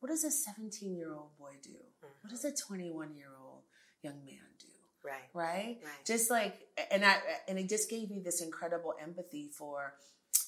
What 0.00 0.08
does 0.08 0.24
a 0.24 0.30
17 0.30 0.94
year 0.96 1.12
old 1.14 1.36
boy 1.36 1.56
do? 1.62 1.76
What 2.22 2.30
does 2.30 2.44
a 2.44 2.52
21 2.54 3.14
year 3.16 3.34
old 3.38 3.64
young 4.02 4.24
man 4.24 4.54
do? 4.58 4.66
Right. 5.02 5.28
right? 5.34 5.78
Right. 5.84 6.04
Just 6.04 6.30
like, 6.30 6.68
and 6.90 7.04
I, 7.04 7.20
and 7.48 7.58
it 7.58 7.68
just 7.68 7.88
gave 7.88 8.10
me 8.10 8.20
this 8.20 8.40
incredible 8.40 8.94
empathy 9.00 9.48
for 9.56 9.94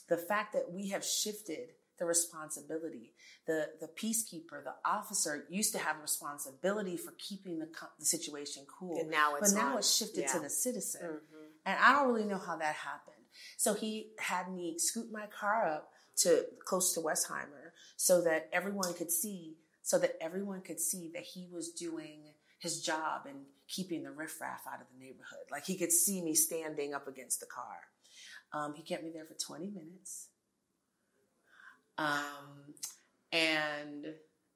the 0.09 0.17
fact 0.17 0.53
that 0.55 0.73
we 0.73 0.89
have 0.89 1.05
shifted 1.05 1.75
the 1.99 2.07
responsibility. 2.07 3.13
The 3.47 3.71
the 3.81 3.89
peacekeeper, 3.89 4.63
the 4.65 4.75
officer 4.85 5.47
used 5.49 5.73
to 5.73 5.79
have 5.79 6.01
responsibility 6.01 6.97
for 6.97 7.13
keeping 7.19 7.59
the 7.59 7.69
the 7.99 8.05
situation 8.05 8.65
cool, 8.79 9.01
And 9.01 9.11
now 9.11 9.37
it's 9.37 9.53
but 9.53 9.59
now 9.61 9.73
on. 9.73 9.79
it's 9.79 9.95
shifted 9.95 10.29
to 10.29 10.41
the 10.41 10.51
citizen. 10.51 11.03
Mhm. 11.03 11.49
And 11.67 11.79
I 11.79 11.93
don't 11.93 12.09
really 12.13 12.25
know 12.27 12.39
how 12.39 12.57
that 12.57 12.75
happened. 12.75 13.25
So 13.57 13.75
he 13.75 14.13
had 14.19 14.51
me 14.53 14.79
scoot 14.79 15.11
my 15.11 15.27
car 15.27 15.67
up 15.67 15.93
to 16.17 16.47
close 16.65 16.95
to 16.95 17.01
Westheimer 17.01 17.73
so 17.97 18.21
that 18.23 18.49
everyone 18.53 18.95
could 18.95 19.11
see, 19.11 19.59
so 19.83 19.99
that 19.99 20.17
everyone 20.21 20.63
could 20.63 20.81
see 20.81 21.11
that 21.15 21.23
he 21.23 21.47
was 21.51 21.71
doing 21.71 22.35
his 22.59 22.81
job 22.83 23.27
and 23.27 23.47
keeping 23.69 24.03
the 24.03 24.11
riffraff 24.11 24.67
out 24.67 24.81
of 24.81 24.87
the 24.93 24.99
neighborhood. 24.99 25.47
Like 25.51 25.65
he 25.65 25.77
could 25.77 25.93
see 25.93 26.23
me 26.23 26.35
standing 26.35 26.95
up 26.95 27.07
against 27.07 27.39
the 27.41 27.47
car. 27.47 27.79
Um, 28.53 28.75
he 28.75 28.83
kept 28.83 29.05
me 29.05 29.11
there 29.11 29.27
for 29.27 29.35
20 29.35 29.69
minutes. 29.71 30.29
Um, 31.99 32.75
and 33.33 34.07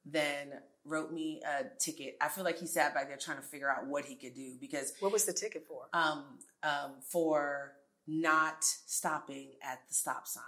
then 0.07 0.53
wrote 0.85 1.13
me 1.13 1.41
a 1.47 1.65
ticket. 1.79 2.17
I 2.21 2.29
feel 2.29 2.45
like 2.45 2.59
he 2.59 2.67
sat 2.67 2.95
back 2.95 3.09
there 3.09 3.17
trying 3.17 3.37
to 3.39 3.43
figure 3.43 3.71
out 3.71 3.87
what 3.87 4.05
he 4.05 4.15
could 4.17 4.35
do 4.35 4.55
because 4.61 4.95
What 5.01 5.13
was 5.13 5.25
the 5.25 5.33
ticket 5.33 5.65
for? 5.69 5.83
um, 5.93 6.25
um, 6.63 6.93
for 7.09 7.73
not 8.07 8.65
stopping 8.65 9.51
at 9.63 9.81
the 9.89 9.95
stop 9.95 10.27
sign. 10.27 10.43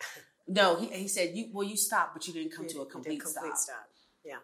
No, 0.50 0.76
he, 0.76 0.86
he 0.86 1.08
said, 1.08 1.36
"You 1.36 1.50
well, 1.52 1.62
you 1.68 1.76
stopped, 1.76 2.14
but 2.14 2.26
you 2.26 2.32
didn't 2.32 2.52
come 2.56 2.64
You- 2.64 2.70
to 2.70 2.80
a 2.80 2.86
complete, 2.86 3.20
complete 3.20 3.54
stop. 3.54 3.58
stop. 3.58 3.88
Yeah. 4.24 4.36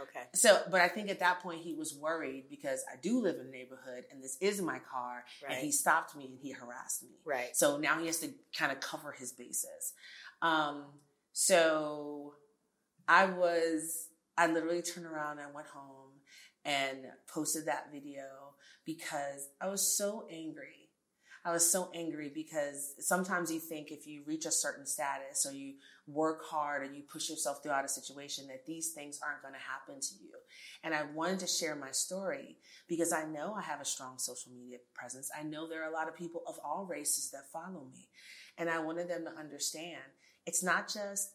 Okay. 0.00 0.24
So, 0.34 0.60
but 0.72 0.80
I 0.80 0.88
think 0.88 1.08
at 1.08 1.20
that 1.20 1.38
point 1.38 1.60
he 1.60 1.72
was 1.72 1.94
worried 1.94 2.46
because 2.50 2.82
I 2.92 2.96
do 3.00 3.20
live 3.20 3.36
in 3.36 3.46
a 3.46 3.50
neighborhood 3.50 4.06
and 4.10 4.20
this 4.20 4.36
is 4.40 4.60
my 4.60 4.80
car, 4.80 5.24
Right. 5.44 5.52
and 5.52 5.64
he 5.64 5.70
stopped 5.70 6.16
me 6.16 6.24
and 6.26 6.36
he 6.42 6.50
harassed 6.50 7.04
me. 7.04 7.10
Right. 7.24 7.56
So 7.56 7.76
now 7.78 8.00
he 8.00 8.06
has 8.06 8.18
to 8.22 8.30
kind 8.58 8.72
of 8.72 8.80
cover 8.80 9.12
his 9.12 9.30
bases. 9.30 9.92
Um, 10.42 10.86
so 11.38 12.32
I 13.06 13.26
was, 13.26 14.08
I 14.38 14.46
literally 14.46 14.80
turned 14.80 15.04
around 15.04 15.38
and 15.38 15.52
went 15.52 15.66
home 15.66 16.12
and 16.64 16.96
posted 17.28 17.66
that 17.66 17.92
video 17.92 18.22
because 18.86 19.50
I 19.60 19.68
was 19.68 19.98
so 19.98 20.26
angry. 20.30 20.88
I 21.44 21.52
was 21.52 21.70
so 21.70 21.90
angry 21.94 22.32
because 22.34 22.94
sometimes 23.00 23.52
you 23.52 23.60
think 23.60 23.90
if 23.90 24.06
you 24.06 24.22
reach 24.26 24.46
a 24.46 24.50
certain 24.50 24.86
status 24.86 25.44
or 25.46 25.52
you 25.52 25.74
work 26.06 26.42
hard 26.46 26.80
or 26.80 26.86
you 26.86 27.02
push 27.02 27.28
yourself 27.28 27.62
throughout 27.62 27.84
a 27.84 27.88
situation 27.88 28.46
that 28.46 28.64
these 28.64 28.92
things 28.94 29.20
aren't 29.22 29.42
going 29.42 29.52
to 29.52 29.60
happen 29.60 30.00
to 30.00 30.14
you. 30.24 30.32
And 30.82 30.94
I 30.94 31.02
wanted 31.14 31.40
to 31.40 31.46
share 31.46 31.76
my 31.76 31.90
story 31.90 32.56
because 32.88 33.12
I 33.12 33.26
know 33.26 33.52
I 33.52 33.60
have 33.60 33.82
a 33.82 33.84
strong 33.84 34.16
social 34.16 34.52
media 34.52 34.78
presence. 34.94 35.30
I 35.38 35.42
know 35.42 35.68
there 35.68 35.84
are 35.84 35.90
a 35.90 35.94
lot 35.94 36.08
of 36.08 36.16
people 36.16 36.40
of 36.48 36.58
all 36.64 36.86
races 36.86 37.30
that 37.32 37.52
follow 37.52 37.84
me. 37.92 38.08
And 38.56 38.70
I 38.70 38.78
wanted 38.78 39.10
them 39.10 39.24
to 39.24 39.38
understand 39.38 40.00
it's 40.46 40.62
not 40.62 40.92
just 40.92 41.32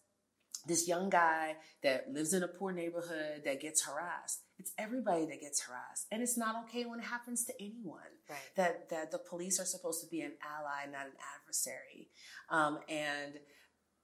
this 0.68 0.88
young 0.88 1.10
guy 1.10 1.56
that 1.84 2.12
lives 2.12 2.34
in 2.34 2.44
a 2.44 2.48
poor 2.48 2.72
neighborhood 2.72 3.42
that 3.46 3.60
gets 3.60 3.84
harassed. 3.84 4.42
It's 4.60 4.72
everybody 4.78 5.26
that 5.26 5.42
gets 5.42 5.62
harassed. 5.62 6.08
And 6.12 6.22
it's 6.22 6.38
not 6.38 6.56
okay 6.66 6.86
when 6.86 7.00
it 7.00 7.06
happens 7.06 7.46
to 7.46 7.54
anyone. 7.60 8.02
Right. 8.30 8.38
That 8.56 8.90
that 8.90 9.12
the 9.12 9.18
police 9.18 9.60
are 9.60 9.66
supposed 9.66 10.02
to 10.02 10.08
be 10.08 10.22
an 10.22 10.34
ally, 10.44 10.92
not 10.92 11.08
an 11.08 11.14
adversary. 11.40 12.10
Um, 12.50 12.80
and 12.88 13.40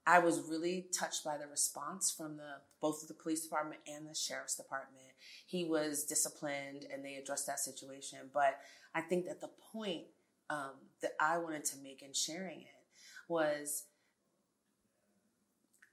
I 0.06 0.18
was 0.18 0.40
really 0.48 0.86
touched 0.92 1.22
by 1.22 1.36
the 1.36 1.46
response 1.46 2.10
from 2.10 2.38
the 2.38 2.54
both 2.80 3.06
the 3.06 3.14
police 3.14 3.42
department 3.42 3.80
and 3.86 4.08
the 4.08 4.14
sheriff's 4.14 4.56
department. 4.56 5.12
He 5.46 5.64
was 5.64 6.04
disciplined 6.04 6.86
and 6.92 7.04
they 7.04 7.16
addressed 7.16 7.46
that 7.46 7.60
situation. 7.60 8.30
But 8.34 8.58
I 8.94 9.02
think 9.02 9.26
that 9.26 9.40
the 9.40 9.50
point 9.72 10.04
um, 10.50 10.72
that 11.02 11.12
I 11.20 11.38
wanted 11.38 11.64
to 11.66 11.76
make 11.82 12.02
in 12.02 12.14
sharing 12.14 12.62
it 12.62 12.84
was 13.28 13.84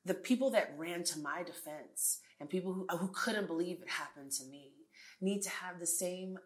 the 0.06 0.14
people 0.14 0.52
that 0.52 0.74
ran 0.78 1.04
to 1.04 1.20
my 1.20 1.44
defense 1.44 2.20
and 2.40 2.50
people 2.50 2.74
who, 2.74 2.88
who 2.98 3.10
couldn't 3.14 3.48
believe 3.48 3.82
it 3.82 3.90
happened 3.90 4.32
to 4.32 4.46
me 4.46 4.72
need 5.20 5.42
to 5.42 5.50
have 5.50 5.80
the 5.80 5.88
same 5.88 6.38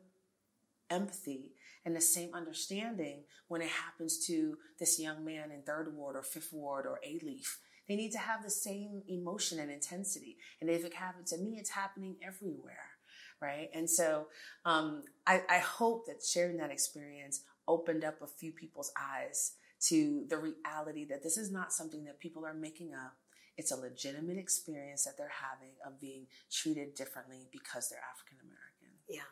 empathy 0.90 1.52
and 1.86 1.96
the 1.96 2.02
same 2.02 2.34
understanding 2.34 3.24
when 3.48 3.62
it 3.62 3.70
happens 3.70 4.26
to 4.28 4.58
this 4.80 5.00
young 5.00 5.24
man 5.24 5.52
in 5.52 5.62
third 5.62 5.94
ward 5.96 6.16
or 6.16 6.24
fifth 6.24 6.54
ward 6.54 6.86
or 6.86 7.00
Alief. 7.08 7.58
They 7.88 7.96
need 7.96 8.12
to 8.12 8.20
have 8.20 8.44
the 8.44 8.50
same 8.50 9.02
emotion 9.08 9.60
and 9.60 9.72
intensity. 9.72 10.38
And 10.62 10.70
if 10.70 10.86
it 10.86 10.94
happened 10.94 11.28
to 11.28 11.38
me 11.38 11.58
it's 11.60 11.72
happening 11.72 12.16
everywhere 12.26 12.90
right? 13.42 13.70
And 13.74 13.90
so 13.90 14.28
um, 14.66 15.04
I, 15.26 15.42
I 15.50 15.60
hope 15.60 16.06
that 16.08 16.24
sharing 16.24 16.58
that 16.58 16.72
experience 16.72 17.42
opened 17.68 18.04
up 18.04 18.22
a 18.22 18.28
few 18.28 18.52
people's 18.52 18.92
eyes 19.00 19.54
to 19.82 20.26
the 20.30 20.38
reality 20.38 21.06
that 21.06 21.24
this 21.24 21.38
is 21.38 21.52
not 21.52 21.72
something 21.72 22.04
that 22.06 22.20
people 22.20 22.46
are 22.46 22.54
making 22.54 22.94
up 22.94 23.14
it's 23.60 23.72
a 23.74 23.76
legitimate 23.76 24.38
experience 24.38 25.04
that 25.04 25.18
they're 25.18 25.30
having 25.30 25.74
of 25.86 26.00
being 26.00 26.26
treated 26.50 26.96
differently 26.96 27.46
because 27.52 27.90
they're 27.90 28.00
African 28.16 28.38
American. 28.42 28.96
Yeah. 29.10 29.28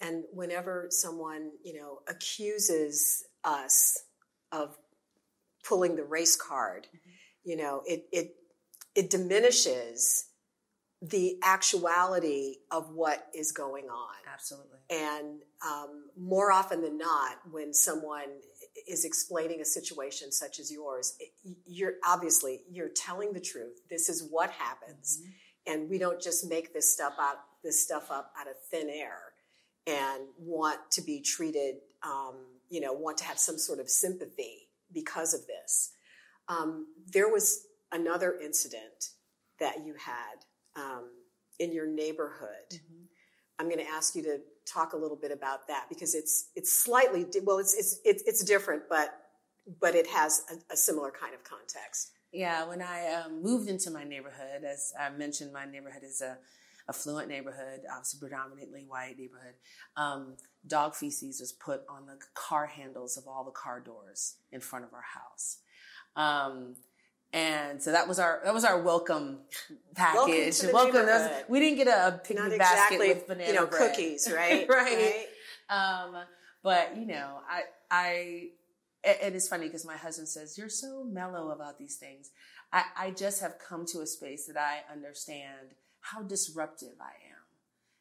And 0.00 0.24
whenever 0.32 0.88
someone, 0.90 1.52
you 1.62 1.74
know, 1.80 2.00
accuses 2.08 3.24
us 3.44 3.96
of 4.50 4.76
pulling 5.64 5.94
the 5.94 6.02
race 6.02 6.34
card, 6.34 6.88
mm-hmm. 6.88 7.10
you 7.44 7.56
know, 7.56 7.82
it 7.86 8.06
it 8.10 8.34
it 8.96 9.10
diminishes 9.10 10.24
the 11.02 11.36
actuality 11.42 12.58
of 12.70 12.90
what 12.90 13.26
is 13.34 13.50
going 13.50 13.86
on. 13.86 14.14
Absolutely. 14.32 14.78
And 14.88 15.42
um, 15.66 16.04
more 16.16 16.52
often 16.52 16.80
than 16.80 16.96
not, 16.96 17.38
when 17.50 17.74
someone 17.74 18.28
is 18.88 19.04
explaining 19.04 19.60
a 19.60 19.64
situation 19.64 20.30
such 20.30 20.60
as 20.60 20.70
yours, 20.70 21.16
you're 21.66 21.94
obviously 22.06 22.60
you're 22.70 22.88
telling 22.88 23.32
the 23.32 23.40
truth. 23.40 23.80
This 23.90 24.08
is 24.08 24.28
what 24.30 24.50
happens, 24.50 25.20
mm-hmm. 25.20 25.72
and 25.72 25.90
we 25.90 25.98
don't 25.98 26.20
just 26.20 26.48
make 26.48 26.72
this 26.72 26.92
stuff 26.92 27.14
out 27.20 27.36
this 27.64 27.82
stuff 27.82 28.10
up 28.10 28.32
out 28.38 28.46
of 28.46 28.54
thin 28.70 28.88
air 28.88 29.18
and 29.86 30.24
want 30.38 30.78
to 30.92 31.02
be 31.02 31.20
treated. 31.20 31.76
Um, 32.04 32.36
you 32.70 32.80
know, 32.80 32.92
want 32.92 33.18
to 33.18 33.24
have 33.24 33.38
some 33.38 33.58
sort 33.58 33.80
of 33.80 33.90
sympathy 33.90 34.68
because 34.92 35.34
of 35.34 35.40
this. 35.46 35.90
Um, 36.48 36.86
there 37.12 37.28
was 37.28 37.66
another 37.90 38.38
incident 38.42 39.10
that 39.60 39.84
you 39.84 39.94
had 39.94 40.44
um, 40.76 41.10
in 41.58 41.72
your 41.72 41.86
neighborhood. 41.86 42.70
Mm-hmm. 42.72 43.04
I'm 43.58 43.66
going 43.66 43.84
to 43.84 43.90
ask 43.90 44.14
you 44.14 44.22
to 44.24 44.38
talk 44.66 44.92
a 44.92 44.96
little 44.96 45.16
bit 45.16 45.32
about 45.32 45.66
that 45.68 45.86
because 45.88 46.14
it's 46.14 46.50
it's 46.54 46.72
slightly 46.72 47.26
well 47.44 47.58
it's 47.58 47.74
it's 47.74 47.98
it's, 48.04 48.22
it's 48.26 48.44
different 48.44 48.82
but 48.88 49.10
but 49.80 49.94
it 49.94 50.06
has 50.06 50.42
a, 50.50 50.74
a, 50.74 50.76
similar 50.76 51.10
kind 51.10 51.34
of 51.34 51.42
context 51.42 52.12
yeah 52.32 52.66
when 52.66 52.80
i 52.80 53.12
um, 53.12 53.42
moved 53.42 53.68
into 53.68 53.90
my 53.90 54.04
neighborhood 54.04 54.62
as 54.64 54.92
i 55.00 55.10
mentioned 55.10 55.52
my 55.52 55.64
neighborhood 55.64 56.02
is 56.04 56.20
a 56.20 56.38
affluent 56.88 57.28
neighborhood 57.28 57.80
obviously 57.90 58.20
predominantly 58.20 58.84
white 58.86 59.18
neighborhood 59.18 59.54
um, 59.96 60.36
dog 60.66 60.94
feces 60.94 61.40
was 61.40 61.52
put 61.52 61.82
on 61.88 62.06
the 62.06 62.18
car 62.34 62.66
handles 62.66 63.16
of 63.16 63.26
all 63.26 63.44
the 63.44 63.50
car 63.50 63.80
doors 63.80 64.36
in 64.52 64.60
front 64.60 64.84
of 64.84 64.92
our 64.94 65.02
house 65.02 65.58
um, 66.14 66.76
and 67.32 67.82
so 67.82 67.92
that 67.92 68.06
was 68.06 68.18
our 68.18 68.40
that 68.44 68.52
was 68.52 68.64
our 68.64 68.80
welcome 68.80 69.38
package. 69.94 70.60
Welcome, 70.72 70.94
welcome 70.94 71.06
was, 71.06 71.44
we 71.48 71.60
didn't 71.60 71.78
get 71.78 71.88
a, 71.88 72.20
picnic 72.22 72.50
Not 72.50 72.58
basket 72.58 72.94
exactly, 72.94 73.08
with 73.08 73.26
banana 73.26 73.48
you 73.48 73.54
know, 73.54 73.66
bread. 73.66 73.90
cookies, 73.90 74.30
right? 74.36 74.68
right. 74.68 75.26
right. 75.68 76.04
Um, 76.04 76.16
but 76.62 76.96
you 76.96 77.06
know, 77.06 77.38
I 77.48 77.62
I 77.90 78.48
it 79.04 79.34
is 79.34 79.48
funny 79.48 79.66
because 79.66 79.84
my 79.84 79.96
husband 79.96 80.28
says 80.28 80.58
you're 80.58 80.68
so 80.68 81.04
mellow 81.04 81.50
about 81.50 81.78
these 81.78 81.96
things. 81.96 82.30
I, 82.72 82.84
I 82.96 83.10
just 83.10 83.40
have 83.40 83.56
come 83.58 83.84
to 83.86 84.00
a 84.00 84.06
space 84.06 84.46
that 84.46 84.56
I 84.56 84.80
understand 84.92 85.74
how 86.00 86.22
disruptive 86.22 86.94
I 87.00 87.12
am, 87.30 87.44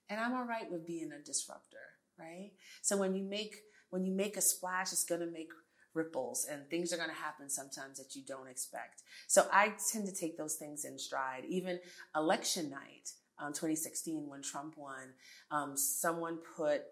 and 0.10 0.20
I'm 0.20 0.34
all 0.38 0.46
right 0.46 0.70
with 0.70 0.86
being 0.86 1.12
a 1.12 1.24
disruptor. 1.24 1.78
Right. 2.20 2.52
So 2.82 2.98
when 2.98 3.16
you 3.16 3.24
make 3.24 3.56
when 3.92 4.04
you 4.06 4.12
make 4.12 4.36
a 4.36 4.42
splash, 4.42 4.92
it's 4.92 5.06
going 5.06 5.22
to 5.22 5.28
make 5.28 5.50
ripples 5.94 6.48
and 6.50 6.70
things 6.70 6.94
are 6.94 6.98
going 6.98 7.10
to 7.10 7.16
happen 7.16 7.50
sometimes 7.50 7.98
that 7.98 8.16
you 8.16 8.24
don't 8.26 8.48
expect. 8.48 9.04
So 9.28 9.48
I 9.52 9.74
tend 9.92 10.08
to 10.08 10.14
take 10.14 10.38
those 10.38 10.56
things 10.56 10.86
in 10.86 10.98
stride. 10.98 11.44
Even 11.48 11.80
election 12.16 12.70
night, 12.70 13.12
um, 13.40 13.54
2016, 13.54 14.28
when 14.28 14.42
Trump 14.42 14.78
won, 14.78 15.14
um, 15.50 15.76
someone 15.76 16.38
put 16.56 16.84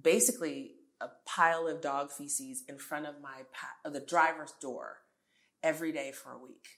basically 0.00 0.72
a 1.00 1.08
pile 1.26 1.66
of 1.66 1.80
dog 1.80 2.10
feces 2.10 2.62
in 2.68 2.78
front 2.78 3.06
of 3.06 3.16
my 3.20 3.42
the 3.90 4.00
driver's 4.00 4.52
door 4.60 4.98
every 5.62 5.92
day 5.92 6.12
for 6.12 6.32
a 6.32 6.38
week. 6.38 6.68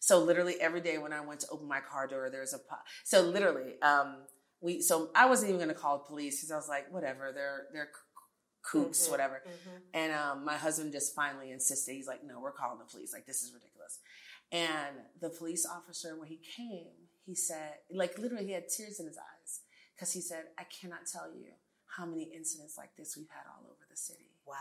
So 0.00 0.18
literally 0.18 0.54
every 0.60 0.80
day 0.80 0.98
when 0.98 1.12
I 1.12 1.20
went 1.20 1.40
to 1.40 1.48
open 1.50 1.66
my 1.66 1.80
car 1.80 2.06
door, 2.06 2.30
there 2.30 2.40
was 2.40 2.54
a 2.54 2.58
pile. 2.58 2.78
So 3.04 3.22
literally, 3.22 3.80
um, 3.82 4.18
we 4.60 4.80
so 4.80 5.10
I 5.14 5.26
wasn't 5.26 5.50
even 5.50 5.60
going 5.60 5.74
to 5.74 5.80
call 5.80 5.98
the 5.98 6.04
police 6.04 6.36
because 6.36 6.50
I 6.50 6.56
was 6.56 6.68
like, 6.68 6.92
whatever, 6.92 7.32
they're 7.34 7.66
they're 7.72 7.90
coops, 8.66 9.02
mm-hmm, 9.02 9.12
whatever. 9.12 9.42
Mm-hmm. 9.46 9.76
And 9.94 10.12
um, 10.12 10.44
my 10.44 10.56
husband 10.56 10.92
just 10.92 11.14
finally 11.14 11.50
insisted. 11.52 11.92
He's 11.94 12.06
like, 12.06 12.24
"No, 12.24 12.40
we're 12.40 12.52
calling 12.52 12.78
the 12.78 12.84
police. 12.84 13.12
Like 13.12 13.26
this 13.26 13.42
is 13.42 13.52
ridiculous." 13.54 14.00
And 14.52 14.96
the 15.20 15.30
police 15.30 15.66
officer, 15.66 16.16
when 16.18 16.28
he 16.28 16.36
came, 16.56 17.08
he 17.24 17.34
said, 17.34 17.74
like 17.90 18.16
literally, 18.18 18.46
he 18.46 18.52
had 18.52 18.68
tears 18.68 19.00
in 19.00 19.06
his 19.06 19.18
eyes 19.18 19.60
because 19.94 20.12
he 20.12 20.20
said, 20.20 20.44
"I 20.58 20.64
cannot 20.64 21.06
tell 21.10 21.28
you 21.32 21.52
how 21.96 22.04
many 22.04 22.24
incidents 22.24 22.76
like 22.76 22.96
this 22.96 23.16
we've 23.16 23.30
had 23.30 23.46
all 23.48 23.64
over 23.66 23.86
the 23.88 23.96
city." 23.96 24.30
Wow. 24.46 24.56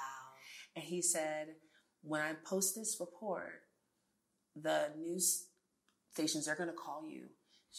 And 0.76 0.84
he 0.84 1.02
said, 1.02 1.56
"When 2.02 2.22
I 2.22 2.34
post 2.46 2.76
this 2.76 2.98
report, 3.00 3.64
the 4.56 4.92
news 4.98 5.48
stations 6.14 6.48
are 6.48 6.56
going 6.56 6.70
to 6.70 6.76
call 6.76 7.04
you." 7.08 7.26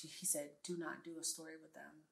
he 0.03 0.27
said, 0.27 0.51
"Do 0.63 0.77
not 0.77 1.03
do 1.05 1.19
a 1.19 1.25
story 1.25 1.55
with 1.61 1.73
them." 1.73 2.05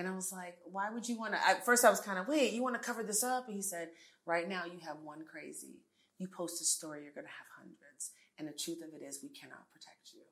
And 0.00 0.08
I 0.08 0.14
was 0.14 0.32
like, 0.32 0.56
why 0.64 0.90
would 0.90 1.06
you 1.06 1.18
want 1.18 1.34
to? 1.34 1.46
At 1.46 1.66
first, 1.66 1.84
I 1.84 1.90
was 1.90 2.00
kind 2.00 2.18
of, 2.18 2.26
wait, 2.26 2.54
you 2.54 2.62
want 2.62 2.74
to 2.74 2.80
cover 2.80 3.02
this 3.02 3.22
up? 3.22 3.48
And 3.48 3.54
he 3.54 3.60
said, 3.60 3.88
right 4.24 4.48
now, 4.48 4.64
you 4.64 4.78
have 4.86 4.96
one 5.04 5.26
crazy. 5.30 5.82
You 6.18 6.26
post 6.26 6.62
a 6.62 6.64
story, 6.64 7.02
you're 7.04 7.12
going 7.12 7.26
to 7.26 7.30
have 7.30 7.46
hundreds. 7.58 8.12
And 8.38 8.48
the 8.48 8.52
truth 8.52 8.78
of 8.82 8.94
it 8.94 9.04
is, 9.04 9.20
we 9.22 9.28
cannot 9.28 9.70
protect 9.70 10.14
you. 10.14 10.22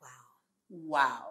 Wow. 0.00 0.08
Wow. 0.70 1.26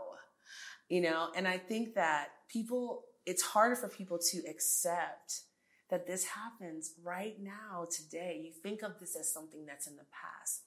You 0.89 1.01
know, 1.01 1.29
and 1.37 1.47
I 1.47 1.57
think 1.57 1.95
that 1.95 2.27
people, 2.49 3.05
it's 3.25 3.41
harder 3.41 3.77
for 3.77 3.87
people 3.87 4.19
to 4.31 4.39
accept 4.49 5.43
that 5.89 6.05
this 6.05 6.25
happens 6.25 6.95
right 7.01 7.37
now, 7.41 7.87
today. 7.89 8.41
You 8.43 8.51
think 8.61 8.83
of 8.83 8.99
this 8.99 9.15
as 9.15 9.31
something 9.31 9.65
that's 9.65 9.87
in 9.87 9.95
the 9.95 10.05
past, 10.11 10.63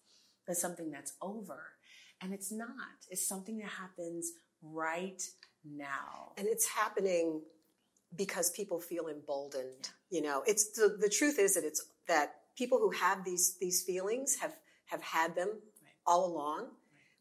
as 0.49 0.59
something 0.61 0.91
that's 0.91 1.13
over. 1.21 1.63
And 2.23 2.33
it's 2.33 2.51
not. 2.51 3.05
It's 3.11 3.29
something 3.29 3.59
that 3.59 3.69
happens 3.69 4.33
right 4.63 5.23
now. 5.75 6.33
And 6.37 6.47
it's 6.47 6.67
happening 6.67 7.43
because 8.17 8.51
people 8.51 8.81
feel 8.81 9.09
emboldened. 9.09 9.91
You 10.11 10.23
know, 10.23 10.43
it's 10.47 10.73
the, 10.73 10.97
the 11.01 11.09
truth 11.09 11.39
is 11.39 11.55
that 11.55 11.65
it's 11.65 11.87
that 12.09 12.35
people 12.57 12.79
who 12.79 12.91
have 12.91 13.25
these 13.25 13.57
these 13.61 13.83
feelings 13.83 14.37
have 14.41 14.55
have 14.87 15.03
had 15.03 15.35
them 15.35 15.49
right. 15.49 15.93
all 16.07 16.27
along, 16.27 16.61
right. 16.61 16.71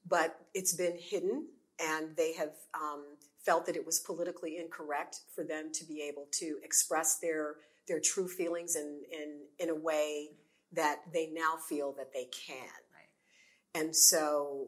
but 0.08 0.40
it's 0.54 0.74
been 0.74 0.98
hidden, 0.98 1.48
and 1.80 2.16
they 2.16 2.34
have 2.34 2.54
um, 2.74 3.04
felt 3.44 3.66
that 3.66 3.76
it 3.76 3.86
was 3.86 4.00
politically 4.00 4.58
incorrect 4.58 5.22
for 5.34 5.44
them 5.44 5.72
to 5.74 5.86
be 5.86 6.02
able 6.02 6.28
to 6.32 6.60
express 6.64 7.20
their 7.20 7.56
their 7.88 8.00
true 8.00 8.28
feelings 8.28 8.76
in 8.76 9.02
in 9.12 9.40
in 9.60 9.70
a 9.70 9.76
way 9.76 10.30
that 10.74 11.02
they 11.14 11.28
now 11.28 11.56
feel 11.70 11.94
that 11.94 12.12
they 12.14 12.26
can. 12.26 12.58
Right. 12.58 13.82
And 13.82 13.96
so 13.96 14.68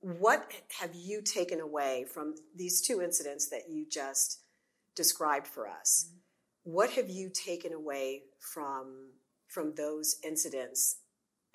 what 0.00 0.50
have 0.80 0.94
you 0.94 1.22
taken 1.22 1.60
away 1.60 2.04
from 2.12 2.34
these 2.54 2.80
two 2.80 3.02
incidents 3.02 3.48
that 3.50 3.62
you 3.68 3.86
just 3.90 4.40
described 4.94 5.46
for 5.46 5.68
us? 5.68 6.06
Mm-hmm. 6.08 6.72
what 6.72 6.90
have 6.90 7.08
you 7.08 7.30
taken 7.30 7.72
away 7.72 8.22
from 8.40 9.10
from 9.48 9.74
those 9.76 10.16
incidents 10.24 10.98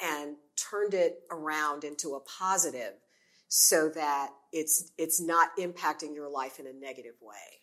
and 0.02 0.36
turned 0.56 0.94
it 0.94 1.20
around 1.32 1.84
into 1.84 2.16
a 2.16 2.20
positive 2.22 2.94
so 3.48 3.90
that 3.90 4.30
it's 4.52 4.92
it's 4.98 5.22
not 5.22 5.50
impacting 5.58 6.16
your 6.16 6.30
life 6.30 6.60
in 6.60 6.68
a 6.68 6.74
negative 6.74 7.16
way? 7.22 7.62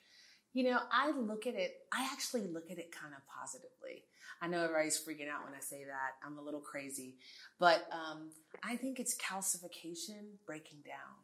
You 0.53 0.65
know, 0.65 0.79
I 0.93 1.11
look 1.11 1.47
at 1.47 1.55
it, 1.55 1.73
I 1.93 2.09
actually 2.13 2.47
look 2.47 2.71
at 2.71 2.79
it 2.79 2.91
kind 2.93 3.15
of 3.15 3.21
positively. 3.27 4.05
I 4.41 4.49
know 4.49 4.63
everybody's 4.63 4.99
freaking 4.99 5.29
out 5.29 5.45
when 5.45 5.55
I 5.55 5.61
say 5.61 5.85
that. 5.85 6.27
I'm 6.27 6.39
a 6.39 6.43
little 6.43 6.61
crazy. 6.61 7.17
But 7.59 7.87
um, 7.93 8.31
I 8.65 8.77
think 8.77 8.99
it's 8.99 9.17
calcification 9.17 10.37
breaking 10.47 10.79
down. 10.87 11.17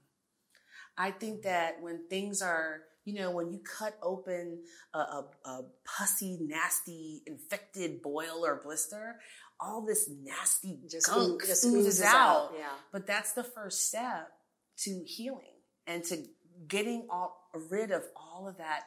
I 0.98 1.10
think 1.10 1.42
that 1.42 1.80
when 1.80 2.06
things 2.08 2.42
are, 2.42 2.82
you 3.04 3.14
know, 3.14 3.30
when 3.30 3.52
you 3.52 3.60
cut 3.60 3.96
open 4.02 4.62
a, 4.94 4.98
a, 4.98 5.24
a 5.44 5.62
pussy, 5.84 6.38
nasty, 6.40 7.22
infected 7.26 8.02
boil 8.02 8.44
or 8.44 8.60
blister, 8.62 9.16
all 9.58 9.84
this 9.84 10.10
nasty 10.22 10.80
just 10.90 11.06
gunk 11.06 11.44
just 11.46 11.64
oozes 11.64 12.02
out. 12.02 12.14
out. 12.14 12.52
Yeah. 12.58 12.68
But 12.92 13.06
that's 13.06 13.32
the 13.32 13.44
first 13.44 13.86
step 13.88 14.30
to 14.78 15.02
healing 15.06 15.56
and 15.86 16.04
to 16.04 16.22
getting 16.68 17.06
all 17.10 17.48
rid 17.70 17.90
of 17.90 18.02
all 18.16 18.48
of 18.48 18.58
that 18.58 18.84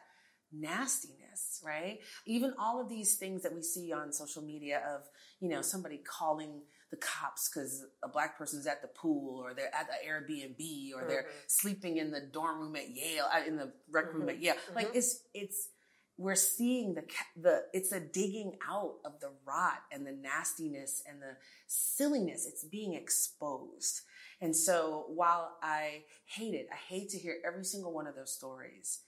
nastiness, 0.51 1.62
right? 1.65 1.99
Even 2.25 2.53
all 2.59 2.81
of 2.81 2.89
these 2.89 3.15
things 3.15 3.43
that 3.43 3.53
we 3.53 3.62
see 3.62 3.91
on 3.91 4.12
social 4.12 4.41
media 4.41 4.81
of, 4.95 5.07
you 5.39 5.49
know, 5.49 5.62
somebody 5.62 5.97
calling 5.97 6.62
the 6.91 6.97
cops 6.97 7.49
because 7.49 7.85
a 8.03 8.07
black 8.07 8.38
person's 8.38 8.65
at 8.65 8.81
the 8.81 8.88
pool 8.88 9.39
or 9.43 9.53
they're 9.53 9.73
at 9.73 9.88
the 9.88 10.07
Airbnb 10.07 10.93
or 10.93 11.01
mm-hmm. 11.01 11.09
they're 11.09 11.25
sleeping 11.47 11.97
in 11.97 12.12
the 12.12 12.21
dorm 12.21 12.59
room 12.59 12.75
at 12.75 12.89
Yale, 12.89 13.25
uh, 13.33 13.45
in 13.47 13.57
the 13.57 13.71
rec 13.91 14.13
room 14.13 14.21
mm-hmm. 14.21 14.29
at 14.29 14.41
Yale. 14.41 14.55
Mm-hmm. 14.55 14.75
Like 14.75 14.89
it's, 14.93 15.21
it's, 15.33 15.69
we're 16.17 16.35
seeing 16.35 16.95
the, 16.95 17.03
the, 17.39 17.63
it's 17.73 17.93
a 17.93 17.99
digging 17.99 18.57
out 18.69 18.95
of 19.05 19.21
the 19.21 19.31
rot 19.45 19.83
and 19.91 20.05
the 20.05 20.12
nastiness 20.12 21.01
and 21.07 21.21
the 21.21 21.38
silliness. 21.67 22.45
It's 22.45 22.65
being 22.65 22.93
exposed. 22.93 24.01
And 24.41 24.55
so 24.55 25.05
while 25.07 25.57
I 25.62 26.03
hate 26.25 26.55
it, 26.55 26.67
I 26.71 26.75
hate 26.75 27.09
to 27.09 27.17
hear 27.17 27.38
every 27.45 27.63
single 27.63 27.93
one 27.93 28.07
of 28.07 28.15
those 28.15 28.33
stories 28.33 28.99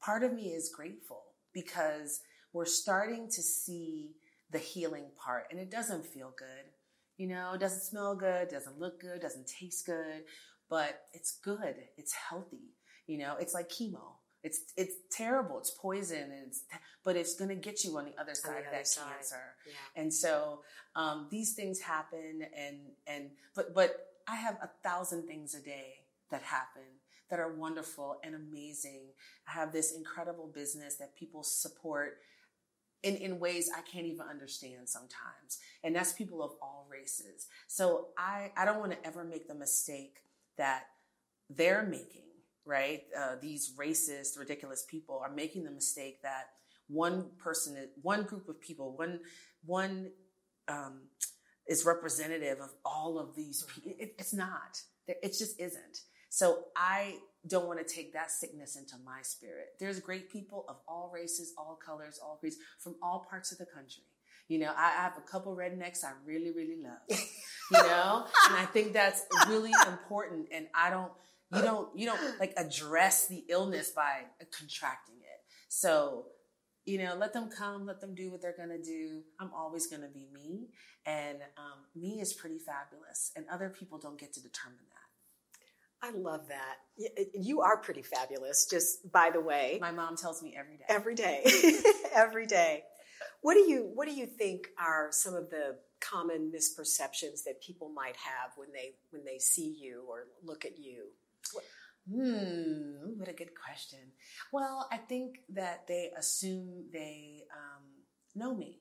part 0.00 0.22
of 0.22 0.32
me 0.32 0.48
is 0.48 0.72
grateful 0.74 1.22
because 1.52 2.20
we're 2.52 2.66
starting 2.66 3.28
to 3.28 3.42
see 3.42 4.16
the 4.50 4.58
healing 4.58 5.06
part 5.22 5.44
and 5.50 5.60
it 5.60 5.70
doesn't 5.70 6.04
feel 6.04 6.32
good. 6.36 6.70
You 7.16 7.28
know, 7.28 7.52
it 7.54 7.60
doesn't 7.60 7.82
smell 7.82 8.16
good, 8.16 8.48
doesn't 8.48 8.78
look 8.78 9.00
good, 9.00 9.20
doesn't 9.20 9.46
taste 9.46 9.84
good, 9.86 10.24
but 10.70 11.02
it's 11.12 11.38
good. 11.44 11.74
It's 11.98 12.14
healthy. 12.14 12.74
You 13.06 13.18
know, 13.18 13.36
it's 13.38 13.52
like 13.52 13.68
chemo. 13.68 14.14
It's 14.42 14.72
it's 14.76 14.94
terrible. 15.10 15.58
It's 15.58 15.70
poison, 15.70 16.22
and 16.22 16.46
it's 16.46 16.62
but 17.04 17.14
it's 17.14 17.34
going 17.34 17.50
to 17.50 17.56
get 17.56 17.84
you 17.84 17.98
on 17.98 18.06
the 18.06 18.18
other 18.18 18.34
side 18.34 18.62
the 18.62 18.66
of 18.68 18.72
that 18.72 18.86
side. 18.86 19.04
cancer. 19.12 19.42
Yeah. 19.66 20.00
And 20.02 20.14
so 20.14 20.60
um, 20.96 21.28
these 21.30 21.52
things 21.52 21.80
happen, 21.80 22.42
and 22.56 22.78
and 23.06 23.30
but 23.54 23.74
but 23.74 23.96
I 24.26 24.36
have 24.36 24.56
a 24.62 24.70
thousand 24.82 25.26
things 25.26 25.54
a 25.54 25.60
day 25.60 26.06
that 26.30 26.42
happen 26.42 26.84
that 27.30 27.40
are 27.40 27.52
wonderful 27.52 28.18
and 28.24 28.34
amazing. 28.34 29.06
I 29.48 29.52
have 29.52 29.72
this 29.72 29.94
incredible 29.96 30.50
business 30.52 30.96
that 30.96 31.16
people 31.16 31.42
support 31.42 32.18
in, 33.02 33.16
in 33.16 33.38
ways 33.38 33.70
I 33.74 33.80
can't 33.82 34.06
even 34.06 34.26
understand 34.28 34.88
sometimes. 34.88 35.58
And 35.82 35.94
that's 35.94 36.12
people 36.12 36.42
of 36.42 36.52
all 36.60 36.86
races. 36.90 37.46
So 37.66 38.08
I, 38.18 38.52
I 38.56 38.64
don't 38.64 38.80
want 38.80 38.92
to 38.92 39.06
ever 39.06 39.24
make 39.24 39.48
the 39.48 39.54
mistake 39.54 40.18
that 40.58 40.84
they're 41.48 41.86
making, 41.86 42.28
right? 42.66 43.02
Uh, 43.18 43.36
these 43.40 43.72
racist, 43.78 44.38
ridiculous 44.38 44.84
people 44.88 45.20
are 45.24 45.32
making 45.32 45.64
the 45.64 45.70
mistake 45.70 46.22
that 46.22 46.50
one 46.88 47.30
person, 47.38 47.88
one 48.02 48.24
group 48.24 48.48
of 48.48 48.60
people, 48.60 48.96
one, 48.96 49.20
one, 49.64 50.10
um, 50.68 51.02
is 51.66 51.86
representative 51.86 52.58
of 52.60 52.70
all 52.84 53.18
of 53.18 53.34
these 53.36 53.64
people. 53.72 53.92
It, 53.98 54.14
it's 54.18 54.34
not. 54.34 54.82
It 55.06 55.36
just 55.38 55.58
isn't. 55.60 56.00
So 56.30 56.64
I 56.76 57.16
don't 57.46 57.66
want 57.66 57.86
to 57.86 57.94
take 57.94 58.12
that 58.12 58.30
sickness 58.30 58.76
into 58.76 58.94
my 59.04 59.20
spirit. 59.22 59.74
There's 59.78 59.98
great 59.98 60.30
people 60.30 60.64
of 60.68 60.76
all 60.86 61.10
races, 61.12 61.52
all 61.58 61.78
colors, 61.84 62.20
all 62.22 62.36
creeds 62.36 62.56
from 62.78 62.94
all 63.02 63.26
parts 63.28 63.52
of 63.52 63.58
the 63.58 63.66
country. 63.66 64.04
You 64.48 64.58
know, 64.58 64.72
I 64.76 64.90
have 64.90 65.16
a 65.18 65.20
couple 65.20 65.56
rednecks 65.56 66.04
I 66.04 66.12
really, 66.24 66.50
really 66.50 66.76
love. 66.82 67.18
You 67.70 67.78
know, 67.88 68.26
and 68.48 68.56
I 68.56 68.64
think 68.64 68.92
that's 68.92 69.24
really 69.48 69.72
important. 69.86 70.48
And 70.52 70.66
I 70.74 70.90
don't, 70.90 71.12
you 71.54 71.62
don't, 71.62 71.88
you 71.98 72.06
don't 72.06 72.38
like 72.38 72.54
address 72.56 73.26
the 73.26 73.44
illness 73.48 73.90
by 73.90 74.22
contracting 74.56 75.16
it. 75.16 75.40
So, 75.68 76.26
you 76.84 76.98
know, 76.98 77.14
let 77.16 77.32
them 77.32 77.48
come, 77.48 77.86
let 77.86 78.00
them 78.00 78.14
do 78.14 78.30
what 78.30 78.42
they're 78.42 78.56
gonna 78.56 78.82
do. 78.82 79.22
I'm 79.38 79.52
always 79.54 79.86
gonna 79.86 80.08
be 80.12 80.26
me, 80.32 80.68
and 81.06 81.38
um, 81.56 81.84
me 81.94 82.20
is 82.20 82.32
pretty 82.32 82.58
fabulous, 82.58 83.30
and 83.36 83.44
other 83.52 83.68
people 83.68 83.98
don't 83.98 84.18
get 84.18 84.32
to 84.32 84.42
determine 84.42 84.78
that. 84.90 84.99
I 86.02 86.10
love 86.12 86.48
that. 86.48 86.76
You 87.34 87.60
are 87.60 87.76
pretty 87.76 88.02
fabulous, 88.02 88.66
just 88.70 89.10
by 89.12 89.30
the 89.30 89.40
way. 89.40 89.78
My 89.80 89.90
mom 89.90 90.16
tells 90.16 90.42
me 90.42 90.56
every 90.58 90.76
day. 90.76 90.84
Every 90.88 91.14
day. 91.14 91.44
every 92.14 92.46
day. 92.46 92.84
What 93.42 93.54
do 93.54 93.60
you 93.60 93.90
what 93.94 94.08
do 94.08 94.14
you 94.14 94.26
think 94.26 94.68
are 94.78 95.08
some 95.10 95.34
of 95.34 95.50
the 95.50 95.76
common 96.00 96.50
misperceptions 96.54 97.44
that 97.44 97.60
people 97.62 97.90
might 97.90 98.16
have 98.16 98.52
when 98.56 98.68
they 98.72 98.94
when 99.10 99.24
they 99.24 99.38
see 99.38 99.76
you 99.78 100.04
or 100.08 100.26
look 100.42 100.64
at 100.64 100.78
you? 100.78 101.08
What? 101.52 101.64
Hmm, 102.10 103.18
what 103.18 103.28
a 103.28 103.32
good 103.32 103.50
question. 103.54 103.98
Well, 104.52 104.88
I 104.90 104.96
think 104.96 105.40
that 105.50 105.86
they 105.86 106.10
assume 106.16 106.86
they 106.92 107.44
um, 107.54 107.84
know 108.34 108.54
me 108.54 108.80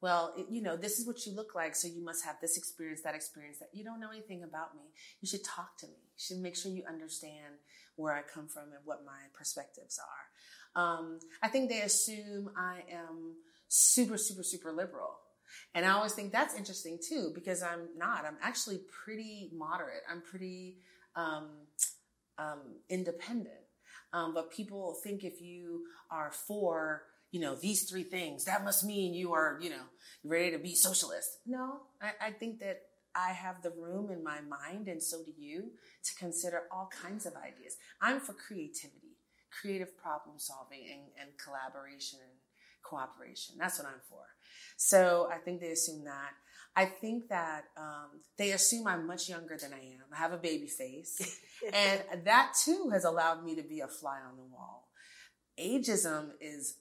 well, 0.00 0.34
you 0.48 0.62
know, 0.62 0.76
this 0.76 0.98
is 0.98 1.06
what 1.06 1.26
you 1.26 1.34
look 1.34 1.54
like, 1.54 1.74
so 1.74 1.88
you 1.88 2.04
must 2.04 2.24
have 2.24 2.36
this 2.40 2.56
experience, 2.56 3.02
that 3.02 3.14
experience, 3.14 3.58
that 3.58 3.70
you 3.72 3.82
don't 3.82 4.00
know 4.00 4.10
anything 4.10 4.44
about 4.44 4.74
me. 4.76 4.82
You 5.20 5.28
should 5.28 5.44
talk 5.44 5.76
to 5.78 5.86
me. 5.86 5.94
You 5.94 6.18
should 6.18 6.38
make 6.38 6.56
sure 6.56 6.70
you 6.70 6.84
understand 6.88 7.56
where 7.96 8.14
I 8.14 8.22
come 8.22 8.46
from 8.46 8.64
and 8.64 8.84
what 8.84 9.04
my 9.04 9.18
perspectives 9.34 9.98
are. 9.98 10.80
Um, 10.80 11.18
I 11.42 11.48
think 11.48 11.68
they 11.68 11.80
assume 11.80 12.50
I 12.56 12.82
am 12.92 13.34
super, 13.68 14.16
super, 14.16 14.44
super 14.44 14.72
liberal. 14.72 15.16
And 15.74 15.84
I 15.84 15.90
always 15.90 16.12
think 16.12 16.30
that's 16.30 16.54
interesting 16.54 16.98
too, 17.06 17.32
because 17.34 17.62
I'm 17.62 17.88
not. 17.96 18.24
I'm 18.24 18.36
actually 18.42 18.80
pretty 19.04 19.50
moderate. 19.52 20.02
I'm 20.10 20.22
pretty 20.22 20.76
um, 21.16 21.48
um, 22.38 22.60
independent. 22.88 23.54
Um, 24.12 24.32
but 24.32 24.50
people 24.50 24.96
think 25.02 25.24
if 25.24 25.40
you 25.40 25.82
are 26.10 26.30
for 26.30 27.02
you 27.30 27.40
know, 27.40 27.54
these 27.54 27.88
three 27.88 28.04
things, 28.04 28.44
that 28.44 28.64
must 28.64 28.84
mean 28.84 29.14
you 29.14 29.32
are, 29.32 29.58
you 29.60 29.70
know, 29.70 29.84
ready 30.24 30.50
to 30.50 30.58
be 30.58 30.74
socialist. 30.74 31.38
No, 31.46 31.80
I, 32.00 32.28
I 32.28 32.30
think 32.30 32.60
that 32.60 32.82
I 33.14 33.32
have 33.32 33.62
the 33.62 33.70
room 33.70 34.10
in 34.10 34.22
my 34.22 34.40
mind, 34.40 34.88
and 34.88 35.02
so 35.02 35.22
do 35.24 35.32
you, 35.36 35.72
to 36.04 36.14
consider 36.14 36.62
all 36.72 36.88
kinds 37.02 37.26
of 37.26 37.34
ideas. 37.36 37.76
I'm 38.00 38.20
for 38.20 38.32
creativity, 38.32 39.16
creative 39.50 39.96
problem 39.96 40.36
solving, 40.38 40.84
and, 40.90 41.02
and 41.20 41.30
collaboration 41.38 42.20
and 42.22 42.38
cooperation. 42.82 43.56
That's 43.58 43.78
what 43.78 43.88
I'm 43.88 44.00
for. 44.08 44.24
So 44.76 45.28
I 45.32 45.38
think 45.38 45.60
they 45.60 45.72
assume 45.72 46.04
that. 46.04 46.30
I 46.76 46.84
think 46.84 47.28
that 47.28 47.64
um, 47.76 48.20
they 48.36 48.52
assume 48.52 48.86
I'm 48.86 49.06
much 49.06 49.28
younger 49.28 49.56
than 49.60 49.72
I 49.72 49.78
am. 49.78 50.04
I 50.12 50.16
have 50.16 50.32
a 50.32 50.38
baby 50.38 50.68
face. 50.68 51.40
and 51.72 52.24
that 52.24 52.52
too 52.64 52.90
has 52.92 53.04
allowed 53.04 53.44
me 53.44 53.56
to 53.56 53.62
be 53.62 53.80
a 53.80 53.88
fly 53.88 54.18
on 54.20 54.36
the 54.36 54.44
wall. 54.44 54.88
Ageism 55.58 56.30
is 56.40 56.76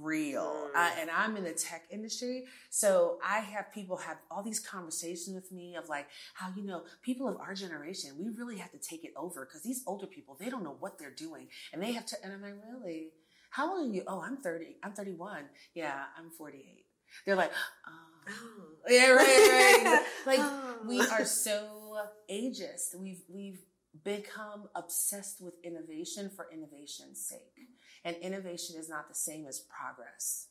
real. 0.00 0.70
Mm. 0.74 1.00
and 1.00 1.10
I'm 1.10 1.36
in 1.36 1.44
the 1.44 1.52
tech 1.52 1.84
industry. 1.90 2.44
So 2.70 3.18
I 3.24 3.38
have 3.38 3.72
people 3.72 3.96
have 3.96 4.18
all 4.30 4.42
these 4.42 4.60
conversations 4.60 5.34
with 5.34 5.50
me 5.52 5.76
of 5.76 5.88
like 5.88 6.06
how, 6.34 6.48
you 6.56 6.64
know, 6.64 6.84
people 7.02 7.28
of 7.28 7.36
our 7.38 7.54
generation, 7.54 8.10
we 8.18 8.28
really 8.28 8.58
have 8.58 8.70
to 8.72 8.78
take 8.78 9.04
it 9.04 9.12
over 9.16 9.44
because 9.44 9.62
these 9.62 9.82
older 9.86 10.06
people, 10.06 10.36
they 10.38 10.50
don't 10.50 10.64
know 10.64 10.76
what 10.80 10.98
they're 10.98 11.14
doing. 11.14 11.48
And 11.72 11.82
they 11.82 11.92
have 11.92 12.06
to, 12.06 12.16
and 12.22 12.32
I'm 12.32 12.42
like, 12.42 12.54
really? 12.70 13.10
How 13.50 13.76
old 13.76 13.90
are 13.90 13.94
you? 13.94 14.02
Oh, 14.06 14.20
I'm 14.20 14.36
30. 14.36 14.76
I'm 14.82 14.92
31. 14.92 15.44
Yeah, 15.74 16.02
I'm 16.18 16.30
48. 16.30 16.84
They're 17.24 17.36
like, 17.36 17.52
oh, 17.86 17.90
oh. 18.28 18.64
yeah, 18.88 19.08
right, 19.10 19.84
right. 19.86 20.02
like 20.26 20.40
oh. 20.40 20.76
we 20.86 21.00
are 21.00 21.24
so 21.24 21.96
ageist. 22.30 22.94
We've, 22.96 23.22
we've 23.28 23.60
become 24.04 24.68
obsessed 24.74 25.40
with 25.40 25.54
innovation 25.64 26.30
for 26.34 26.48
innovation's 26.52 27.26
sake. 27.26 27.68
And 28.04 28.16
innovation 28.16 28.76
is 28.78 28.88
not 28.88 29.08
the 29.08 29.14
same 29.14 29.46
as 29.46 29.60
progress. 29.60 30.48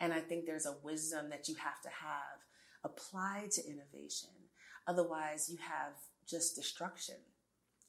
And 0.00 0.12
I 0.12 0.20
think 0.20 0.46
there's 0.46 0.66
a 0.66 0.76
wisdom 0.82 1.30
that 1.30 1.48
you 1.48 1.54
have 1.56 1.80
to 1.82 1.88
have 1.88 2.40
applied 2.84 3.50
to 3.52 3.66
innovation. 3.66 4.30
Otherwise, 4.86 5.48
you 5.50 5.58
have 5.58 5.92
just 6.26 6.56
destruction, 6.56 7.16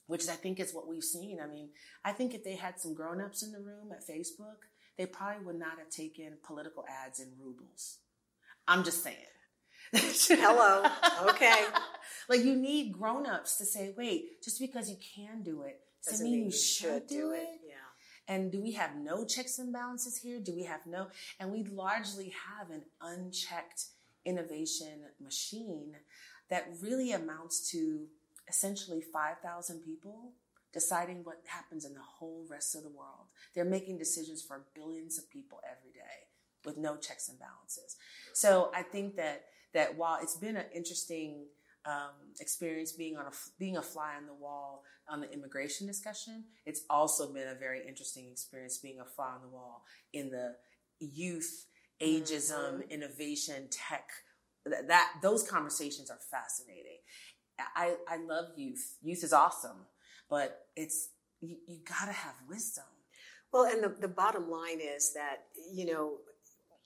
which 0.08 0.28
I 0.28 0.34
think 0.34 0.60
is 0.60 0.74
what 0.74 0.88
we've 0.88 1.04
seen. 1.04 1.40
I 1.42 1.48
mean, 1.48 1.70
I 2.04 2.12
think 2.12 2.34
if 2.34 2.44
they 2.44 2.56
had 2.56 2.80
some 2.80 2.94
grown-ups 2.94 3.44
in 3.44 3.52
the 3.52 3.60
room 3.60 3.92
at 3.92 4.08
Facebook, 4.08 4.68
they 4.98 5.06
probably 5.06 5.46
would 5.46 5.60
not 5.60 5.80
have 5.80 5.90
taken 5.90 6.38
political 6.44 6.84
ads 7.06 7.20
in 7.20 7.30
rubles. 7.40 8.00
I'm 8.68 8.84
just 8.84 9.04
saying. 9.04 9.18
Hello. 9.94 10.86
Okay. 11.30 11.66
like 12.30 12.42
you 12.42 12.56
need 12.56 12.94
grown-ups 12.94 13.58
to 13.58 13.66
say, 13.66 13.94
wait, 13.98 14.44
just 14.44 14.60
because 14.60 14.90
you 14.90 14.98
can 15.16 15.44
do 15.44 15.64
it 15.64 15.80
doesn't, 16.06 16.26
mean, 16.26 16.36
mean 16.36 16.46
you 16.46 16.52
should, 16.52 16.90
should 16.90 17.08
do 17.08 17.32
it. 17.32 17.38
it. 17.38 17.71
And 18.32 18.50
do 18.50 18.62
we 18.62 18.72
have 18.72 18.96
no 18.96 19.26
checks 19.26 19.60
and 19.60 19.74
balances 19.74 20.16
here? 20.16 20.40
Do 20.40 20.56
we 20.56 20.64
have 20.64 20.86
no? 20.86 21.08
And 21.38 21.52
we 21.52 21.66
largely 21.66 22.34
have 22.48 22.70
an 22.70 22.84
unchecked 23.02 23.88
innovation 24.24 25.02
machine 25.22 25.98
that 26.50 26.70
really 26.82 27.12
amounts 27.12 27.70
to 27.72 28.08
essentially 28.48 29.02
5,000 29.02 29.82
people 29.82 30.32
deciding 30.72 31.26
what 31.26 31.42
happens 31.46 31.84
in 31.84 31.94
the 31.94 32.00
whole 32.00 32.46
rest 32.50 32.74
of 32.74 32.84
the 32.84 32.90
world. 32.90 33.28
They're 33.54 33.66
making 33.66 33.98
decisions 33.98 34.42
for 34.42 34.64
billions 34.74 35.18
of 35.18 35.30
people 35.30 35.60
every 35.70 35.92
day 35.92 36.30
with 36.64 36.78
no 36.78 36.96
checks 36.96 37.28
and 37.28 37.38
balances. 37.38 37.98
So 38.32 38.72
I 38.74 38.84
think 38.84 39.18
that 39.18 39.44
that 39.74 39.98
while 39.98 40.20
it's 40.22 40.38
been 40.38 40.56
an 40.56 40.68
interesting 40.74 41.48
um, 41.86 42.14
experience 42.40 42.92
being 42.92 43.18
on 43.18 43.26
a 43.26 43.32
being 43.60 43.78
a 43.78 43.82
fly 43.82 44.14
on 44.18 44.26
the 44.26 44.34
wall 44.34 44.84
on 45.10 45.20
the 45.20 45.32
immigration 45.32 45.88
discussion, 45.88 46.44
it's 46.66 46.84
also 46.90 47.34
been 47.34 47.48
a 47.48 47.56
very 47.56 47.82
interesting 47.88 48.30
experience 48.32 48.78
being 48.78 49.00
a 49.00 49.06
fly 49.06 49.32
on 49.34 49.42
the 49.42 49.50
wall 49.50 49.84
in 50.14 50.30
the 50.30 50.56
youth 51.00 51.66
ageism, 52.02 52.82
mm-hmm. 52.82 52.92
innovation, 52.92 53.68
tech. 53.70 54.10
That, 54.66 54.88
that 54.88 55.14
those 55.22 55.44
conversations 55.44 56.12
are 56.12 56.20
fascinating. 56.30 57.00
I, 57.76 57.96
I 58.08 58.18
love 58.18 58.46
youth. 58.56 58.98
Youth 59.02 59.24
is 59.24 59.34
awesome, 59.34 59.86
but 60.30 60.68
it's 60.76 61.10
you, 61.42 61.58
you 61.68 61.80
got 61.84 62.06
to 62.06 62.12
have 62.12 62.36
wisdom. 62.48 62.86
Well, 63.52 63.66
and 63.66 63.84
the, 63.84 63.96
the 64.00 64.08
bottom 64.08 64.50
line 64.50 64.80
is 64.80 65.14
that, 65.14 65.44
you 65.74 65.86
know, 65.86 66.18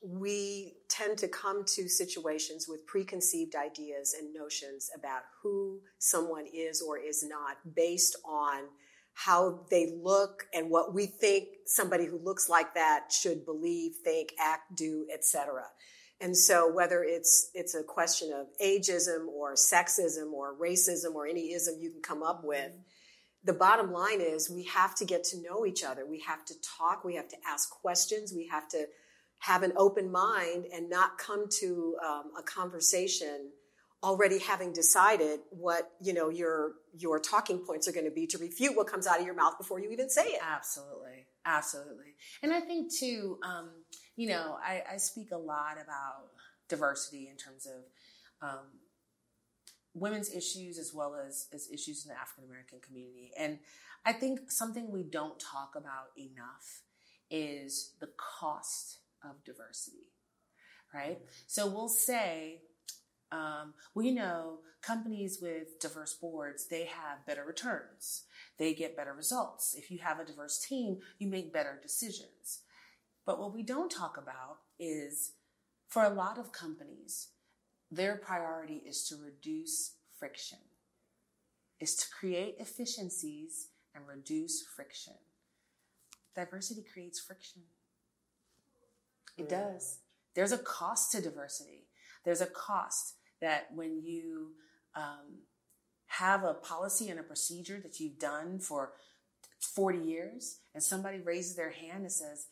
we 0.02 0.74
tend 0.90 1.18
to 1.18 1.28
come 1.28 1.64
to 1.66 1.88
situations 1.88 2.68
with 2.68 2.86
preconceived 2.86 3.56
ideas 3.56 4.16
and 4.18 4.34
notions 4.34 4.90
about 4.96 5.24
who 5.42 5.80
someone 5.98 6.46
is 6.54 6.82
or 6.82 6.98
is 6.98 7.24
not 7.28 7.58
based 7.76 8.16
on 8.26 8.64
how 9.14 9.62
they 9.72 9.94
look 10.02 10.46
and 10.54 10.70
what 10.70 10.94
we 10.94 11.06
think 11.06 11.48
somebody 11.66 12.06
who 12.06 12.20
looks 12.20 12.50
like 12.50 12.74
that 12.76 13.12
should 13.12 13.46
believe, 13.46 13.94
think, 14.04 14.34
act, 14.40 14.76
do, 14.76 15.08
etc. 15.12 15.64
And 16.20 16.36
so 16.36 16.72
whether 16.72 17.04
it's 17.04 17.50
it's 17.54 17.76
a 17.76 17.84
question 17.84 18.32
of 18.34 18.48
ageism 18.64 19.28
or 19.28 19.54
sexism 19.54 20.32
or 20.34 20.56
racism 20.56 21.16
or 21.16 21.28
any 21.28 21.54
ism 21.54 21.76
you 21.80 21.92
can 21.92 22.02
come 22.02 22.24
up 22.24 22.44
with, 22.44 22.72
the 23.44 23.54
bottom 23.54 23.92
line 23.92 24.22
is 24.22 24.50
we 24.50 24.64
have 24.64 24.96
to 24.96 25.06
get 25.06 25.24
to 25.26 25.42
know 25.42 25.66
each 25.66 25.84
other. 25.84 26.06
We 26.06 26.20
have 26.22 26.44
to 26.46 26.54
talk, 26.62 27.06
we 27.06 27.16
have 27.16 27.30
to 27.30 27.38
ask 27.48 27.70
questions, 27.70 28.34
we 28.34 28.48
have 28.48 28.68
to 28.70 28.88
have 29.46 29.62
an 29.62 29.72
open 29.78 30.12
mind 30.12 30.66
and 30.74 30.90
not 30.90 31.20
come 31.20 31.46
to 31.48 31.96
um, 32.04 32.32
a 32.38 32.42
conversation 32.42 33.52
already 34.02 34.40
having 34.40 34.74
decided 34.74 35.40
what 35.52 35.92
you 36.02 36.14
know 36.14 36.30
your 36.30 36.74
your 36.98 37.20
talking 37.20 37.60
points 37.60 37.88
are 37.88 37.92
going 37.92 38.06
to 38.06 38.12
be 38.12 38.26
to 38.26 38.40
refute 38.40 38.76
what 38.76 38.88
comes 38.88 39.06
out 39.06 39.20
of 39.20 39.26
your 39.26 39.36
mouth 39.36 39.56
before 39.60 39.80
you 39.80 39.92
even 39.92 40.10
say 40.10 40.24
it. 40.24 40.42
Absolutely. 40.44 41.28
Absolutely. 41.46 42.16
And 42.42 42.52
i 42.54 42.60
think 42.60 42.92
too 42.92 43.38
um, 43.44 43.70
you 44.16 44.28
know 44.30 44.58
I, 44.64 44.84
I, 44.94 44.98
speak 44.98 45.30
a 45.32 45.38
lot 45.38 45.74
about 45.74 46.30
diversity 46.68 47.30
in 47.30 47.38
terms 47.38 47.68
of 47.68 48.50
um, 48.50 48.66
women's 49.94 50.34
issues 50.34 50.80
as 50.80 50.92
well 50.94 51.16
as, 51.16 51.48
as 51.54 51.70
issues 51.72 52.04
in 52.04 52.10
the 52.10 52.20
african 52.20 52.46
american 52.46 52.80
community. 52.80 53.32
And 53.38 53.60
i 54.06 54.12
think 54.12 54.52
something 54.52 54.92
we 54.92 55.04
don't 55.04 55.40
talk 55.40 55.74
about 55.76 56.08
enough 56.18 56.82
is 57.30 57.94
the 58.00 58.10
cost 58.18 59.00
of 59.26 59.44
diversity 59.44 60.08
right 60.94 61.20
so 61.48 61.68
we'll 61.68 61.90
say 61.90 62.62
um, 63.32 63.74
we 63.94 64.12
know 64.12 64.60
companies 64.82 65.40
with 65.42 65.80
diverse 65.80 66.14
boards, 66.14 66.68
they 66.68 66.86
have 66.86 67.26
better 67.26 67.44
returns. 67.44 68.24
They 68.58 68.74
get 68.74 68.96
better 68.96 69.14
results. 69.14 69.76
If 69.76 69.90
you 69.90 69.98
have 70.00 70.20
a 70.20 70.26
diverse 70.26 70.60
team, 70.60 71.00
you 71.18 71.28
make 71.28 71.52
better 71.52 71.80
decisions. 71.82 72.62
But 73.26 73.40
what 73.40 73.54
we 73.54 73.64
don't 73.64 73.90
talk 73.90 74.18
about 74.18 74.60
is 74.80 75.34
for 75.88 76.04
a 76.04 76.10
lot 76.10 76.38
of 76.38 76.52
companies, 76.52 77.30
their 77.90 78.16
priority 78.16 78.84
is 78.86 79.04
to 79.06 79.16
reduce 79.16 79.96
friction, 80.20 80.60
is 81.80 81.96
to 81.96 82.06
create 82.20 82.56
efficiencies 82.60 83.70
and 83.96 84.08
reduce 84.08 84.64
friction. 84.64 85.14
Diversity 86.36 86.84
creates 86.94 87.20
friction. 87.20 87.64
It 89.38 89.50
does. 89.50 90.00
There's 90.36 90.52
a 90.52 90.58
cost 90.58 91.12
to 91.12 91.22
diversity. 91.22 91.88
There's 92.24 92.42
a 92.42 92.46
cost 92.46 93.16
that 93.42 93.68
when 93.74 94.02
you 94.04 94.52
um, 94.96 95.44
have 96.08 96.44
a 96.44 96.54
policy 96.54 97.10
and 97.10 97.20
a 97.20 97.24
procedure 97.24 97.80
that 97.82 98.00
you've 98.00 98.20
done 98.20 98.60
for 98.60 98.94
40 99.60 100.00
years 100.00 100.60
and 100.74 100.82
somebody 100.82 101.20
raises 101.20 101.56
their 101.56 101.72
hand 101.72 102.04
and 102.04 102.12
says, 102.12 102.48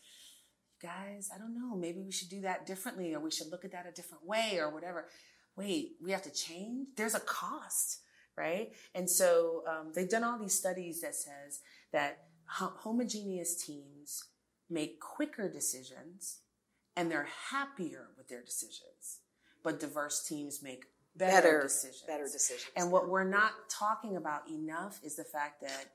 guys, 0.81 1.29
I 1.33 1.37
don't 1.37 1.55
know, 1.55 1.75
maybe 1.75 2.01
we 2.01 2.11
should 2.11 2.29
do 2.29 2.41
that 2.41 2.65
differently 2.65 3.13
or 3.13 3.19
we 3.19 3.31
should 3.31 3.51
look 3.51 3.63
at 3.63 3.71
that 3.71 3.87
a 3.87 3.91
different 3.91 4.25
way 4.25 4.57
or 4.59 4.69
whatever. 4.69 5.07
Wait, 5.55 5.93
we 6.03 6.11
have 6.11 6.23
to 6.23 6.31
change? 6.31 6.87
There's 6.97 7.15
a 7.15 7.21
cost, 7.21 7.99
right? 8.37 8.73
And 8.93 9.09
so 9.09 9.63
um, 9.67 9.91
they've 9.93 10.09
done 10.09 10.23
all 10.23 10.37
these 10.37 10.57
studies 10.57 11.01
that 11.01 11.15
says 11.15 11.61
that 11.91 12.25
homogeneous 12.45 13.55
teams 13.55 14.25
make 14.69 14.99
quicker 14.99 15.49
decisions 15.49 16.39
and 16.95 17.09
they're 17.09 17.27
happier 17.49 18.09
with 18.17 18.27
their 18.27 18.41
decisions 18.41 19.19
but 19.63 19.79
diverse 19.79 20.23
teams 20.27 20.61
make 20.61 20.85
better, 21.15 21.41
better 21.41 21.61
decisions. 21.63 22.03
Better 22.05 22.25
decisions. 22.25 22.71
And 22.75 22.91
what 22.91 23.09
we're 23.09 23.23
not 23.23 23.53
talking 23.69 24.17
about 24.17 24.49
enough 24.49 24.99
is 25.03 25.15
the 25.15 25.23
fact 25.23 25.61
that, 25.61 25.85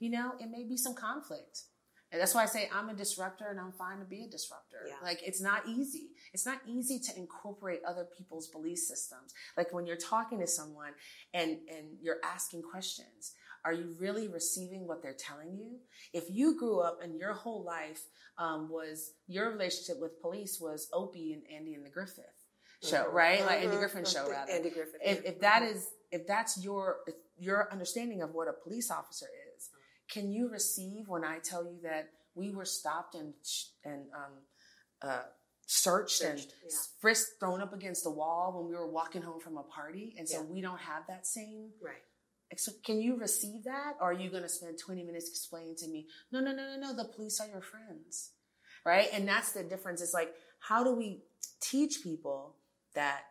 you 0.00 0.10
know, 0.10 0.32
it 0.40 0.50
may 0.50 0.64
be 0.64 0.76
some 0.76 0.94
conflict. 0.94 1.62
And 2.10 2.20
that's 2.20 2.34
why 2.34 2.42
I 2.42 2.46
say 2.46 2.68
I'm 2.74 2.90
a 2.90 2.94
disruptor 2.94 3.48
and 3.48 3.58
I'm 3.58 3.72
fine 3.72 3.98
to 4.00 4.04
be 4.04 4.24
a 4.24 4.28
disruptor. 4.28 4.84
Yeah. 4.86 4.96
Like 5.02 5.22
it's 5.24 5.40
not 5.40 5.66
easy. 5.66 6.10
It's 6.34 6.44
not 6.44 6.58
easy 6.66 6.98
to 6.98 7.16
incorporate 7.16 7.80
other 7.88 8.06
people's 8.18 8.48
belief 8.48 8.80
systems. 8.80 9.32
Like 9.56 9.72
when 9.72 9.86
you're 9.86 9.96
talking 9.96 10.38
to 10.40 10.46
someone 10.46 10.92
and, 11.32 11.52
and 11.70 11.96
you're 12.02 12.18
asking 12.22 12.62
questions, 12.62 13.32
are 13.64 13.72
you 13.72 13.94
really 13.98 14.28
receiving 14.28 14.86
what 14.86 15.02
they're 15.02 15.16
telling 15.16 15.56
you? 15.56 15.76
If 16.12 16.24
you 16.28 16.58
grew 16.58 16.80
up 16.80 16.98
and 17.02 17.16
your 17.16 17.32
whole 17.32 17.62
life 17.62 18.02
um, 18.38 18.68
was 18.70 19.12
your 19.28 19.50
relationship 19.50 20.00
with 20.00 20.20
police 20.20 20.58
was 20.60 20.88
Opie 20.92 21.32
and 21.32 21.42
Andy 21.54 21.74
and 21.74 21.84
the 21.84 21.90
Griffith, 21.90 22.24
show, 22.82 23.04
mm-hmm. 23.04 23.16
right? 23.16 23.40
Like 23.40 23.58
Andy 23.58 23.68
mm-hmm. 23.68 23.78
Griffin 23.78 24.04
show, 24.04 24.28
rather. 24.28 24.50
Andy 24.50 24.70
Griffin. 24.70 25.00
If, 25.04 25.24
if 25.24 25.40
that 25.40 25.62
is, 25.62 25.88
if 26.10 26.26
that's 26.26 26.62
your 26.62 26.98
your 27.38 27.70
understanding 27.72 28.22
of 28.22 28.34
what 28.34 28.48
a 28.48 28.52
police 28.52 28.90
officer 28.90 29.26
is, 29.56 29.70
can 30.10 30.30
you 30.30 30.48
receive 30.48 31.08
when 31.08 31.24
I 31.24 31.38
tell 31.38 31.64
you 31.64 31.78
that 31.82 32.10
we 32.34 32.50
were 32.50 32.64
stopped 32.64 33.14
and 33.14 33.34
and 33.84 34.02
um, 34.14 35.08
uh, 35.08 35.22
searched, 35.66 36.18
searched, 36.18 36.30
and 36.30 36.38
yeah. 36.40 36.76
frisked, 37.00 37.40
thrown 37.40 37.60
up 37.60 37.72
against 37.72 38.04
the 38.04 38.10
wall 38.10 38.52
when 38.56 38.68
we 38.68 38.74
were 38.74 38.90
walking 38.90 39.22
home 39.22 39.40
from 39.40 39.56
a 39.56 39.62
party, 39.62 40.14
and 40.18 40.28
so 40.28 40.38
yeah. 40.38 40.44
we 40.44 40.60
don't 40.60 40.80
have 40.80 41.04
that 41.08 41.26
same 41.26 41.70
right. 41.82 42.02
So 42.56 42.72
can 42.84 43.00
you 43.00 43.16
receive 43.16 43.64
that, 43.64 43.94
or 44.00 44.10
are 44.10 44.12
you 44.12 44.30
going 44.30 44.42
to 44.42 44.48
spend 44.48 44.78
twenty 44.78 45.02
minutes 45.02 45.28
explaining 45.28 45.76
to 45.76 45.88
me? 45.88 46.06
No, 46.30 46.40
no, 46.40 46.52
no, 46.52 46.76
no, 46.76 46.80
no. 46.80 46.96
The 46.96 47.08
police 47.08 47.40
are 47.40 47.48
your 47.48 47.62
friends, 47.62 48.32
right? 48.84 49.08
And 49.12 49.26
that's 49.26 49.52
the 49.52 49.62
difference. 49.62 50.02
It's 50.02 50.14
like 50.14 50.34
how 50.60 50.84
do 50.84 50.94
we 50.94 51.22
teach 51.60 52.02
people 52.02 52.56
that 52.94 53.22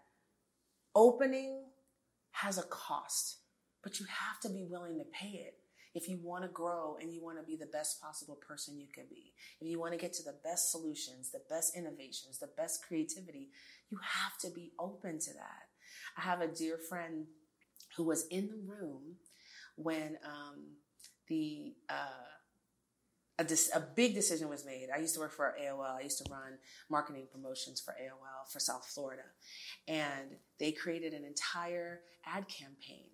opening 0.96 1.64
has 2.32 2.58
a 2.58 2.64
cost, 2.64 3.38
but 3.84 4.00
you 4.00 4.06
have 4.08 4.40
to 4.42 4.50
be 4.50 4.66
willing 4.70 4.98
to 4.98 5.06
pay 5.14 5.46
it 5.46 5.56
if 5.94 6.08
you 6.08 6.18
want 6.24 6.44
to 6.44 6.50
grow 6.50 6.98
and 7.02 7.14
you 7.14 7.22
want 7.22 7.38
to 7.38 7.44
be 7.44 7.56
the 7.56 7.66
best 7.66 8.02
possible 8.02 8.40
person 8.48 8.80
you 8.80 8.88
can 8.94 9.04
be. 9.10 9.34
If 9.60 9.68
you 9.68 9.80
want 9.80 9.92
to 9.92 10.00
get 10.00 10.14
to 10.14 10.24
the 10.24 10.38
best 10.44 10.72
solutions, 10.72 11.32
the 11.32 11.42
best 11.50 11.76
innovations, 11.78 12.40
the 12.40 12.50
best 12.58 12.86
creativity, 12.88 13.50
you 13.90 14.00
have 14.02 14.38
to 14.40 14.50
be 14.50 14.72
open 14.80 15.20
to 15.20 15.34
that. 15.34 15.68
I 16.18 16.22
have 16.22 16.42
a 16.42 16.48
dear 16.48 16.78
friend 16.78 17.26
who 17.96 18.04
was 18.04 18.28
in 18.28 18.48
the 18.48 18.58
room 18.58 19.18
when 19.76 20.18
um, 20.26 20.76
the 21.28 21.74
uh, 21.90 22.32
a, 23.40 23.78
a 23.78 23.80
big 23.80 24.14
decision 24.14 24.50
was 24.50 24.66
made. 24.66 24.90
I 24.94 25.00
used 25.00 25.16
to 25.16 25.20
work 25.20 25.32
for 25.32 25.56
AOL. 25.60 25.98
I 25.98 26.02
used 26.02 26.24
to 26.24 26.32
run 26.32 26.58
marketing 26.90 27.28
promotions 27.32 27.80
for 27.80 27.92
AOL 27.92 28.52
for 28.52 28.60
South 28.60 28.86
Florida. 28.86 29.24
And 29.88 30.36
they 30.60 30.72
created 30.72 31.14
an 31.14 31.26
entire 31.26 32.02
ad 32.26 32.48
campaign 32.48 33.08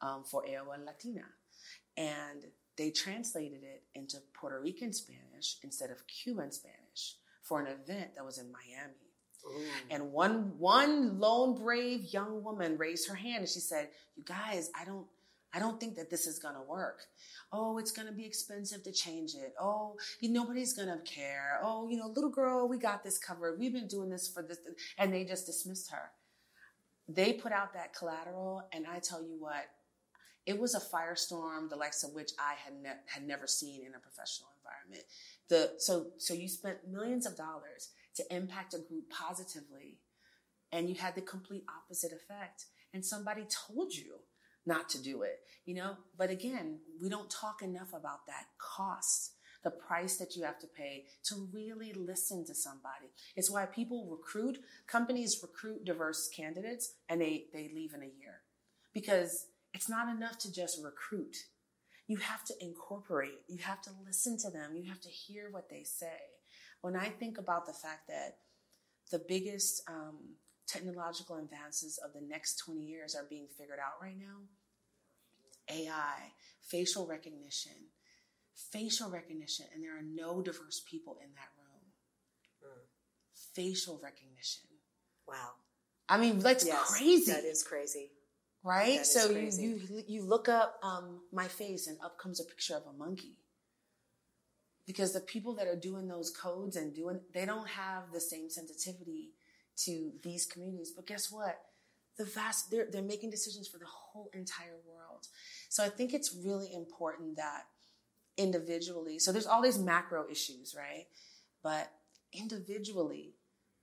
um, 0.00 0.24
for 0.24 0.44
AOL 0.44 0.84
Latina. 0.84 1.24
And 1.96 2.44
they 2.76 2.90
translated 2.90 3.62
it 3.62 3.84
into 3.94 4.18
Puerto 4.34 4.60
Rican 4.60 4.92
Spanish 4.92 5.56
instead 5.62 5.90
of 5.90 6.06
Cuban 6.06 6.52
Spanish 6.52 7.16
for 7.42 7.60
an 7.60 7.66
event 7.66 8.10
that 8.16 8.24
was 8.24 8.38
in 8.38 8.50
Miami. 8.52 9.05
And 9.90 10.12
one 10.12 10.58
one 10.58 11.18
lone 11.18 11.54
brave 11.54 12.12
young 12.12 12.42
woman 12.42 12.76
raised 12.76 13.08
her 13.08 13.14
hand 13.14 13.40
and 13.40 13.48
she 13.48 13.60
said, 13.60 13.88
"You 14.16 14.24
guys, 14.24 14.70
I 14.78 14.84
don't 14.84 15.06
I 15.56 15.58
don't 15.58 15.80
think 15.80 15.96
that 15.96 16.10
this 16.10 16.26
is 16.26 16.38
going 16.38 16.54
to 16.54 16.60
work. 16.60 17.00
Oh, 17.50 17.78
it's 17.78 17.90
going 17.90 18.08
to 18.08 18.12
be 18.12 18.26
expensive 18.26 18.82
to 18.82 18.92
change 18.92 19.34
it. 19.34 19.54
Oh, 19.58 19.96
nobody's 20.22 20.74
going 20.74 20.88
to 20.88 20.98
care. 21.10 21.60
Oh, 21.62 21.88
you 21.88 21.96
know, 21.96 22.08
little 22.08 22.28
girl, 22.28 22.68
we 22.68 22.76
got 22.76 23.02
this 23.02 23.18
covered. 23.18 23.58
We've 23.58 23.72
been 23.72 23.86
doing 23.86 24.10
this 24.10 24.28
for 24.28 24.42
this. 24.42 24.58
And 24.98 25.14
they 25.14 25.24
just 25.24 25.46
dismissed 25.46 25.90
her. 25.92 26.10
They 27.08 27.32
put 27.32 27.52
out 27.52 27.72
that 27.72 27.94
collateral, 27.94 28.68
and 28.72 28.84
I 28.86 28.98
tell 28.98 29.22
you 29.22 29.36
what, 29.38 29.64
it 30.44 30.58
was 30.58 30.74
a 30.74 30.80
firestorm 30.80 31.70
the 31.70 31.76
likes 31.76 32.02
of 32.02 32.12
which 32.12 32.32
I 32.38 32.54
had, 32.62 32.74
ne- 32.82 33.00
had 33.06 33.26
never 33.26 33.46
seen 33.46 33.80
in 33.86 33.94
a 33.94 33.98
professional 33.98 34.50
environment. 34.58 35.04
The 35.48 35.74
so 35.78 36.08
so 36.18 36.34
you 36.34 36.48
spent 36.48 36.88
millions 36.88 37.24
of 37.24 37.36
dollars 37.36 37.90
to 38.16 38.34
impact 38.34 38.74
a 38.74 38.78
group 38.78 39.10
positively, 39.10 39.98
and 40.72 40.88
you 40.88 40.94
had 40.94 41.14
the 41.14 41.20
complete 41.20 41.64
opposite 41.68 42.12
effect. 42.12 42.66
And 42.94 43.04
somebody 43.04 43.44
told 43.44 43.92
you 43.94 44.20
not 44.64 44.88
to 44.90 45.02
do 45.02 45.22
it, 45.22 45.40
you 45.64 45.74
know. 45.74 45.96
But 46.16 46.30
again, 46.30 46.78
we 47.00 47.08
don't 47.08 47.30
talk 47.30 47.62
enough 47.62 47.92
about 47.92 48.26
that 48.26 48.46
cost 48.58 49.32
the 49.66 49.70
price 49.72 50.16
that 50.16 50.36
you 50.36 50.44
have 50.44 50.60
to 50.60 50.66
pay 50.68 51.06
to 51.24 51.48
really 51.52 51.92
listen 51.92 52.46
to 52.46 52.54
somebody. 52.54 53.10
It's 53.34 53.50
why 53.50 53.66
people 53.66 54.06
recruit, 54.08 54.58
companies 54.86 55.40
recruit 55.42 55.84
diverse 55.84 56.28
candidates 56.28 56.92
and 57.08 57.20
they, 57.20 57.46
they 57.52 57.72
leave 57.74 57.92
in 57.92 58.02
a 58.02 58.04
year 58.20 58.42
because 58.94 59.46
it's 59.74 59.88
not 59.88 60.08
enough 60.08 60.38
to 60.38 60.52
just 60.52 60.78
recruit. 60.84 61.36
You 62.06 62.18
have 62.18 62.44
to 62.44 62.54
incorporate, 62.60 63.40
you 63.48 63.58
have 63.58 63.82
to 63.82 63.90
listen 64.06 64.38
to 64.38 64.50
them, 64.50 64.76
you 64.76 64.88
have 64.88 65.00
to 65.00 65.08
hear 65.08 65.48
what 65.50 65.68
they 65.68 65.82
say. 65.82 66.20
When 66.86 66.94
I 66.94 67.08
think 67.08 67.36
about 67.36 67.66
the 67.66 67.72
fact 67.72 68.06
that 68.06 68.36
the 69.10 69.18
biggest 69.18 69.82
um, 69.88 70.36
technological 70.68 71.34
advances 71.34 71.98
of 71.98 72.12
the 72.12 72.20
next 72.20 72.58
20 72.58 72.80
years 72.80 73.16
are 73.16 73.26
being 73.28 73.48
figured 73.58 73.80
out 73.80 74.00
right 74.00 74.16
now 74.16 74.46
AI, 75.68 76.30
facial 76.62 77.04
recognition, 77.04 77.72
facial 78.70 79.10
recognition, 79.10 79.66
and 79.74 79.82
there 79.82 79.98
are 79.98 80.04
no 80.14 80.40
diverse 80.40 80.80
people 80.88 81.18
in 81.20 81.30
that 81.34 81.50
room. 81.58 81.82
Mm. 82.62 82.84
Facial 83.56 83.98
recognition. 84.00 84.68
Wow. 85.26 85.54
I 86.08 86.18
mean, 86.18 86.38
that's 86.38 86.64
yes, 86.64 86.96
crazy. 86.96 87.32
That 87.32 87.42
is 87.42 87.64
crazy. 87.64 88.12
Right? 88.62 88.98
That 88.98 89.06
so 89.06 89.30
you 89.30 89.80
you 89.90 90.04
you 90.06 90.22
look 90.22 90.48
up 90.48 90.78
um, 90.84 91.22
my 91.32 91.48
face 91.48 91.88
and 91.88 91.98
up 92.00 92.16
comes 92.16 92.38
a 92.38 92.44
picture 92.44 92.76
of 92.76 92.84
a 92.86 92.96
monkey. 92.96 93.38
Because 94.86 95.12
the 95.12 95.20
people 95.20 95.54
that 95.56 95.66
are 95.66 95.76
doing 95.76 96.06
those 96.06 96.30
codes 96.30 96.76
and 96.76 96.94
doing 96.94 97.20
they 97.34 97.44
don't 97.44 97.68
have 97.68 98.12
the 98.12 98.20
same 98.20 98.48
sensitivity 98.48 99.32
to 99.78 100.12
these 100.22 100.46
communities. 100.46 100.92
But 100.94 101.06
guess 101.06 101.30
what? 101.30 101.58
The 102.16 102.24
vast 102.24 102.70
they're 102.70 102.86
they're 102.90 103.02
making 103.02 103.30
decisions 103.30 103.68
for 103.68 103.78
the 103.78 103.86
whole 103.86 104.30
entire 104.32 104.76
world. 104.86 105.26
So 105.68 105.84
I 105.84 105.88
think 105.88 106.14
it's 106.14 106.34
really 106.34 106.72
important 106.72 107.36
that 107.36 107.64
individually. 108.36 109.18
So 109.18 109.32
there's 109.32 109.46
all 109.46 109.62
these 109.62 109.78
macro 109.78 110.26
issues, 110.30 110.74
right? 110.76 111.06
But 111.62 111.90
individually, 112.32 113.34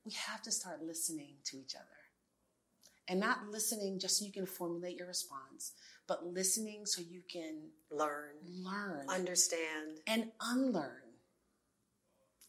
we 0.05 0.11
have 0.13 0.41
to 0.43 0.51
start 0.51 0.83
listening 0.83 1.35
to 1.45 1.57
each 1.57 1.75
other. 1.75 1.85
And 3.07 3.19
not 3.19 3.49
listening 3.49 3.99
just 3.99 4.17
so 4.17 4.25
you 4.25 4.31
can 4.31 4.45
formulate 4.45 4.97
your 4.97 5.07
response, 5.07 5.73
but 6.13 6.33
listening 6.33 6.85
so 6.85 7.01
you 7.01 7.21
can 7.31 7.69
learn, 7.91 8.35
learn, 8.63 9.07
understand, 9.09 9.99
and 10.07 10.31
unlearn. 10.41 10.91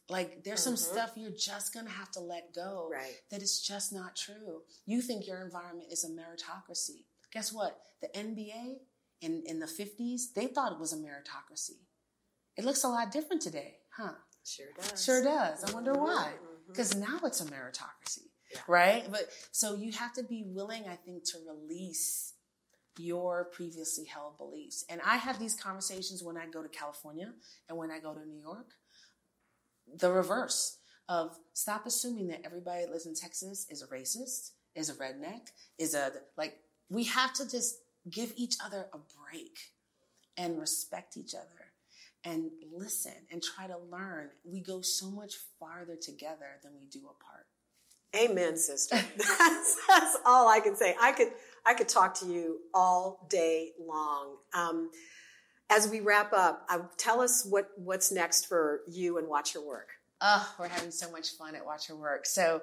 Like 0.07 0.43
there's 0.43 0.59
mm-hmm. 0.59 0.75
some 0.75 0.77
stuff 0.77 1.13
you're 1.15 1.31
just 1.31 1.73
gonna 1.73 1.89
have 1.89 2.11
to 2.11 2.19
let 2.19 2.53
go. 2.53 2.89
Right. 2.91 3.15
That 3.31 3.41
is 3.41 3.59
just 3.59 3.91
not 3.91 4.15
true. 4.15 4.61
You 4.85 5.01
think 5.01 5.25
your 5.25 5.41
environment 5.41 5.91
is 5.91 6.03
a 6.03 6.09
meritocracy. 6.09 7.05
Guess 7.33 7.53
what? 7.53 7.79
The 8.01 8.07
NBA 8.17 8.75
in, 9.21 9.43
in 9.47 9.59
the 9.59 9.65
50s, 9.65 10.33
they 10.35 10.45
thought 10.45 10.73
it 10.73 10.79
was 10.79 10.93
a 10.93 10.97
meritocracy. 10.97 11.79
It 12.55 12.65
looks 12.65 12.83
a 12.83 12.87
lot 12.87 13.11
different 13.11 13.41
today, 13.41 13.77
huh? 13.97 14.13
Sure 14.45 14.67
does. 14.79 15.03
Sure 15.03 15.23
does. 15.23 15.63
I 15.63 15.73
wonder 15.73 15.93
why. 15.93 16.33
Because 16.67 16.93
mm-hmm. 16.93 17.11
now 17.11 17.19
it's 17.23 17.41
a 17.41 17.45
meritocracy, 17.45 18.27
yeah. 18.53 18.59
right? 18.67 19.05
But 19.09 19.25
so 19.51 19.75
you 19.75 19.91
have 19.93 20.13
to 20.13 20.23
be 20.23 20.43
willing, 20.45 20.83
I 20.87 20.95
think, 20.95 21.23
to 21.31 21.39
release 21.47 22.34
your 22.97 23.45
previously 23.45 24.05
held 24.05 24.37
beliefs. 24.37 24.85
And 24.89 25.01
I 25.05 25.17
have 25.17 25.39
these 25.39 25.55
conversations 25.55 26.23
when 26.23 26.37
I 26.37 26.45
go 26.45 26.63
to 26.63 26.69
California 26.69 27.33
and 27.69 27.77
when 27.77 27.91
I 27.91 27.99
go 27.99 28.13
to 28.13 28.25
New 28.25 28.39
York. 28.39 28.71
The 29.99 30.11
reverse 30.11 30.79
of 31.07 31.37
stop 31.53 31.85
assuming 31.85 32.27
that 32.27 32.41
everybody 32.43 32.85
that 32.85 32.91
lives 32.91 33.05
in 33.05 33.13
Texas 33.13 33.67
is 33.69 33.83
a 33.83 33.87
racist, 33.87 34.51
is 34.73 34.89
a 34.89 34.93
redneck, 34.93 35.49
is 35.77 35.93
a 35.93 36.11
like 36.37 36.57
we 36.89 37.03
have 37.05 37.33
to 37.33 37.49
just 37.49 37.77
give 38.09 38.33
each 38.35 38.55
other 38.63 38.87
a 38.93 38.97
break 38.97 39.57
and 40.37 40.59
respect 40.59 41.17
each 41.17 41.33
other 41.33 41.71
and 42.23 42.49
listen 42.73 43.13
and 43.31 43.41
try 43.41 43.67
to 43.67 43.77
learn. 43.91 44.29
We 44.43 44.61
go 44.61 44.81
so 44.81 45.09
much 45.09 45.35
farther 45.59 45.95
together 45.95 46.59
than 46.63 46.73
we 46.79 46.87
do 46.87 46.99
apart. 46.99 47.45
Amen, 48.15 48.57
sister. 48.57 48.95
that's, 49.17 49.77
that's 49.87 50.17
all 50.25 50.47
I 50.47 50.59
can 50.59 50.75
say. 50.75 50.95
I 50.99 51.11
could 51.11 51.29
I 51.65 51.73
could 51.73 51.89
talk 51.89 52.13
to 52.19 52.25
you 52.27 52.59
all 52.73 53.25
day 53.29 53.71
long. 53.79 54.37
Um, 54.53 54.91
as 55.69 55.89
we 55.89 55.99
wrap 55.99 56.31
up, 56.31 56.65
uh, 56.69 56.79
tell 56.97 57.21
us 57.21 57.45
what 57.45 57.69
what's 57.75 58.11
next 58.11 58.45
for 58.45 58.81
you 58.87 59.17
and 59.17 59.27
Watch 59.27 59.53
Her 59.53 59.65
Work. 59.65 59.89
Oh, 60.21 60.55
we're 60.59 60.67
having 60.67 60.91
so 60.91 61.11
much 61.11 61.31
fun 61.31 61.55
at 61.55 61.65
Watch 61.65 61.87
Her 61.87 61.95
Work. 61.95 62.25
So 62.25 62.61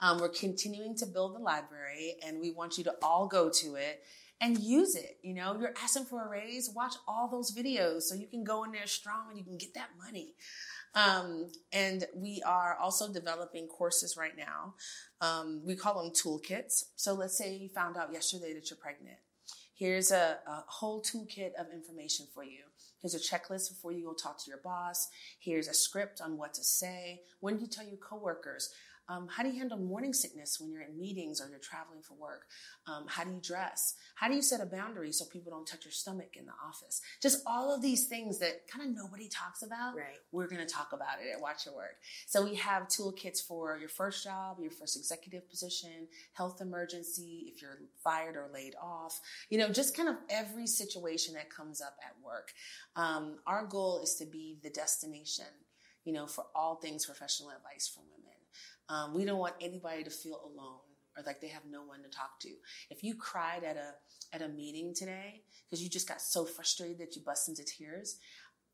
um, 0.00 0.20
we're 0.20 0.28
continuing 0.28 0.96
to 0.96 1.06
build 1.06 1.34
the 1.34 1.40
library, 1.40 2.14
and 2.24 2.40
we 2.40 2.52
want 2.52 2.78
you 2.78 2.84
to 2.84 2.94
all 3.02 3.26
go 3.26 3.50
to 3.50 3.74
it 3.74 4.02
and 4.40 4.58
use 4.58 4.94
it. 4.94 5.18
You 5.22 5.34
know, 5.34 5.56
you're 5.58 5.74
asking 5.82 6.04
for 6.04 6.24
a 6.24 6.28
raise, 6.28 6.70
watch 6.74 6.94
all 7.08 7.28
those 7.28 7.54
videos 7.54 8.02
so 8.02 8.14
you 8.14 8.26
can 8.26 8.44
go 8.44 8.64
in 8.64 8.72
there 8.72 8.86
strong 8.86 9.26
and 9.30 9.38
you 9.38 9.44
can 9.44 9.56
get 9.56 9.74
that 9.74 9.90
money. 9.98 10.34
Um, 10.94 11.50
and 11.72 12.04
we 12.14 12.42
are 12.46 12.76
also 12.80 13.12
developing 13.12 13.66
courses 13.66 14.16
right 14.16 14.36
now. 14.36 14.74
Um, 15.20 15.62
we 15.64 15.74
call 15.74 16.02
them 16.02 16.12
toolkits. 16.12 16.84
So 16.96 17.14
let's 17.14 17.36
say 17.36 17.54
you 17.54 17.68
found 17.68 17.96
out 17.96 18.12
yesterday 18.12 18.54
that 18.54 18.70
you're 18.70 18.78
pregnant. 18.78 19.18
Here's 19.76 20.12
a, 20.12 20.38
a 20.46 20.64
whole 20.68 21.02
toolkit 21.02 21.54
of 21.58 21.66
information 21.72 22.26
for 22.32 22.44
you. 22.44 22.60
Here's 23.02 23.14
a 23.14 23.18
checklist 23.18 23.70
before 23.70 23.92
you 23.92 24.04
go 24.04 24.14
talk 24.14 24.38
to 24.44 24.48
your 24.48 24.60
boss. 24.62 25.08
Here's 25.40 25.66
a 25.66 25.74
script 25.74 26.20
on 26.20 26.38
what 26.38 26.54
to 26.54 26.62
say. 26.62 27.22
When 27.40 27.56
do 27.56 27.62
you 27.62 27.66
tell 27.66 27.84
your 27.84 27.98
coworkers? 27.98 28.72
Um, 29.08 29.28
how 29.28 29.42
do 29.42 29.50
you 29.50 29.58
handle 29.58 29.78
morning 29.78 30.14
sickness 30.14 30.58
when 30.58 30.70
you're 30.70 30.82
in 30.82 30.98
meetings 30.98 31.40
or 31.40 31.48
you're 31.48 31.58
traveling 31.58 32.00
for 32.02 32.14
work? 32.14 32.46
Um, 32.86 33.04
how 33.06 33.24
do 33.24 33.30
you 33.30 33.40
dress? 33.42 33.94
How 34.14 34.28
do 34.28 34.34
you 34.34 34.42
set 34.42 34.60
a 34.60 34.66
boundary 34.66 35.12
so 35.12 35.24
people 35.26 35.52
don't 35.52 35.66
touch 35.66 35.84
your 35.84 35.92
stomach 35.92 36.36
in 36.36 36.46
the 36.46 36.52
office? 36.66 37.02
Just 37.20 37.42
all 37.46 37.74
of 37.74 37.82
these 37.82 38.06
things 38.06 38.38
that 38.38 38.66
kind 38.66 38.88
of 38.88 38.96
nobody 38.96 39.28
talks 39.28 39.62
about. 39.62 39.96
Right. 39.96 40.20
We're 40.32 40.48
going 40.48 40.66
to 40.66 40.72
talk 40.72 40.92
about 40.92 41.18
it 41.22 41.34
at 41.34 41.40
Watch 41.40 41.66
Her 41.66 41.74
Work. 41.74 41.96
So 42.26 42.42
we 42.44 42.54
have 42.56 42.88
toolkits 42.88 43.40
for 43.46 43.76
your 43.78 43.88
first 43.90 44.24
job, 44.24 44.58
your 44.60 44.70
first 44.70 44.96
executive 44.96 45.48
position, 45.50 46.08
health 46.32 46.60
emergency, 46.60 47.52
if 47.54 47.60
you're 47.60 47.78
fired 48.02 48.36
or 48.36 48.48
laid 48.52 48.74
off, 48.82 49.20
you 49.50 49.58
know, 49.58 49.68
just 49.68 49.96
kind 49.96 50.08
of 50.08 50.16
every 50.30 50.66
situation 50.66 51.34
that 51.34 51.50
comes 51.50 51.80
up 51.80 51.96
at 52.02 52.14
work. 52.24 52.52
Um, 52.96 53.36
our 53.46 53.66
goal 53.66 54.00
is 54.02 54.14
to 54.16 54.26
be 54.26 54.58
the 54.62 54.70
destination, 54.70 55.46
you 56.04 56.12
know, 56.12 56.26
for 56.26 56.44
all 56.54 56.76
things 56.76 57.06
professional 57.06 57.50
advice 57.50 57.90
for 57.92 58.00
women. 58.00 58.23
Um, 58.88 59.14
we 59.14 59.24
don't 59.24 59.38
want 59.38 59.54
anybody 59.60 60.04
to 60.04 60.10
feel 60.10 60.40
alone 60.44 60.80
or 61.16 61.22
like 61.24 61.40
they 61.40 61.48
have 61.48 61.62
no 61.70 61.82
one 61.82 62.02
to 62.02 62.08
talk 62.08 62.40
to. 62.40 62.50
If 62.90 63.02
you 63.02 63.14
cried 63.14 63.64
at 63.64 63.76
a 63.76 63.94
at 64.34 64.42
a 64.42 64.48
meeting 64.48 64.92
today 64.94 65.42
because 65.64 65.82
you 65.82 65.88
just 65.88 66.08
got 66.08 66.20
so 66.20 66.44
frustrated 66.44 66.98
that 66.98 67.14
you 67.14 67.22
bust 67.24 67.48
into 67.48 67.64
tears, 67.64 68.18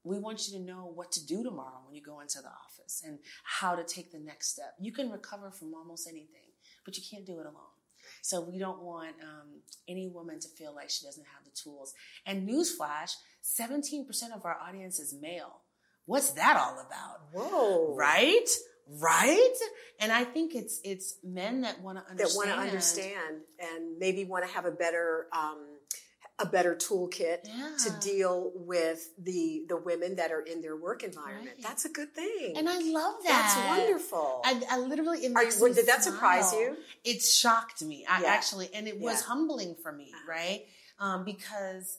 we 0.05 0.19
want 0.19 0.49
you 0.49 0.59
to 0.59 0.65
know 0.65 0.91
what 0.95 1.13
to 1.13 1.27
do 1.27 1.43
tomorrow 1.43 1.83
when 1.85 1.95
you 1.95 2.03
go 2.03 2.21
into 2.21 2.41
the 2.41 2.49
office 2.49 3.03
and 3.05 3.19
how 3.45 3.75
to 3.75 3.85
take 3.85 4.11
the 4.11 4.19
next 4.19 4.53
step. 4.53 4.75
You 4.81 4.93
can 4.93 5.11
recover 5.11 5.51
from 5.51 5.75
almost 5.75 6.09
anything, 6.09 6.49
but 6.85 6.97
you 6.97 7.03
can't 7.09 7.27
do 7.27 7.39
it 7.41 7.47
alone. 7.47 7.77
So 8.23 8.41
we 8.41 8.59
don't 8.59 8.83
want 8.83 9.17
um, 9.23 9.61
any 9.87 10.09
woman 10.09 10.41
to 10.41 10.49
feel 10.49 10.75
like 10.75 10.91
she 10.91 11.05
doesn't 11.05 11.25
have 11.25 11.45
the 11.45 11.51
tools. 11.51 11.95
And 12.27 12.49
newsflash: 12.49 13.13
17% 13.45 14.07
of 14.35 14.45
our 14.45 14.57
audience 14.57 14.99
is 14.99 15.15
male. 15.21 15.61
What's 16.07 16.31
that 16.33 16.57
all 16.57 16.85
about? 16.85 17.21
Whoa! 17.33 17.95
Right? 17.95 18.49
Right? 18.99 19.55
And 20.01 20.11
I 20.11 20.25
think 20.25 20.55
it's 20.55 20.81
it's 20.83 21.17
men 21.23 21.61
that 21.61 21.81
want 21.81 21.99
to 21.99 22.11
understand. 22.11 22.31
That 22.31 22.37
want 22.37 22.49
to 22.49 22.57
understand 22.57 23.41
and 23.61 23.99
maybe 23.99 24.25
want 24.25 24.47
to 24.47 24.53
have 24.53 24.65
a 24.65 24.73
better 24.73 25.27
um, 25.33 25.59
a 26.41 26.47
better 26.47 26.75
toolkit 26.75 27.39
yeah. 27.45 27.71
to 27.85 27.91
deal 28.01 28.51
with 28.55 29.11
the 29.23 29.65
the 29.69 29.77
women 29.77 30.17
that 30.17 30.33
are 30.33 30.41
in 30.41 30.63
their 30.63 30.77
work 30.77 31.05
environment. 31.05 31.51
Right. 31.57 31.63
That's 31.63 31.85
a 31.85 31.91
good 31.91 32.15
thing, 32.15 32.55
and 32.57 32.69
I 32.69 32.79
love 32.79 33.17
that. 33.25 33.55
That's 33.55 33.79
wonderful. 33.79 34.41
I, 34.45 34.61
I 34.71 34.79
literally 34.79 35.19
it 35.19 35.33
you, 35.33 35.75
did 35.75 35.87
that 35.87 36.03
surprise 36.03 36.53
you? 36.53 36.77
It 37.05 37.23
shocked 37.23 37.83
me. 37.83 38.07
I 38.09 38.25
actually, 38.27 38.71
and 38.75 38.89
it 38.89 38.99
was 38.99 39.21
yeah. 39.21 39.27
humbling 39.27 39.77
for 39.83 39.93
me, 39.93 40.11
uh-huh. 40.15 40.31
right? 40.31 40.65
Um, 40.99 41.25
because 41.25 41.99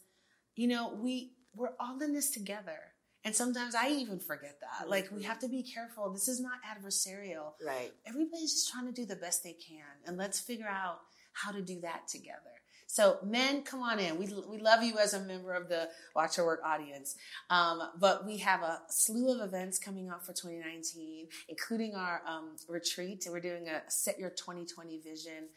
you 0.55 0.67
know 0.67 0.93
we 0.99 1.33
we're 1.55 1.73
all 1.79 2.01
in 2.01 2.13
this 2.13 2.31
together 2.31 2.79
and 3.23 3.35
sometimes 3.35 3.75
I 3.75 3.89
even 3.89 4.19
forget 4.19 4.57
that. 4.61 4.89
Like, 4.89 5.09
we 5.11 5.23
have 5.23 5.39
to 5.39 5.47
be 5.47 5.63
careful. 5.63 6.11
This 6.11 6.27
is 6.27 6.39
not 6.39 6.53
adversarial. 6.63 7.53
Right. 7.65 7.91
Everybody's 8.05 8.53
just 8.53 8.71
trying 8.71 8.87
to 8.87 8.91
do 8.91 9.05
the 9.05 9.15
best 9.15 9.43
they 9.43 9.53
can. 9.53 9.85
And 10.05 10.17
let's 10.17 10.39
figure 10.39 10.67
out 10.67 10.99
how 11.33 11.51
to 11.51 11.61
do 11.61 11.79
that 11.81 12.07
together. 12.07 12.61
So, 12.87 13.19
men, 13.23 13.63
come 13.63 13.81
on 13.81 13.99
in. 13.99 14.17
We, 14.17 14.27
we 14.49 14.57
love 14.57 14.83
you 14.83 14.97
as 14.97 15.13
a 15.13 15.21
member 15.21 15.53
of 15.53 15.69
the 15.69 15.87
Watch 16.13 16.35
Her 16.35 16.45
Work 16.45 16.61
audience. 16.65 17.15
Um, 17.49 17.81
but 17.99 18.25
we 18.25 18.37
have 18.39 18.63
a 18.63 18.81
slew 18.89 19.33
of 19.33 19.47
events 19.47 19.79
coming 19.79 20.09
up 20.09 20.25
for 20.25 20.33
2019, 20.33 21.27
including 21.47 21.95
our 21.95 22.21
um, 22.27 22.57
retreat. 22.67 23.25
We're 23.29 23.39
doing 23.39 23.69
a 23.69 23.89
Set 23.89 24.19
Your 24.19 24.31
2020 24.31 24.99
Vision 24.99 25.47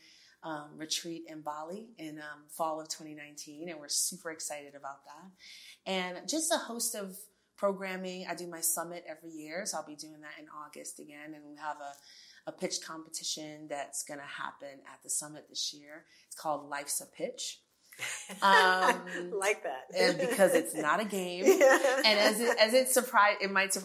um, 0.44 0.68
retreat 0.76 1.24
in 1.26 1.40
Bali 1.40 1.88
in 1.98 2.18
um, 2.18 2.44
fall 2.48 2.80
of 2.80 2.88
2019, 2.88 3.68
and 3.68 3.80
we're 3.80 3.88
super 3.88 4.30
excited 4.30 4.74
about 4.76 4.98
that. 5.06 5.90
And 5.90 6.28
just 6.28 6.52
a 6.52 6.58
host 6.58 6.94
of 6.94 7.16
programming. 7.64 8.26
I 8.28 8.34
do 8.34 8.46
my 8.46 8.60
summit 8.60 9.04
every 9.08 9.30
year, 9.30 9.64
so 9.64 9.78
I'll 9.78 9.86
be 9.86 9.94
doing 9.94 10.20
that 10.20 10.38
in 10.38 10.46
August 10.66 11.00
again, 11.00 11.32
and 11.34 11.42
we 11.48 11.56
have 11.56 11.76
a, 11.80 12.50
a 12.50 12.52
pitch 12.52 12.82
competition 12.86 13.68
that's 13.70 14.02
going 14.02 14.20
to 14.20 14.26
happen 14.26 14.80
at 14.92 15.02
the 15.02 15.08
summit 15.08 15.46
this 15.48 15.72
year. 15.72 16.04
It's 16.26 16.36
called 16.36 16.68
Life's 16.68 17.00
a 17.00 17.06
Pitch. 17.06 17.60
Um, 18.42 19.30
like 19.38 19.62
that, 19.62 19.84
and 19.96 20.18
because 20.18 20.52
it's 20.54 20.74
not 20.74 21.00
a 21.00 21.04
game, 21.04 21.44
yeah. 21.46 22.02
and 22.04 22.18
as 22.18 22.40
it, 22.40 22.58
as 22.58 22.74
it 22.74 22.88
surprise, 22.88 23.36
it 23.40 23.52
might. 23.52 23.76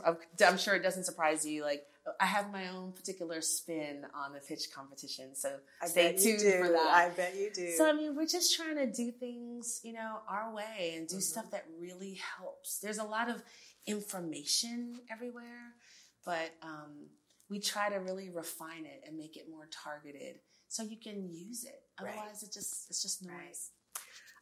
I'm 0.44 0.58
sure 0.58 0.74
it 0.74 0.82
doesn't 0.82 1.04
surprise 1.04 1.46
you. 1.46 1.64
Like 1.64 1.84
I 2.20 2.26
have 2.26 2.52
my 2.52 2.70
own 2.70 2.94
particular 2.94 3.42
spin 3.42 4.06
on 4.16 4.34
the 4.34 4.40
pitch 4.40 4.72
competition, 4.74 5.36
so 5.36 5.52
I 5.82 5.88
stay 5.88 6.16
tuned 6.18 6.42
for 6.42 6.72
that. 6.72 6.92
I 6.92 7.10
bet 7.10 7.36
you 7.38 7.52
do. 7.54 7.72
So 7.78 7.88
I 7.88 7.94
mean, 7.94 8.16
we're 8.16 8.26
just 8.26 8.56
trying 8.56 8.78
to 8.78 8.88
do 8.88 9.12
things, 9.12 9.82
you 9.84 9.94
know, 9.94 10.20
our 10.28 10.54
way 10.54 10.96
and 10.98 11.08
do 11.08 11.16
mm-hmm. 11.16 11.22
stuff 11.22 11.52
that 11.52 11.66
really 11.80 12.20
helps. 12.38 12.80
There's 12.80 12.98
a 12.98 13.04
lot 13.04 13.30
of 13.30 13.44
information 13.88 15.00
everywhere, 15.12 15.74
but 16.26 16.52
um, 16.62 17.08
we 17.50 17.60
try 17.60 17.90
to 17.90 17.98
really 17.98 18.30
refine 18.30 18.86
it 18.86 19.02
and 19.08 19.18
make 19.18 19.38
it 19.38 19.46
more 19.50 19.68
targeted 19.72 20.40
so 20.68 20.84
you 20.84 20.98
can 20.98 21.30
use 21.30 21.64
it. 21.64 21.82
Otherwise, 22.00 22.18
right. 22.18 22.44
it 22.44 22.54
just 22.54 22.90
it's 22.90 23.02
just 23.02 23.26
noise. 23.26 23.72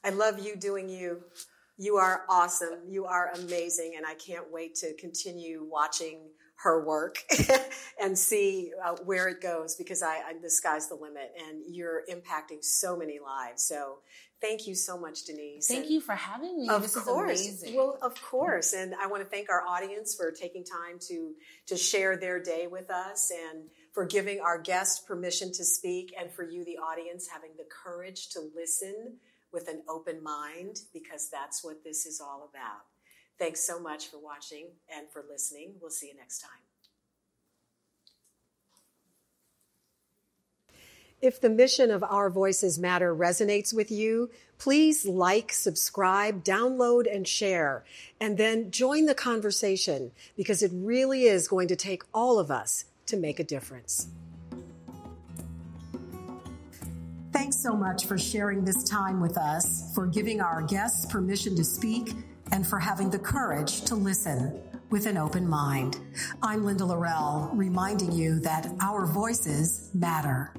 Right. 0.04 0.12
I 0.12 0.16
love 0.16 0.46
you 0.46 0.56
doing 0.56 0.90
you. 0.90 1.22
You 1.78 1.98
are 1.98 2.24
awesome. 2.30 2.80
You 2.88 3.06
are 3.06 3.32
amazing, 3.36 3.94
and 3.98 4.06
I 4.06 4.16
can't 4.16 4.52
wait 4.52 4.76
to 4.76 4.94
continue 4.96 5.68
watching 5.70 6.30
her 6.58 6.84
work 6.84 7.24
and 8.02 8.18
see 8.18 8.72
uh, 8.84 8.96
where 9.06 9.28
it 9.28 9.42
goes 9.42 9.76
because 9.76 10.02
I, 10.02 10.16
I, 10.16 10.34
the 10.42 10.50
sky's 10.50 10.88
the 10.90 10.96
limit 10.96 11.32
and 11.48 11.62
you're 11.68 12.02
impacting 12.12 12.64
so 12.64 12.98
many 12.98 13.20
lives. 13.20 13.64
So 13.64 14.00
thank 14.42 14.66
you 14.66 14.74
so 14.74 14.98
much, 14.98 15.26
Denise. 15.26 15.68
Thank 15.68 15.86
and 15.86 15.94
you 15.94 16.02
for 16.02 16.16
having 16.16 16.58
me. 16.58 16.68
Of 16.68 16.82
this 16.82 16.96
course. 16.96 17.64
Well, 17.76 18.00
of 18.02 18.20
course. 18.24 18.74
And 18.74 18.96
I 18.96 19.06
want 19.06 19.22
to 19.24 19.30
thank 19.30 19.52
our 19.52 19.62
audience 19.68 20.16
for 20.16 20.32
taking 20.32 20.64
time 20.64 20.98
to, 21.08 21.34
to 21.68 21.78
share 21.78 22.18
their 22.18 22.42
day 22.42 22.66
with 22.66 22.90
us 22.90 23.32
and 23.32 23.66
for 23.94 24.06
giving 24.06 24.42
our 24.42 24.60
guests 24.60 25.00
permission 25.06 25.52
to 25.54 25.64
speak 25.64 26.14
and 26.20 26.32
for 26.32 26.44
you, 26.44 26.66
the 26.66 26.78
audience, 26.78 27.28
having 27.32 27.52
the 27.58 27.66
courage 27.70 28.30
to 28.30 28.42
listen 28.56 29.18
with 29.54 29.68
an 29.68 29.84
open 29.88 30.24
mind 30.24 30.80
because 30.92 31.30
that's 31.32 31.64
what 31.64 31.84
this 31.84 32.08
is 32.08 32.20
all 32.20 32.50
about. 32.50 32.86
Thanks 33.40 33.62
so 33.62 33.80
much 33.80 34.08
for 34.08 34.18
watching 34.18 34.68
and 34.96 35.08
for 35.10 35.24
listening. 35.30 35.74
We'll 35.80 35.92
see 35.92 36.08
you 36.08 36.16
next 36.16 36.40
time. 36.40 36.50
If 41.20 41.42
the 41.42 41.50
mission 41.50 41.90
of 41.90 42.04
Our 42.04 42.30
Voices 42.30 42.78
Matter 42.78 43.16
resonates 43.16 43.74
with 43.74 43.90
you, 43.90 44.30
please 44.60 45.06
like, 45.06 45.52
subscribe, 45.52 46.44
download, 46.44 47.12
and 47.12 47.28
share. 47.28 47.84
And 48.22 48.38
then 48.38 48.70
join 48.70 49.08
the 49.08 49.16
conversation 49.16 50.12
because 50.36 50.62
it 50.62 50.72
really 50.74 51.24
is 51.24 51.48
going 51.48 51.70
to 51.70 51.76
take 51.76 52.04
all 52.14 52.38
of 52.38 52.52
us 52.52 52.86
to 53.08 53.18
make 53.18 53.40
a 53.40 53.44
difference. 53.44 54.08
Thanks 57.34 57.58
so 57.62 57.76
much 57.76 58.06
for 58.06 58.18
sharing 58.18 58.64
this 58.64 58.84
time 58.84 59.20
with 59.20 59.38
us, 59.38 59.92
for 59.96 60.06
giving 60.06 60.40
our 60.40 60.62
guests 60.62 61.06
permission 61.12 61.56
to 61.56 61.64
speak 61.64 62.14
and 62.52 62.66
for 62.66 62.80
having 62.80 63.10
the 63.10 63.20
courage 63.20 63.82
to 63.84 63.96
listen 63.96 64.62
with 64.90 65.06
an 65.06 65.18
open 65.18 65.48
mind. 65.48 66.00
I'm 66.42 66.66
Linda 66.66 66.84
Lorelle, 66.84 67.50
reminding 67.54 68.12
you 68.12 68.40
that 68.42 68.70
our 68.80 69.06
voices 69.06 69.90
matter. 69.94 70.54